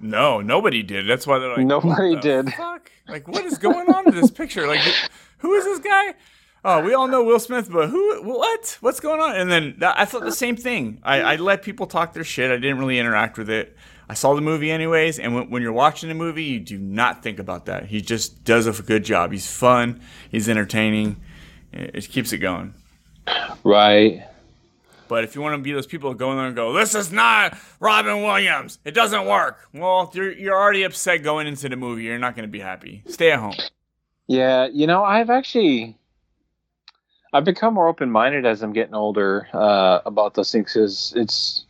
[0.00, 1.08] No, nobody did.
[1.08, 2.52] That's why they're like, Nobody did.
[2.52, 2.90] Fuck?
[3.08, 4.66] Like, what is going on in this picture?
[4.66, 4.80] Like,
[5.38, 6.14] who is this guy?
[6.64, 8.22] Oh, we all know Will Smith, but who?
[8.22, 8.76] What?
[8.80, 9.34] What's going on?
[9.34, 11.00] And then I thought the same thing.
[11.02, 12.50] I, I let people talk their shit.
[12.50, 13.76] I didn't really interact with it.
[14.10, 17.22] I saw the movie anyways, and when, when you're watching a movie, you do not
[17.22, 17.86] think about that.
[17.86, 19.32] He just does a good job.
[19.32, 20.00] He's fun.
[20.30, 21.20] He's entertaining.
[21.72, 22.74] It, it keeps it going.
[23.62, 24.26] Right.
[25.10, 26.94] But if you want to be those people that go in there and go, this
[26.94, 29.58] is not Robin Williams, it doesn't work.
[29.74, 32.04] Well, you're you're already upset going into the movie.
[32.04, 33.02] You're not going to be happy.
[33.08, 33.54] Stay at home.
[34.28, 35.98] Yeah, you know, I've actually
[37.32, 40.74] I've become more open minded as I'm getting older uh, about those things.
[40.74, 41.64] Cause it's,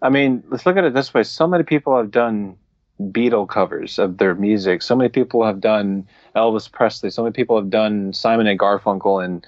[0.00, 2.56] I mean, let's look at it this way: so many people have done
[2.98, 4.80] Beatle covers of their music.
[4.80, 7.10] So many people have done Elvis Presley.
[7.10, 9.46] So many people have done Simon and Garfunkel, and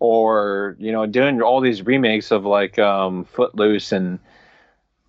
[0.00, 3.92] or you know, doing all these remakes of like um, Footloose.
[3.92, 4.18] And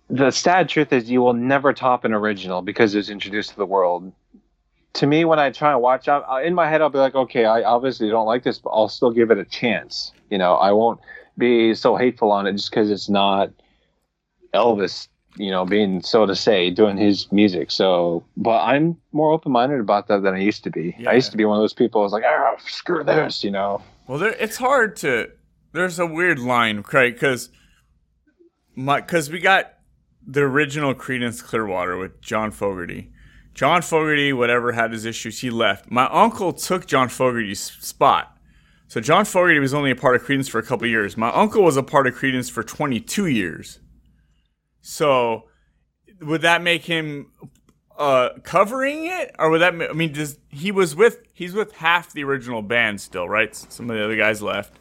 [0.08, 3.56] the sad truth is, you will never top an original because it was introduced to
[3.56, 4.12] the world
[4.94, 7.44] to me, when I try and watch out in my head, I'll be like, okay,
[7.44, 10.12] I obviously don't like this, but I'll still give it a chance.
[10.30, 11.00] You know, I won't
[11.38, 13.50] be so hateful on it just because it's not
[14.52, 17.70] Elvis, you know, being so to say, doing his music.
[17.70, 20.96] So, but I'm more open minded about that than I used to be.
[20.98, 21.10] Yeah.
[21.10, 22.00] I used to be one of those people.
[22.00, 23.82] I was like, ah, screw this, you know.
[24.10, 25.30] Well, there, it's hard to.
[25.72, 27.14] There's a weird line, right?
[27.14, 27.48] Because
[28.74, 29.74] my because we got
[30.26, 33.12] the original Creedence Clearwater with John Fogerty
[33.54, 35.42] John Fogerty, whatever, had his issues.
[35.42, 35.92] He left.
[35.92, 38.36] My uncle took John Fogerty's spot.
[38.88, 41.16] So John Fogerty was only a part of Creedence for a couple years.
[41.16, 43.78] My uncle was a part of Creedence for 22 years.
[44.80, 45.44] So
[46.20, 47.30] would that make him
[48.00, 49.74] uh, covering it, or would that?
[49.74, 53.54] I mean, does he was with he's with half the original band still, right?
[53.54, 54.78] Some of the other guys left.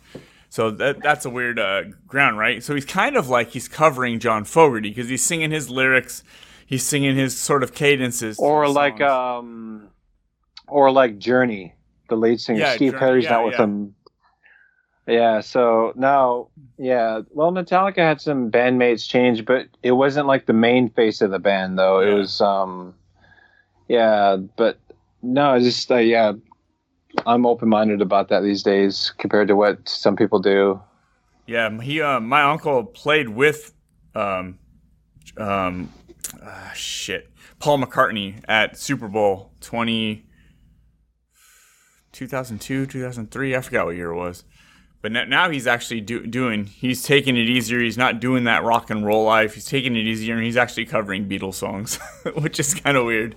[0.50, 2.64] So that that's a weird uh, ground, right?
[2.64, 6.24] So he's kind of like he's covering John Fogerty because he's singing his lyrics
[6.70, 8.38] he's singing his sort of cadences.
[8.38, 9.90] Or like um,
[10.68, 11.74] or like Journey,
[12.10, 13.64] the lead singer yeah, Steve Perry's yeah, not with yeah.
[13.64, 13.96] him.
[15.08, 20.54] Yeah, so now, yeah, well, Metallica had some bandmates change, but it wasn't like the
[20.54, 22.00] main face of the band, though.
[22.00, 22.94] It was, um,
[23.90, 24.78] yeah, but
[25.22, 26.34] no, I just uh, yeah,
[27.26, 30.82] I'm open minded about that these days compared to what some people do.
[31.48, 33.74] Yeah, he, uh, my uncle played with,
[34.14, 34.60] um,
[35.36, 35.92] um,
[36.42, 40.24] uh, shit, Paul McCartney at Super Bowl 20,
[42.12, 43.56] 2002, 2003.
[43.56, 44.44] I forgot what year it was.
[45.02, 47.80] But now he's actually do, doing, he's taking it easier.
[47.80, 49.54] He's not doing that rock and roll life.
[49.54, 51.98] He's taking it easier and he's actually covering Beatles songs,
[52.36, 53.36] which is kind of weird.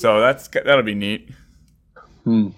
[0.00, 1.28] So that's that'll be neat.
[2.24, 2.48] Hmm.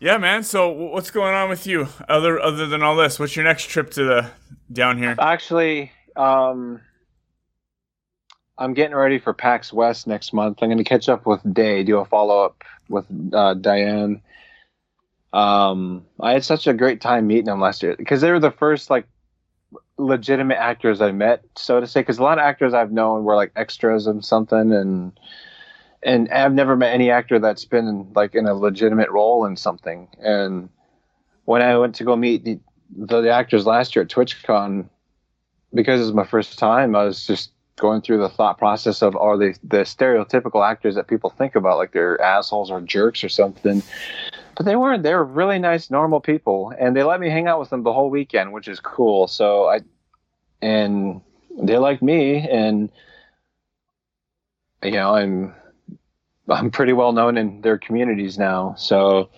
[0.00, 0.42] Yeah, man.
[0.42, 3.20] So what's going on with you other other than all this?
[3.20, 4.30] What's your next trip to the
[4.72, 5.14] down here?
[5.16, 6.80] Actually, um,
[8.58, 10.58] I'm getting ready for PAX West next month.
[10.62, 14.20] I'm going to catch up with Day, do a follow up with uh, Dayeanne.
[15.32, 18.50] Um, I had such a great time meeting them last year because they were the
[18.50, 19.06] first like
[19.96, 22.00] legitimate actors I met, so to say.
[22.00, 25.12] Because a lot of actors I've known were like extras in something, and
[26.02, 30.08] and I've never met any actor that's been like in a legitimate role in something.
[30.20, 30.70] And
[31.44, 32.58] when I went to go meet the,
[32.96, 34.88] the, actors last year at TwitchCon,
[35.74, 39.16] because it was my first time, I was just going through the thought process of
[39.16, 43.28] are they the stereotypical actors that people think about like they're assholes or jerks or
[43.28, 43.82] something.
[44.56, 45.02] But they weren't.
[45.02, 46.72] They were really nice normal people.
[46.78, 49.26] And they let me hang out with them the whole weekend which is cool.
[49.26, 49.80] So i
[50.62, 51.20] and
[51.58, 52.46] they like me.
[52.48, 52.90] And
[54.82, 55.54] you know i'm
[56.50, 59.28] i'm pretty well known in their communities now so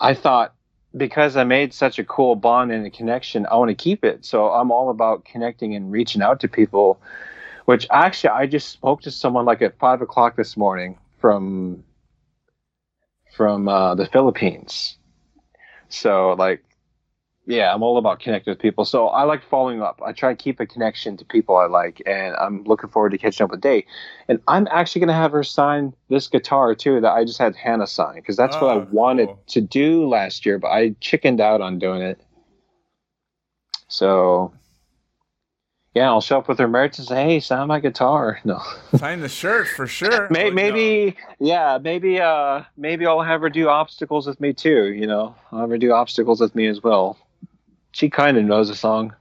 [0.00, 0.54] i thought
[0.94, 4.26] because I made such a cool bond and a connection, I want to keep it.
[4.26, 7.00] So I'm all about connecting and reaching out to people
[7.64, 11.84] which actually I just spoke to someone like at five o'clock this morning from
[13.36, 14.96] from uh, the Philippines.
[15.88, 16.62] So like,
[17.46, 18.84] yeah, I'm all about connecting with people.
[18.84, 20.00] So I like following up.
[20.04, 23.18] I try to keep a connection to people I like, and I'm looking forward to
[23.18, 23.84] catching up with Day.
[24.28, 27.86] And I'm actually gonna have her sign this guitar too that I just had Hannah
[27.86, 29.42] sign because that's oh, what I oh, wanted cool.
[29.48, 32.20] to do last year, but I chickened out on doing it.
[33.88, 34.52] So
[35.94, 38.60] yeah, I'll show up with her merch and say, "Hey, sign my guitar." No,
[38.96, 40.28] sign the shirt for sure.
[40.30, 41.46] maybe, maybe no.
[41.48, 44.92] yeah, maybe, uh, maybe I'll have her do obstacles with me too.
[44.92, 47.18] You know, I'll have her do obstacles with me as well.
[47.92, 49.14] She kind of knows the song.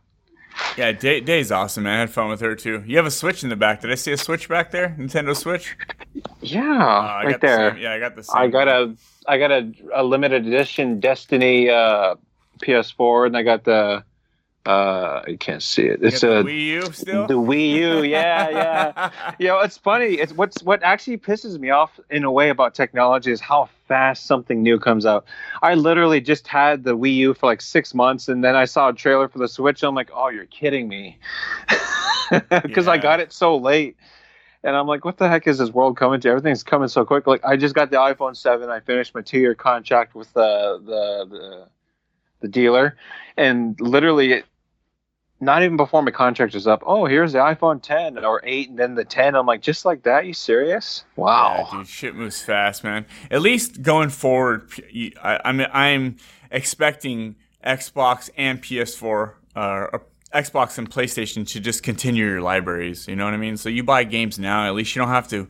[0.78, 1.98] Yeah, Day, Day's awesome, man.
[1.98, 2.84] I had fun with her too.
[2.86, 3.82] You have a Switch in the back.
[3.82, 4.96] Did I see a Switch back there?
[4.98, 5.76] Nintendo Switch.
[6.42, 7.72] Yeah, uh, right there.
[7.72, 8.24] The yeah, I got the.
[8.24, 8.96] Same I got a,
[9.28, 12.16] I got a, a limited edition Destiny uh,
[12.62, 14.04] PS4, and I got the
[14.66, 16.04] uh you can't see it.
[16.04, 17.26] It's a wii u still?
[17.26, 19.34] the wii u yeah yeah.
[19.40, 20.16] You know it's funny.
[20.16, 24.28] It's what's what actually pisses me off in a way about technology is how fast
[24.28, 25.26] something new comes out.
[25.64, 28.90] I literally just had the wii u for like six months and then i saw
[28.90, 31.18] a trailer for the switch and i'm like oh you're kidding me.
[32.50, 32.94] Because yeah.
[32.94, 33.98] i got it so late
[34.64, 36.30] and i'm like what the heck is this world coming to?
[36.30, 37.26] Everything's coming so quick.
[37.26, 40.80] Like i just got the iphone 7 i finished my two year contract with the
[40.86, 41.68] the, the
[42.42, 42.98] the dealer
[43.38, 44.44] and literally
[45.42, 46.84] not even before my contract is up.
[46.86, 49.36] Oh, here's the iPhone 10 or 8 and then the 10.
[49.36, 50.28] I'm like, just like that?
[50.28, 51.04] You serious?
[51.16, 51.68] Wow.
[51.72, 53.06] Yeah, dude, shit moves fast, man.
[53.32, 54.70] At least going forward,
[55.22, 56.18] I, I mean, I'm
[56.52, 57.36] expecting
[57.66, 59.98] Xbox and PS4, uh,
[60.34, 63.08] Xbox and PlayStation to just continue your libraries.
[63.08, 63.58] You know what I mean?
[63.58, 65.50] So you buy games now, at least you don't have to.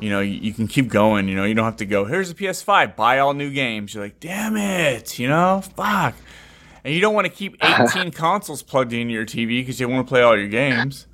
[0.00, 1.26] You know, you, you can keep going.
[1.28, 2.04] You know, you don't have to go.
[2.04, 2.96] Here's a PS5.
[2.96, 3.94] Buy all new games.
[3.94, 5.18] You're like, damn it.
[5.18, 6.14] You know, fuck.
[6.84, 10.06] And you don't want to keep 18 consoles plugged into your TV because you want
[10.06, 11.06] to play all your games.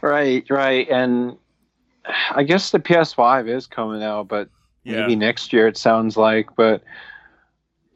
[0.00, 0.88] Right, right.
[0.88, 1.36] And
[2.30, 4.48] I guess the PS5 is coming out, but
[4.84, 5.00] Yeah.
[5.00, 6.54] maybe next year it sounds like.
[6.56, 6.82] But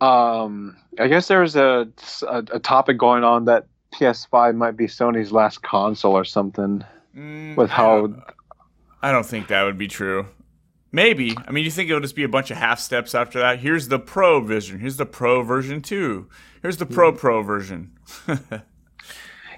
[0.00, 1.88] um, I guess there's a,
[2.26, 6.84] a, a topic going on that PS5 might be Sony's last console or something
[7.14, 8.06] Mm, with how.
[9.02, 10.26] I don't think that would be true.
[10.92, 11.36] Maybe.
[11.46, 13.58] I mean, you think it'll just be a bunch of half steps after that?
[13.60, 14.78] Here's the Pro version.
[14.78, 16.28] Here's the Pro version 2.
[16.60, 16.94] Here's the Hmm.
[16.94, 17.92] Pro Pro version.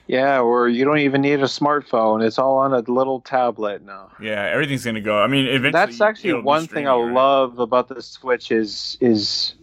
[0.06, 2.22] Yeah, or you don't even need a smartphone.
[2.22, 4.10] It's all on a little tablet now.
[4.20, 5.18] yeah, everything's going to go.
[5.22, 5.70] I mean, eventually.
[5.72, 7.10] That's actually one thing I right?
[7.10, 9.54] love about the Switch is is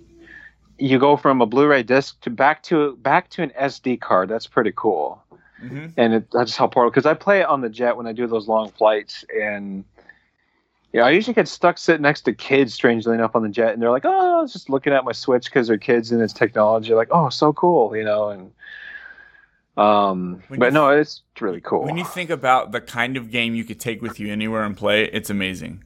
[0.79, 4.29] you go from a Blu-ray disc to back to back to an SD card.
[4.29, 5.21] That's pretty cool.
[5.61, 5.93] Mhm.
[5.97, 8.27] And it, that's how portable because I play it on the jet when I do
[8.27, 9.83] those long flights and.
[10.93, 13.81] Yeah, I usually get stuck sitting next to kids, strangely enough, on the jet, and
[13.81, 16.33] they're like, "Oh, I was just looking at my Switch because they're kids and it's
[16.33, 18.27] technology." Like, "Oh, so cool," you know.
[18.29, 18.51] And
[19.77, 21.83] um, When but no, it's really cool.
[21.83, 24.75] When you think about the kind of game you could take with you anywhere and
[24.75, 25.83] play, it's amazing.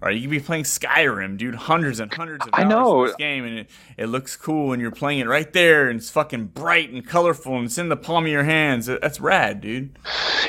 [0.00, 3.02] Right, you could be playing Skyrim, dude, hundreds and hundreds of I know.
[3.02, 5.98] in this game, and it, it looks cool, and you're playing it right there, and
[5.98, 8.86] it's fucking bright and colorful, and it's in the palm of your hands.
[8.86, 9.98] That's rad, dude.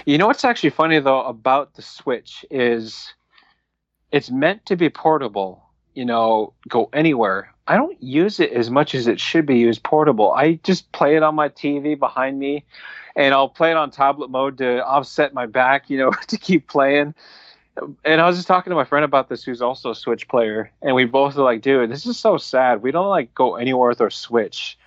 [0.05, 3.11] You know what's actually funny though about the Switch is
[4.11, 7.53] it's meant to be portable, you know, go anywhere.
[7.67, 10.31] I don't use it as much as it should be used portable.
[10.31, 12.65] I just play it on my TV behind me
[13.15, 16.67] and I'll play it on tablet mode to offset my back, you know, to keep
[16.67, 17.13] playing.
[18.03, 20.71] And I was just talking to my friend about this who's also a Switch player
[20.81, 22.81] and we both were like, dude, this is so sad.
[22.81, 24.77] We don't like go anywhere with our Switch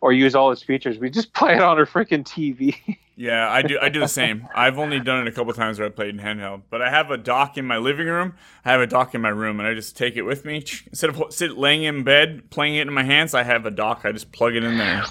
[0.00, 0.98] or use all its features.
[0.98, 2.98] We just play it on our freaking TV.
[3.20, 3.78] Yeah, I do.
[3.78, 4.48] I do the same.
[4.54, 7.10] I've only done it a couple times where I played in handheld, but I have
[7.10, 8.32] a dock in my living room.
[8.64, 11.10] I have a dock in my room, and I just take it with me instead
[11.10, 13.34] of sit laying in bed playing it in my hands.
[13.34, 14.06] I have a dock.
[14.06, 15.04] I just plug it in there.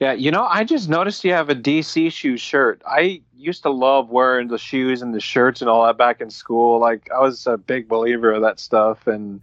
[0.00, 2.82] Yeah, you know, I just noticed you have a DC shoe shirt.
[2.86, 6.30] I used to love wearing the shoes and the shirts and all that back in
[6.30, 6.78] school.
[6.78, 9.06] Like, I was a big believer of that stuff.
[9.06, 9.40] And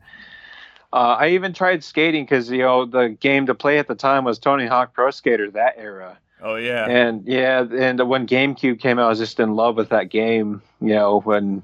[0.94, 4.24] uh, I even tried skating because, you know, the game to play at the time
[4.24, 6.18] was Tony Hawk Pro Skater, that era.
[6.42, 6.86] Oh yeah.
[6.88, 10.62] And yeah, and when GameCube came out, I was just in love with that game,
[10.82, 11.64] you know, when.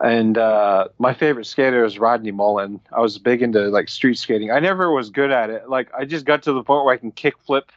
[0.00, 2.80] And uh, my favorite skater is Rodney Mullen.
[2.92, 4.50] I was big into like street skating.
[4.50, 5.68] I never was good at it.
[5.68, 7.72] Like I just got to the point where I can kick flip,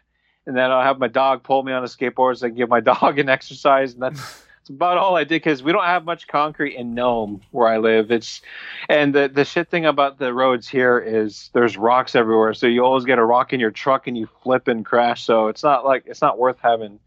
[0.46, 2.70] and then I'll have my dog pull me on a skateboard so I can give
[2.70, 6.28] my dog an exercise, and that's, about all I did because we don't have much
[6.28, 8.12] concrete in Nome where I live.
[8.12, 8.42] It's
[8.88, 12.86] and the the shit thing about the roads here is there's rocks everywhere, so you
[12.86, 15.24] always get a rock in your truck and you flip and crash.
[15.24, 17.00] So it's not like it's not worth having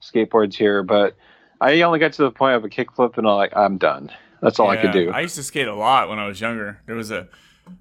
[0.00, 0.82] skateboards here.
[0.82, 1.16] But
[1.60, 4.10] I only got to the point of a kickflip and I'm like, I'm done.
[4.42, 5.10] That's all I could do.
[5.10, 6.80] I used to skate a lot when I was younger.
[6.86, 7.28] There was a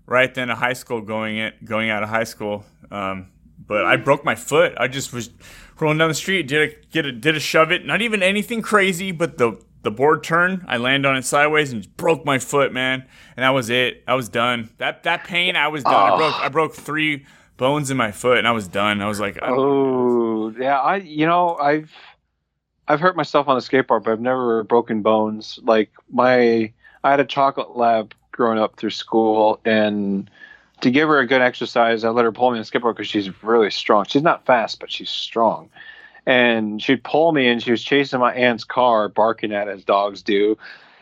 [0.06, 2.64] right then a high school going it going out of high school.
[2.92, 3.28] Um,
[3.66, 4.74] but I broke my foot.
[4.78, 5.32] I just was
[5.80, 7.86] rolling down the street, did a get a did a shove it.
[7.86, 10.64] Not even anything crazy, but the the board turned.
[10.68, 13.06] I landed on it sideways and just broke my foot, man.
[13.36, 14.04] And that was it.
[14.08, 14.70] I was done.
[14.78, 15.94] That that pain, I was done.
[15.96, 16.18] I Oh.
[16.18, 17.26] broke I broke three
[17.58, 19.02] bones in my foot, and I was done.
[19.02, 21.92] I was like, I Oh yeah, I you know I've
[22.92, 25.60] I've hurt myself on the skateboard, but I've never broken bones.
[25.64, 26.74] Like my
[27.06, 30.30] I had a chocolate lab growing up through school, and
[30.82, 33.08] to give her a good exercise, I let her pull me on the skateboard because
[33.08, 34.06] she's really strong.
[34.10, 35.70] She's not fast, but she's strong.
[36.26, 39.86] And she'd pull me, and she was chasing my aunt's car, barking at it as
[39.86, 40.58] dogs do.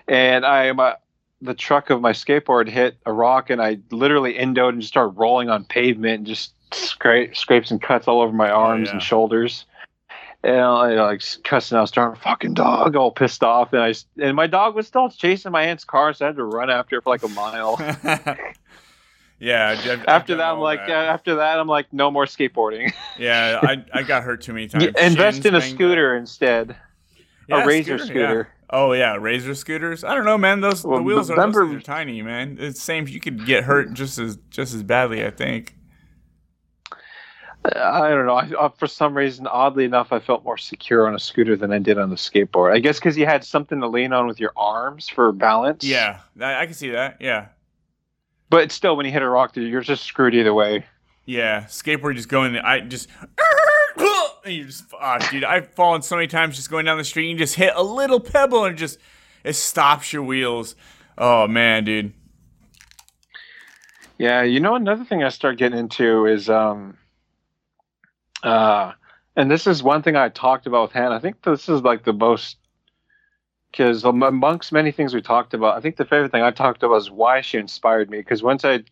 [0.07, 0.95] And I my
[1.41, 5.17] the truck of my skateboard hit a rock, and I literally endoed and just started
[5.17, 8.93] rolling on pavement and just scra- scrapes and cuts all over my arms yeah.
[8.93, 9.65] and shoulders.
[10.41, 13.73] And I like cussing out, starting fucking dog, all pissed off.
[13.73, 16.45] And I and my dog was still chasing my aunt's car, so I had to
[16.45, 17.75] run after it for like a mile.
[19.39, 19.69] yeah.
[19.69, 21.07] I've- I've after that, I'm like, that.
[21.09, 22.93] after that, I'm like, no more skateboarding.
[23.19, 24.85] yeah, I I got hurt too many times.
[25.01, 25.77] Invest in a banged up.
[25.77, 26.75] scooter instead.
[27.49, 28.05] Yeah, a razor yeah.
[28.05, 28.47] scooter.
[28.69, 30.03] Oh yeah, razor scooters.
[30.03, 30.61] I don't know, man.
[30.61, 32.57] Those Well, the wheels are, those are tiny, man.
[32.59, 33.07] It's same.
[33.07, 35.75] You could get hurt just as just as badly, I think.
[37.66, 38.36] I don't know.
[38.36, 41.74] I, uh, for some reason, oddly enough, I felt more secure on a scooter than
[41.74, 42.74] I did on the skateboard.
[42.74, 45.84] I guess because you had something to lean on with your arms for balance.
[45.84, 47.18] Yeah, I, I can see that.
[47.20, 47.47] Yeah,
[48.49, 50.86] But still, when you hit a rock, you're just screwed either way.
[51.26, 51.64] yeah.
[51.66, 52.55] Skateboard just going.
[52.57, 53.10] I just
[54.45, 57.30] and you just, ah, dude, I've fallen so many times just going down the street.
[57.30, 58.99] And you just hit a little pebble and just
[59.43, 60.76] it stops your wheels.
[61.18, 62.14] Oh man, dude.
[64.18, 66.97] Yeah, you know another thing I start getting into is um
[68.43, 68.93] uh
[69.35, 71.15] and this is one thing I talked about with Hannah.
[71.15, 72.57] I think this is like the most
[73.71, 76.95] because amongst many things we talked about, I think the favorite thing I talked about
[76.95, 78.17] is why she inspired me.
[78.17, 78.83] Because once I,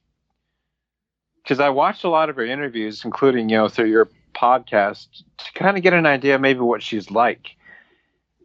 [1.44, 5.52] because I watched a lot of her interviews, including you know through your podcast, to
[5.54, 7.56] kind of get an idea maybe what she's like.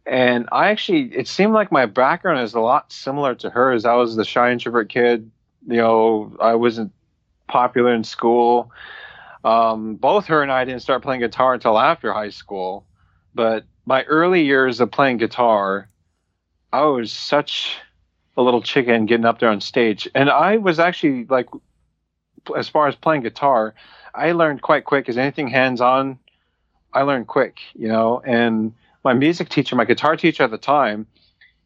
[0.05, 3.85] And I actually, it seemed like my background is a lot similar to hers.
[3.85, 5.31] I was the shy introvert kid.
[5.69, 6.93] You know, I wasn't
[7.47, 8.73] popular in school.
[9.45, 12.87] Um, both her and I didn't start playing guitar until after high school.
[13.35, 15.89] But my early years of playing guitar,
[16.73, 17.77] I was such
[18.37, 20.09] a little chicken getting up there on stage.
[20.15, 21.49] And I was actually like,
[22.57, 23.75] as far as playing guitar,
[24.15, 25.09] I learned quite quick.
[25.09, 26.19] As anything hands on,
[26.93, 28.23] I learned quick, you know.
[28.25, 28.75] And
[29.05, 31.07] my music teacher, my guitar teacher at the time,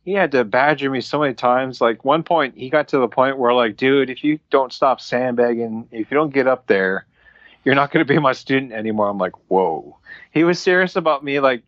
[0.04, 1.80] he had to badger me so many times.
[1.80, 5.00] Like one point, he got to the point where, like, dude, if you don't stop
[5.00, 7.06] sandbagging, if you don't get up there,
[7.66, 9.08] you're not going to be my student anymore.
[9.08, 9.98] I'm like, whoa.
[10.30, 11.64] He was serious about me, like,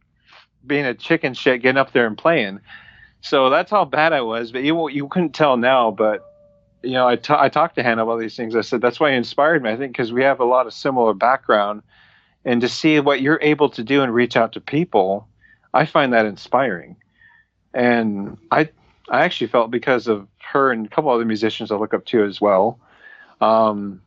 [0.65, 2.61] being a chicken shit, getting up there and playing.
[3.21, 4.53] So that's how bad I was.
[4.53, 6.25] But you you couldn't tell now, but
[6.85, 8.55] you know, I, t- I talked to Hannah about these things.
[8.55, 9.71] I said that's why he inspired me.
[9.71, 11.83] I think because we have a lot of similar background,
[12.45, 15.27] and to see what you're able to do and reach out to people,
[15.75, 16.95] I find that inspiring.
[17.75, 18.69] And I
[19.09, 22.25] I actually felt because of her and a couple other musicians I look up to
[22.25, 22.79] as well,
[23.41, 24.01] um,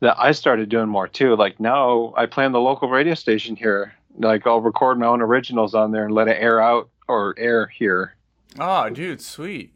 [0.00, 1.36] that I started doing more too.
[1.36, 3.94] Like now I play on the local radio station here.
[4.18, 7.66] Like I'll record my own originals on there and let it air out or air
[7.66, 8.14] here.
[8.58, 9.72] Oh, dude, sweet.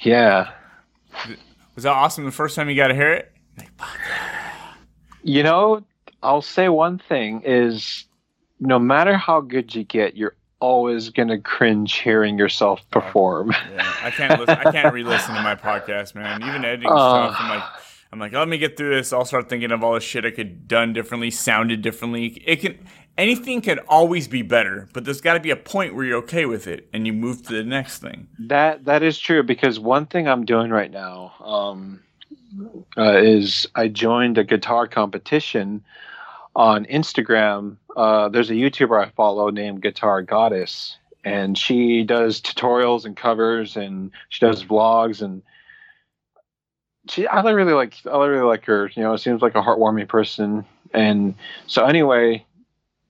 [0.00, 0.50] Yeah.
[1.74, 3.32] Was that awesome the first time you got to hear it?
[5.22, 5.84] You know,
[6.22, 8.06] I'll say one thing is
[8.60, 13.50] no matter how good you get, you're always gonna cringe hearing yourself perform.
[13.50, 16.42] Yeah, I can't listen, I can't re-listen to my podcast, man.
[16.42, 17.64] Even editing uh, stuff, I'm like
[18.14, 19.12] I'm like, let me get through this.
[19.12, 22.40] I'll start thinking of all the shit I could done differently, sounded differently.
[22.46, 22.78] It can
[23.18, 26.46] anything can always be better, but there's got to be a point where you're okay
[26.46, 28.28] with it and you move to the next thing.
[28.38, 32.04] That that is true because one thing I'm doing right now um,
[32.96, 35.82] uh, is I joined a guitar competition
[36.54, 37.78] on Instagram.
[37.96, 43.76] Uh, there's a YouTuber I follow named Guitar Goddess, and she does tutorials and covers,
[43.76, 45.42] and she does vlogs and.
[47.08, 48.90] She, I really like, I really like her.
[48.94, 51.34] You know, it seems like a heartwarming person, and
[51.66, 52.44] so anyway,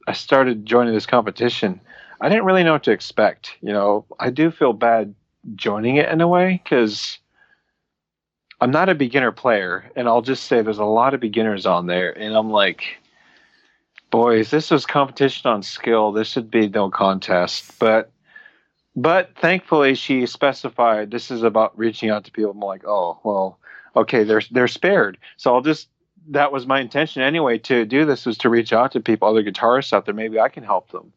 [0.06, 1.80] I started joining this competition,
[2.20, 3.56] I didn't really know what to expect.
[3.60, 5.14] You know, I do feel bad
[5.54, 7.18] joining it in a way because
[8.60, 11.86] I'm not a beginner player, and I'll just say there's a lot of beginners on
[11.86, 12.98] there, and I'm like,
[14.10, 16.12] boys, this was competition on skill.
[16.12, 18.10] This should be no contest, but.
[18.96, 22.52] But thankfully, she specified this is about reaching out to people.
[22.52, 23.58] I'm like, oh well,
[23.96, 25.18] okay, they're they're spared.
[25.36, 25.88] So I'll just
[26.28, 29.42] that was my intention anyway to do this was to reach out to people, other
[29.42, 30.14] guitarists out there.
[30.14, 31.12] Maybe I can help them.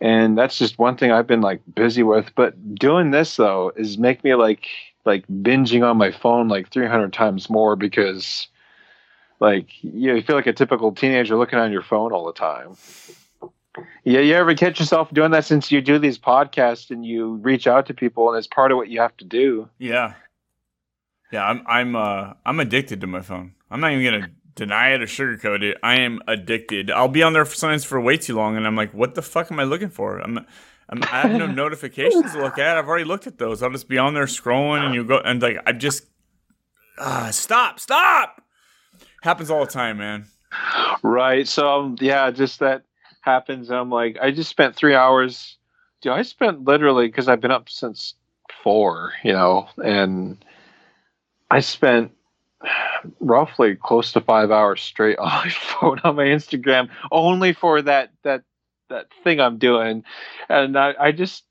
[0.00, 2.34] And that's just one thing I've been like busy with.
[2.34, 4.66] But doing this though is make me like
[5.04, 8.48] like binging on my phone like 300 times more because
[9.40, 12.76] like you, feel like a typical teenager looking on your phone all the time.
[14.04, 17.66] Yeah, you ever catch yourself doing that since you do these podcasts and you reach
[17.66, 19.68] out to people and it's part of what you have to do.
[19.78, 20.14] Yeah.
[21.32, 23.54] Yeah, I'm I'm uh I'm addicted to my phone.
[23.70, 25.78] I'm not even gonna deny it or sugarcoat it.
[25.82, 26.90] I am addicted.
[26.90, 29.22] I'll be on there for sometimes for way too long, and I'm like, what the
[29.22, 30.18] fuck am I looking for?
[30.18, 30.46] I'm,
[30.90, 32.76] I'm I have no notifications to look at.
[32.76, 33.62] I've already looked at those.
[33.62, 36.06] I'll just be on there scrolling, and you go and like I just
[36.98, 38.42] uh, stop, stop.
[39.22, 40.26] Happens all the time, man.
[41.02, 41.48] Right.
[41.48, 42.82] So um, yeah, just that
[43.22, 43.70] happens.
[43.70, 45.56] I'm like, I just spent three hours.
[46.02, 48.14] Dude, I spent literally because I've been up since
[48.62, 50.44] four, you know, and
[51.52, 52.12] I spent
[53.20, 58.10] roughly close to five hours straight on my phone on my Instagram only for that
[58.22, 58.42] that
[58.88, 60.02] that thing I'm doing,
[60.48, 61.44] and I, I just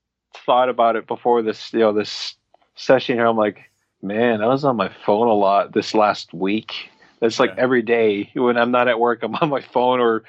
[0.44, 2.34] thought about it before this you know this
[2.74, 3.26] session here.
[3.26, 3.70] I'm like,
[4.02, 6.90] man, I was on my phone a lot this last week.
[7.20, 7.62] It's like yeah.
[7.62, 10.24] every day when I'm not at work, I'm on my phone or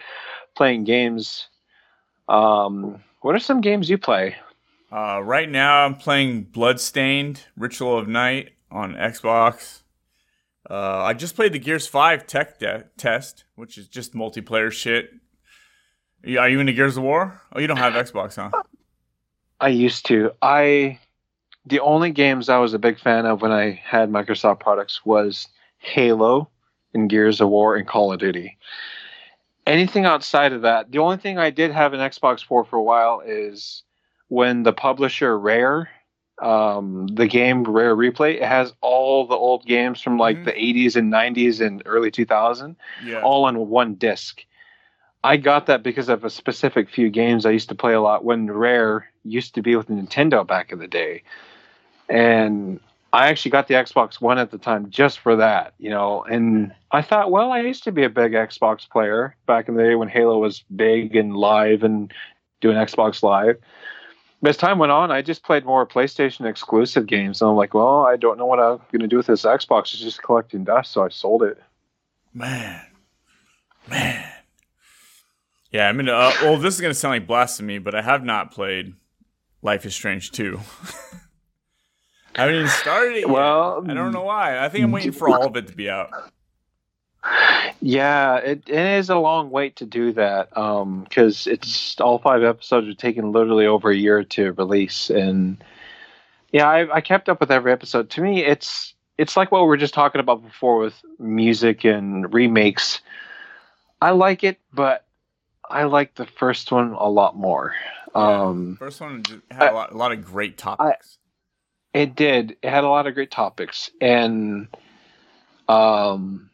[0.55, 1.47] playing games.
[2.29, 4.35] Um, what are some games you play?
[4.91, 9.83] Uh, right now, I'm playing Bloodstained: Ritual of Night on Xbox.
[10.69, 15.11] Uh, I just played the Gears 5 tech de- test, which is just multiplayer shit.
[16.25, 17.41] Are you into Gears of War?
[17.53, 18.63] Oh, you don't have Xbox, huh?
[19.59, 20.31] I used to.
[20.41, 20.99] I
[21.65, 25.47] the only games I was a big fan of when I had Microsoft products was
[25.79, 26.49] Halo
[26.93, 28.57] and Gears of War and Call of Duty.
[29.65, 32.83] anything outside of that, the only thing I did have an Xbox for for a
[32.83, 33.83] while is
[34.27, 35.89] when the publisher Rare,
[36.39, 40.45] um, the game Rare Replay, it has all the old games from like Mhm.
[40.45, 43.21] the 80s and 90s and early 2000, Yeah.
[43.21, 44.43] all on one disc.
[45.23, 48.25] I got that because of a specific few games I used to play a lot
[48.25, 51.23] when Rare used to be with Nintendo back in the day.
[52.09, 52.79] And
[53.13, 56.23] I actually got the Xbox One at the time just for that, you know.
[56.23, 59.83] And I thought, well, I used to be a big Xbox player back in the
[59.83, 62.11] day when Halo was big and live and
[62.59, 63.57] doing Xbox Live.
[64.45, 67.41] As time went on, I just played more PlayStation exclusive games.
[67.41, 69.93] And I'm like, well, I don't know what I'm going to do with this Xbox.
[69.93, 70.91] It's just collecting dust.
[70.91, 71.61] So I sold it.
[72.33, 72.81] Man,
[73.89, 74.29] man.
[75.71, 78.51] Yeah, I mean, uh, well, this is gonna sound like blasphemy, but I have not
[78.51, 78.93] played
[79.63, 80.59] Life is Strange 2.
[82.35, 83.19] I haven't even started it.
[83.21, 83.29] Yet.
[83.29, 84.63] Well, I don't know why.
[84.63, 86.09] I think I'm waiting for all of it to be out.
[87.81, 92.87] Yeah, it, it is a long wait to do that because it's all five episodes
[92.87, 95.63] are taking literally over a year to release, and
[96.51, 98.09] yeah, I, I kept up with every episode.
[98.11, 102.33] To me, it's it's like what we were just talking about before with music and
[102.33, 103.01] remakes.
[104.01, 105.05] I like it, but
[105.69, 107.73] I like the first one a lot more.
[108.13, 111.17] Um, First one had a lot, a lot of great topics.
[111.93, 112.57] It did.
[112.61, 114.67] It had a lot of great topics, and
[115.67, 116.49] um,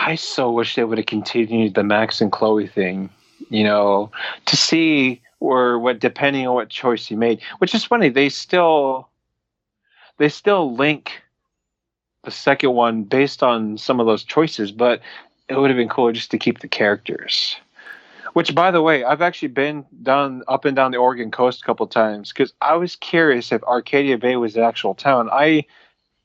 [0.00, 3.10] I so wish they would have continued the Max and Chloe thing.
[3.50, 4.10] You know,
[4.46, 8.08] to see or what depending on what choice you made, which is funny.
[8.08, 9.08] They still
[10.18, 11.22] they still link
[12.24, 15.00] the second one based on some of those choices, but
[15.48, 17.56] it would have been cooler just to keep the characters.
[18.34, 21.64] Which, by the way, I've actually been down up and down the Oregon coast a
[21.64, 25.28] couple times because I was curious if Arcadia Bay was an actual town.
[25.32, 25.64] I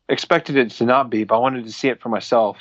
[0.08, 2.58] expected it to not be, but I wanted to see it for myself.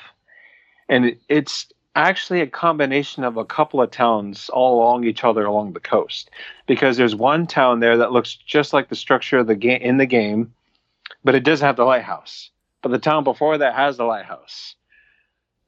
[0.89, 1.67] And it's
[1.97, 6.31] actually a combination of a couple of towns all along each other along the coast.
[6.67, 9.99] Because there's one town there that looks just like the structure of the game in
[9.99, 10.53] the game,
[11.23, 12.51] but it doesn't have the lighthouse.
[12.83, 14.75] But the town before that has the lighthouse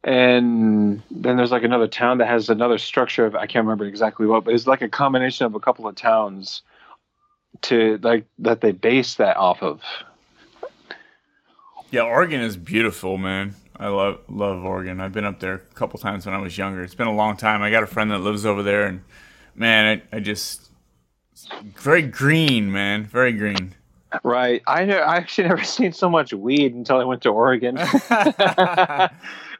[0.06, 4.24] and then there's like another town that has another structure of I can't remember exactly
[4.24, 6.62] what, but it's like a combination of a couple of towns
[7.62, 9.82] to like that they base that off of.
[11.90, 13.56] Yeah, Oregon is beautiful, man.
[13.78, 15.00] I love love Oregon.
[15.00, 16.82] I've been up there a couple times when I was younger.
[16.82, 17.62] It's been a long time.
[17.62, 19.02] I got a friend that lives over there, and
[19.54, 20.70] man, I, I just
[21.76, 23.74] very green, man, very green.
[24.22, 24.62] Right.
[24.66, 27.78] I ne- I actually never seen so much weed until I went to Oregon.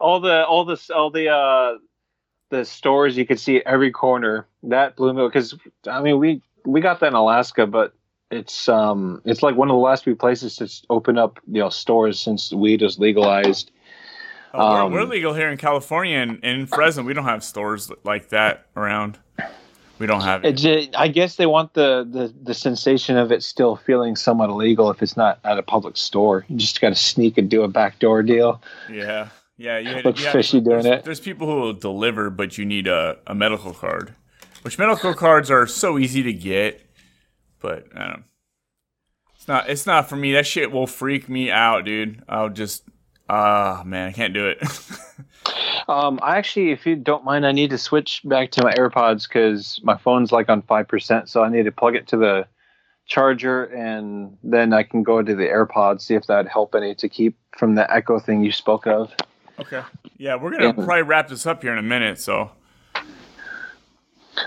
[0.01, 1.79] all the all the all the uh
[2.51, 4.47] the stores you could see every corner.
[4.63, 5.55] That blew me because
[5.89, 7.95] I mean we we got that in Alaska, but
[8.31, 11.69] it's um it's like one of the last few places to open up you know
[11.69, 13.71] stores since weed was legalized.
[14.57, 17.03] Oh, we're, Um, we're legal here in California and, in Fresno.
[17.03, 19.19] We don't have stores like that around.
[19.99, 20.63] We don't have it.
[20.63, 24.91] It I guess they want the, the the sensation of it still feeling somewhat illegal
[24.91, 26.45] if it's not at a public store.
[26.49, 28.61] You just got to sneak and do a backdoor deal.
[28.91, 29.79] Yeah, yeah.
[29.79, 31.05] You, Looks you have- fishy doing there's, it.
[31.05, 34.15] There's people who will deliver, but you need a, a medical card,
[34.61, 36.83] which medical cards are so easy to get.
[37.61, 38.09] But I don't.
[38.19, 38.23] know.
[39.35, 39.71] It's not.
[39.71, 40.35] It's not for me.
[40.35, 42.23] That shit will freak me out, dude.
[42.29, 42.83] I'll just.
[43.29, 44.63] Ah, man, I can't do it.
[45.89, 49.29] Um, I actually, if you don't mind, I need to switch back to my AirPods
[49.29, 52.49] because my phone's like on five percent, so I need to plug it to the
[53.07, 57.09] charger and then I can go to the AirPods see if that'd help any to
[57.09, 59.15] keep from the echo thing you spoke of.
[59.61, 59.83] okay.
[60.19, 60.73] Yeah, we're gonna Yeah.
[60.73, 62.19] probably wrap this up here in a minute.
[62.19, 62.51] So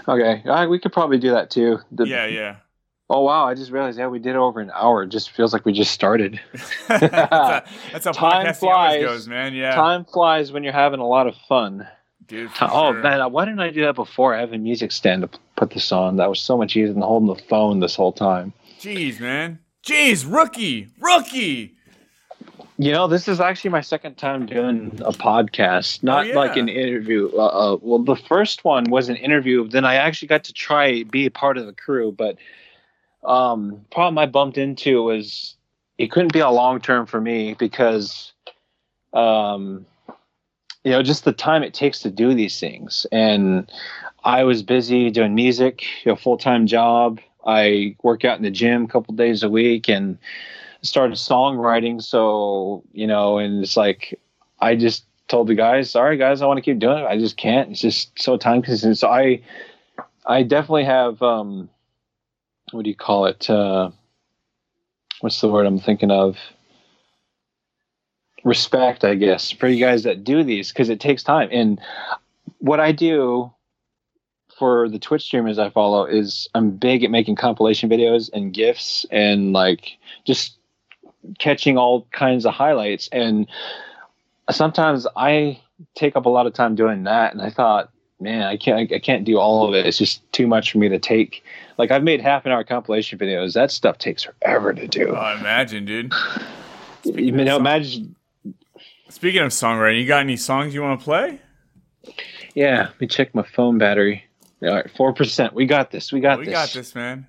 [0.09, 1.79] Okay, uh, we could probably do that too.
[1.93, 2.55] The- yeah, yeah.
[3.11, 3.45] Oh wow!
[3.45, 5.03] I just realized, yeah, we did over an hour.
[5.03, 6.39] It just feels like we just started.
[6.87, 9.03] that's, how, that's how Time flies.
[9.03, 9.55] goes, man.
[9.55, 11.87] Yeah, Time flies when you're having a lot of fun.
[12.27, 12.51] dude.
[12.61, 13.01] Oh sure.
[13.01, 14.35] man, why didn't I do that before?
[14.35, 16.17] I have a music stand to put this on.
[16.17, 18.53] That was so much easier than holding the phone this whole time.
[18.79, 19.57] Jeez, man.
[19.83, 21.73] Jeez, rookie, rookie.
[22.77, 26.35] You know, this is actually my second time doing a podcast, not yeah.
[26.35, 27.29] like an interview.
[27.33, 29.67] Uh, uh, well, the first one was an interview.
[29.67, 32.37] Then I actually got to try be a part of the crew, but
[33.23, 35.55] um, problem I bumped into was
[35.97, 38.31] it couldn't be a long term for me because,
[39.13, 39.85] um,
[40.83, 43.69] you know, just the time it takes to do these things, and
[44.23, 47.19] I was busy doing music, a full time job.
[47.45, 50.17] I work out in the gym a couple days a week, and
[50.81, 52.01] started songwriting.
[52.01, 54.19] So, you know, and it's like,
[54.59, 57.05] I just told the guys, sorry guys, I want to keep doing it.
[57.05, 57.71] I just can't.
[57.71, 58.95] It's just so time consuming.
[58.95, 59.41] So I,
[60.25, 61.69] I definitely have, um,
[62.71, 63.49] what do you call it?
[63.49, 63.91] Uh,
[65.21, 66.37] what's the word I'm thinking of?
[68.43, 71.49] Respect, I guess, for you guys that do these because it takes time.
[71.51, 71.79] And
[72.59, 73.51] what I do
[74.57, 79.05] for the Twitch streamers I follow is I'm big at making compilation videos and gifs
[79.09, 80.57] and like just
[81.37, 83.47] catching all kinds of highlights and
[84.51, 85.61] sometimes I
[85.95, 88.99] take up a lot of time doing that and I thought man I can't I
[88.99, 91.43] can't do all of it it's just too much for me to take
[91.77, 95.15] like I've made half an hour compilation videos that stuff takes forever to do Oh,
[95.15, 96.13] I imagine, dude.
[97.05, 98.15] you know imagine
[99.09, 101.39] Speaking of songwriting, you got any songs you want to play?
[102.55, 104.23] yeah let me check my phone battery
[104.61, 107.25] all right four percent we got this we got we this We got this, man.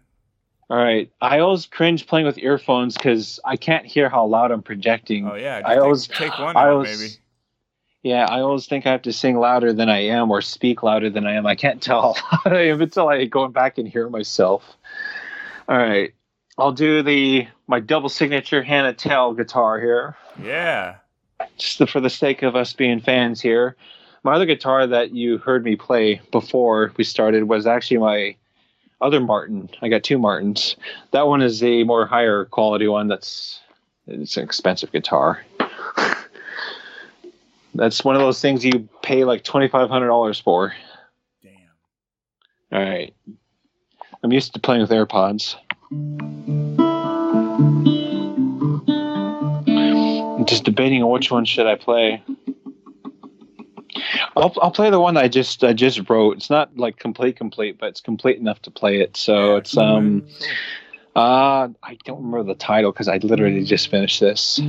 [0.69, 1.11] All right.
[1.21, 5.27] I always cringe playing with earphones because I can't hear how loud I'm projecting.
[5.29, 7.13] Oh yeah, just I take, always take one I out, always, maybe.
[8.03, 11.11] Yeah, I always think I have to sing louder than I am or speak louder
[11.11, 11.47] than I am.
[11.47, 14.77] I can't tell how loud I am until I go back and hear myself.
[15.69, 16.15] All right.
[16.59, 20.17] I'll do the my double signature Hannah Tell guitar here.
[20.43, 20.97] Yeah.
[21.57, 23.77] Just for the sake of us being fans here.
[24.23, 28.37] My other guitar that you heard me play before we started was actually my
[29.01, 29.71] other Martin.
[29.81, 30.77] I got two Martins.
[31.13, 33.09] That one is the more higher quality one.
[33.09, 33.61] That's
[34.07, 35.45] it's an expensive guitar.
[37.81, 40.75] That's one of those things you pay like twenty five hundred dollars for.
[41.43, 41.55] Damn.
[42.73, 43.15] All right.
[44.23, 45.57] I'm used to playing with AirPods.
[50.37, 52.23] I'm just debating which one should I play.
[54.37, 56.37] I'll, I'll play the one I just I just wrote.
[56.37, 59.17] It's not like complete complete, but it's complete enough to play it.
[59.17, 60.23] So it's um
[61.17, 64.61] uh I don't remember the title because I literally just finished this.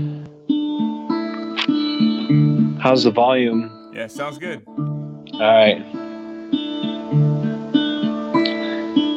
[2.82, 3.92] How's the volume?
[3.94, 4.64] Yeah, sounds good.
[4.68, 5.86] All right.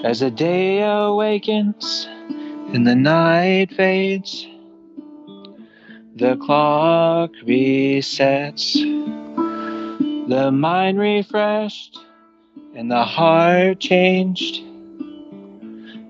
[0.05, 2.07] As the day awakens
[2.74, 4.47] and the night fades,
[6.15, 8.74] the clock resets,
[10.28, 11.99] the mind refreshed
[12.74, 14.62] and the heart changed.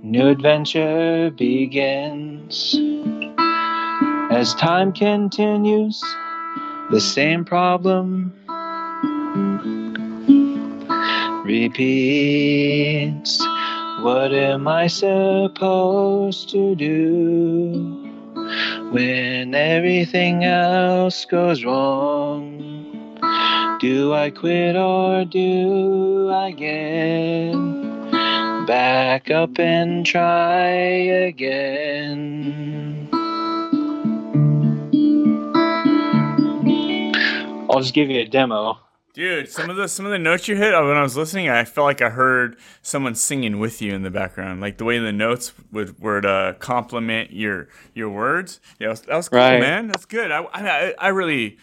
[0.03, 2.81] New adventure begins.
[4.29, 6.03] As time continues,
[6.91, 8.33] the same problem
[11.45, 13.39] repeats.
[14.01, 18.11] What am I supposed to do
[18.91, 22.61] when everything else goes wrong?
[23.81, 27.55] Do I quit or do I get
[28.67, 30.69] back up and try
[31.29, 33.04] again?
[37.71, 38.79] I'll just give you a demo.
[39.15, 41.49] Dude, some of the some of the notes you hit uh, when I was listening,
[41.49, 44.99] I felt like I heard someone singing with you in the background, like the way
[44.99, 48.61] the notes would would uh, complement your your words.
[48.81, 49.61] Yeah, that was, that was cool, Right.
[49.61, 49.87] man.
[49.87, 50.33] That's good.
[50.33, 51.59] I, I I really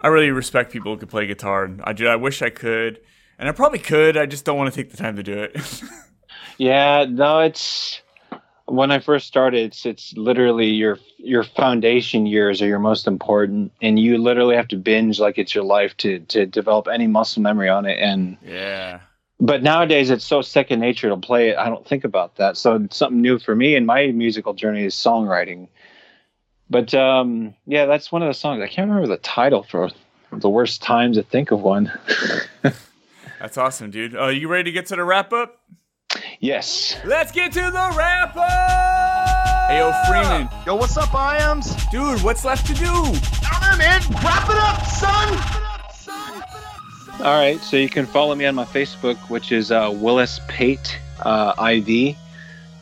[0.00, 1.70] I really respect people who can play guitar.
[1.84, 2.08] I do.
[2.08, 3.00] I wish I could,
[3.38, 4.16] and I probably could.
[4.16, 5.82] I just don't want to take the time to do it.
[6.60, 8.00] Yeah, no, it's
[8.68, 9.64] when I first started.
[9.64, 14.68] It's it's literally your your foundation years are your most important, and you literally have
[14.68, 17.98] to binge like it's your life to to develop any muscle memory on it.
[17.98, 19.00] And yeah.
[19.40, 21.58] but nowadays it's so second nature to play it.
[21.58, 22.56] I don't think about that.
[22.56, 25.68] So it's something new for me in my musical journey is songwriting.
[26.70, 28.62] But um, yeah, that's one of the songs.
[28.62, 29.90] I can't remember the title for
[30.32, 31.90] the worst time to think of one.
[33.40, 34.16] That's awesome, dude.
[34.16, 35.60] Are you ready to get to the wrap up?
[36.40, 36.96] Yes.
[37.04, 39.70] Let's get to the wrap up.
[39.70, 40.48] Hey, yo, Freeman.
[40.66, 41.74] Yo, what's up, Iams?
[41.90, 42.84] Dude, what's left to do?
[42.84, 44.00] Down there, man.
[44.22, 45.58] Wrap it up, son.
[47.20, 50.98] All right, so you can follow me on my Facebook, which is uh, Willis Pate
[51.22, 52.16] uh, IV.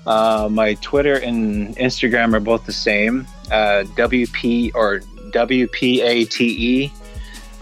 [0.07, 3.27] Uh, my Twitter and Instagram are both the same.
[3.51, 5.01] Uh, WP or
[5.31, 6.91] WPATE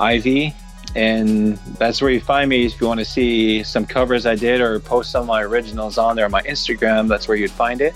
[0.01, 0.55] IV,
[0.95, 4.61] and that's where you find me if you want to see some covers I did
[4.61, 7.09] or post some of my originals on there on my Instagram.
[7.09, 7.95] That's where you'd find it.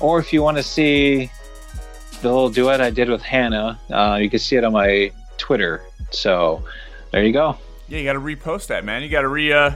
[0.00, 1.30] Or if you want to see
[2.22, 5.82] the little duet I did with Hannah, uh, you can see it on my Twitter.
[6.10, 6.64] So
[7.12, 7.56] there you go.
[7.88, 9.02] Yeah, you got to repost that, man.
[9.02, 9.72] You got to re uh,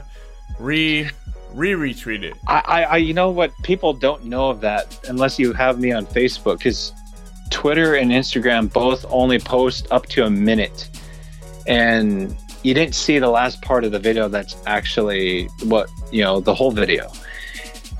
[0.58, 1.08] re
[1.52, 2.34] re retweet it.
[2.48, 3.52] I, I, I, you know what?
[3.62, 6.92] People don't know of that unless you have me on Facebook, because
[7.50, 10.88] Twitter and Instagram both only post up to a minute,
[11.66, 14.28] and you didn't see the last part of the video.
[14.28, 17.06] That's actually what you know, the whole video.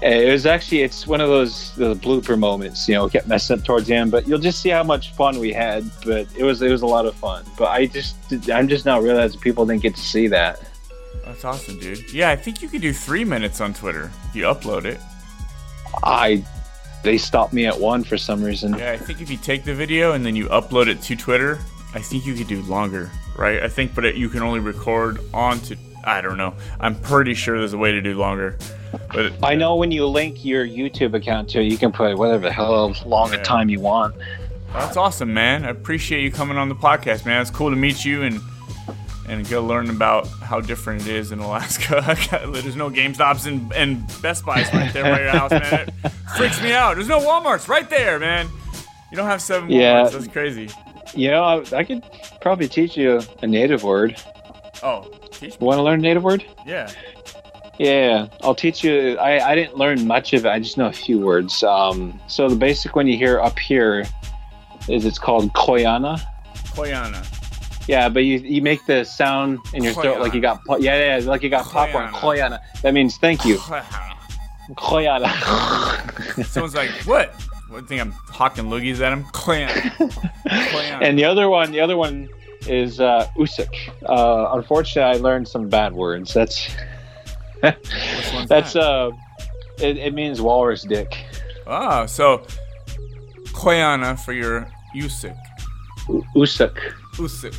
[0.03, 3.59] Uh, It was actually it's one of those the blooper moments, you know, kept messing
[3.59, 5.89] up towards the end, but you'll just see how much fun we had.
[6.05, 7.45] But it was it was a lot of fun.
[7.57, 8.16] But I just
[8.51, 10.61] I'm just now realizing people didn't get to see that.
[11.24, 12.12] That's awesome, dude.
[12.12, 15.01] Yeah, I think you could do three minutes on Twitter if you upload it.
[16.03, 16.45] I
[17.03, 18.77] they stopped me at one for some reason.
[18.77, 21.61] Yeah, I think if you take the video and then you upload it to Twitter,
[21.95, 23.62] I think you could do longer, right?
[23.62, 26.55] I think, but it, you can only record onto I don't know.
[26.81, 28.59] I'm pretty sure there's a way to do longer.
[29.12, 32.43] But I know when you link your YouTube account to it, you can put whatever
[32.43, 34.15] the hell long a time you want.
[34.73, 35.65] That's awesome, man.
[35.65, 37.40] I appreciate you coming on the podcast, man.
[37.40, 38.40] It's cool to meet you and
[39.27, 42.02] and go learn about how different it is in Alaska.
[42.52, 45.89] There's no GameStops and, and Best Buys right there by your house, man.
[46.05, 46.97] It freaks me out.
[46.97, 48.48] There's no WalMarts right there, man.
[49.11, 49.81] You don't have seven WalMarts.
[49.81, 50.09] Yeah.
[50.09, 50.69] That's crazy.
[51.16, 52.03] You know, I, I could
[52.41, 54.20] probably teach you a native word.
[54.82, 55.66] Oh, teach me.
[55.66, 56.45] Want to learn a native word?
[56.66, 56.91] Yeah.
[57.78, 59.19] Yeah, I'll teach you.
[59.19, 60.49] I, I didn't learn much of it.
[60.49, 61.62] I just know a few words.
[61.65, 64.07] Um, so the basic one you hear up here
[64.89, 66.20] is it's called koyana.
[66.74, 67.27] Koyana.
[67.89, 71.19] Yeah, but you you make the sound in your throat like you got po- yeah
[71.19, 72.12] yeah like you got popcorn.
[72.12, 72.61] Koyana.
[72.82, 73.57] That means thank you.
[74.77, 75.28] Koyana.
[76.47, 77.35] Someone's like, what?
[77.75, 79.25] What think I'm hawking loogies at him?
[79.33, 79.73] Koyana.
[80.47, 81.03] Koyana.
[81.03, 82.29] and the other one, the other one
[82.69, 83.75] is uh, usuk.
[84.09, 86.33] Uh, unfortunately, I learned some bad words.
[86.33, 86.69] That's
[87.63, 89.11] one's that's uh,
[89.79, 91.17] it, it means walrus dick.
[91.67, 92.47] Oh, so
[93.47, 95.37] Koyana for your Usik.
[96.09, 96.79] U- Usuk.
[97.15, 97.57] Usik.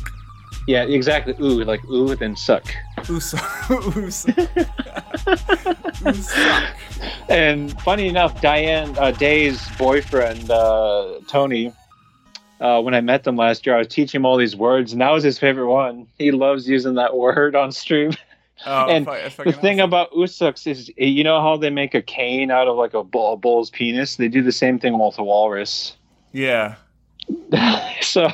[0.66, 1.34] Yeah, exactly.
[1.40, 2.64] Ooh, like ooh, then suck.
[3.08, 3.38] Usa.
[3.70, 4.48] Usa.
[6.04, 6.68] Usa.
[7.28, 11.72] And funny enough, Dayeanne uh, Day's boyfriend uh, Tony.
[12.58, 15.00] Uh, when I met them last year, I was teaching him all these words, and
[15.02, 16.06] that was his favorite one.
[16.18, 18.12] He loves using that word on stream.
[18.64, 22.66] Oh, and the thing about usuks is, you know how they make a cane out
[22.66, 24.16] of like a, bull, a bull's penis?
[24.16, 25.94] They do the same thing with a walrus.
[26.32, 26.76] Yeah.
[28.00, 28.32] so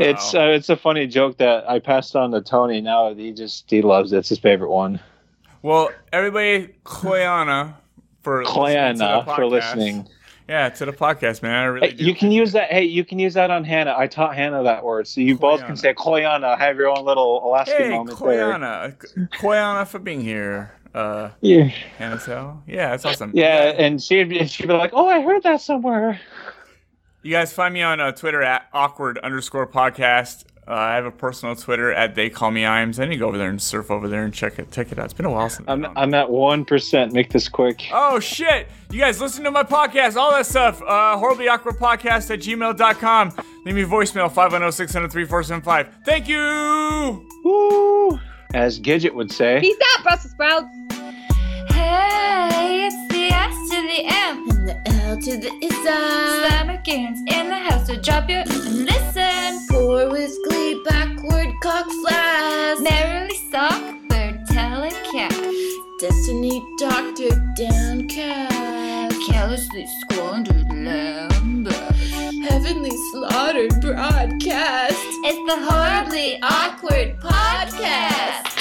[0.00, 2.80] it's uh, it's a funny joke that I passed on to Tony.
[2.80, 4.18] Now he just he loves it.
[4.18, 5.00] It's his favorite one.
[5.62, 7.74] Well, everybody, Koyana
[8.22, 10.08] for listening Koyana for listening.
[10.48, 11.54] Yeah, to the podcast, man.
[11.54, 12.70] I really Hey, you can use that.
[12.70, 13.94] Hey, you can use that on Hannah.
[13.96, 16.58] I taught Hannah that word, so you both can say Koyana.
[16.58, 18.52] Have your own little Alaskan Hey, moment there.
[18.52, 19.28] Koyana.
[19.38, 20.74] Koyana for being here.
[20.94, 21.64] Uh, Yeah.
[21.98, 22.62] Hannah Tell.
[22.66, 23.32] Yeah, that's awesome.
[23.34, 26.20] Yeah, and she'd be, she'd be like, "Oh, I heard that somewhere."
[27.24, 30.44] You guys find me on uh, Twitter at awkward underscore podcast.
[30.68, 33.00] Uh, I have a personal Twitter at they call me Iams.
[33.00, 34.98] I need to go over there and surf over there and check it check it
[34.98, 35.06] out.
[35.06, 35.66] It's been a while since.
[35.66, 37.14] I'm I'm at one percent.
[37.14, 37.84] Make this quick.
[37.94, 38.68] Oh shit!
[38.90, 40.82] You guys listen to my podcast, all that stuff.
[40.82, 43.32] Uh, horribly awkward podcast at gmail.com.
[43.64, 46.04] Leave me a voicemail 510-600-3475.
[46.04, 47.26] Thank you.
[47.42, 48.20] Woo!
[48.52, 49.60] As Gidget would say.
[49.60, 50.66] Peace out, Brussels sprouts.
[51.72, 55.98] Hey, it's the S to the M and to the Isa.
[56.40, 59.66] Slammerkins in the house, so drop your and listen.
[59.70, 62.78] Pour with glee, backward cock flash.
[62.80, 65.32] Merrily sock, bird telling cat.
[66.00, 69.16] Destiny doctor downcast.
[69.28, 71.66] Carelessly squandered lamb.
[72.48, 75.04] Heavenly slaughtered broadcast.
[75.26, 78.52] It's the horribly awkward podcast.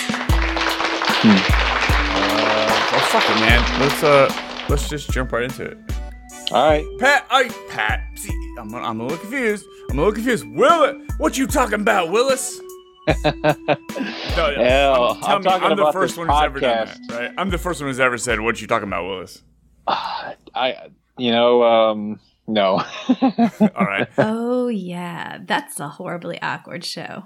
[2.96, 3.80] Oh fuck it, man.
[3.80, 4.34] Let's uh,
[4.70, 5.93] let's just jump right into it.
[6.52, 6.86] All right.
[7.00, 8.02] Pat, I Pat.
[8.16, 9.66] See, I'm, I'm a little confused.
[9.90, 10.46] I'm a little confused.
[10.48, 12.60] Will, what you talking about, Willis?
[14.36, 16.88] No, Hell, tell I'm me, talking I'm the about first this one who's ever done
[16.88, 17.32] that, right?
[17.38, 19.44] I'm the first one who's ever said, "What you talking about, Willis?"
[19.88, 20.88] I,
[21.18, 22.82] you know, um, no.
[23.22, 24.08] All right.
[24.18, 25.40] Oh, yeah.
[25.46, 27.26] That's a horribly awkward show.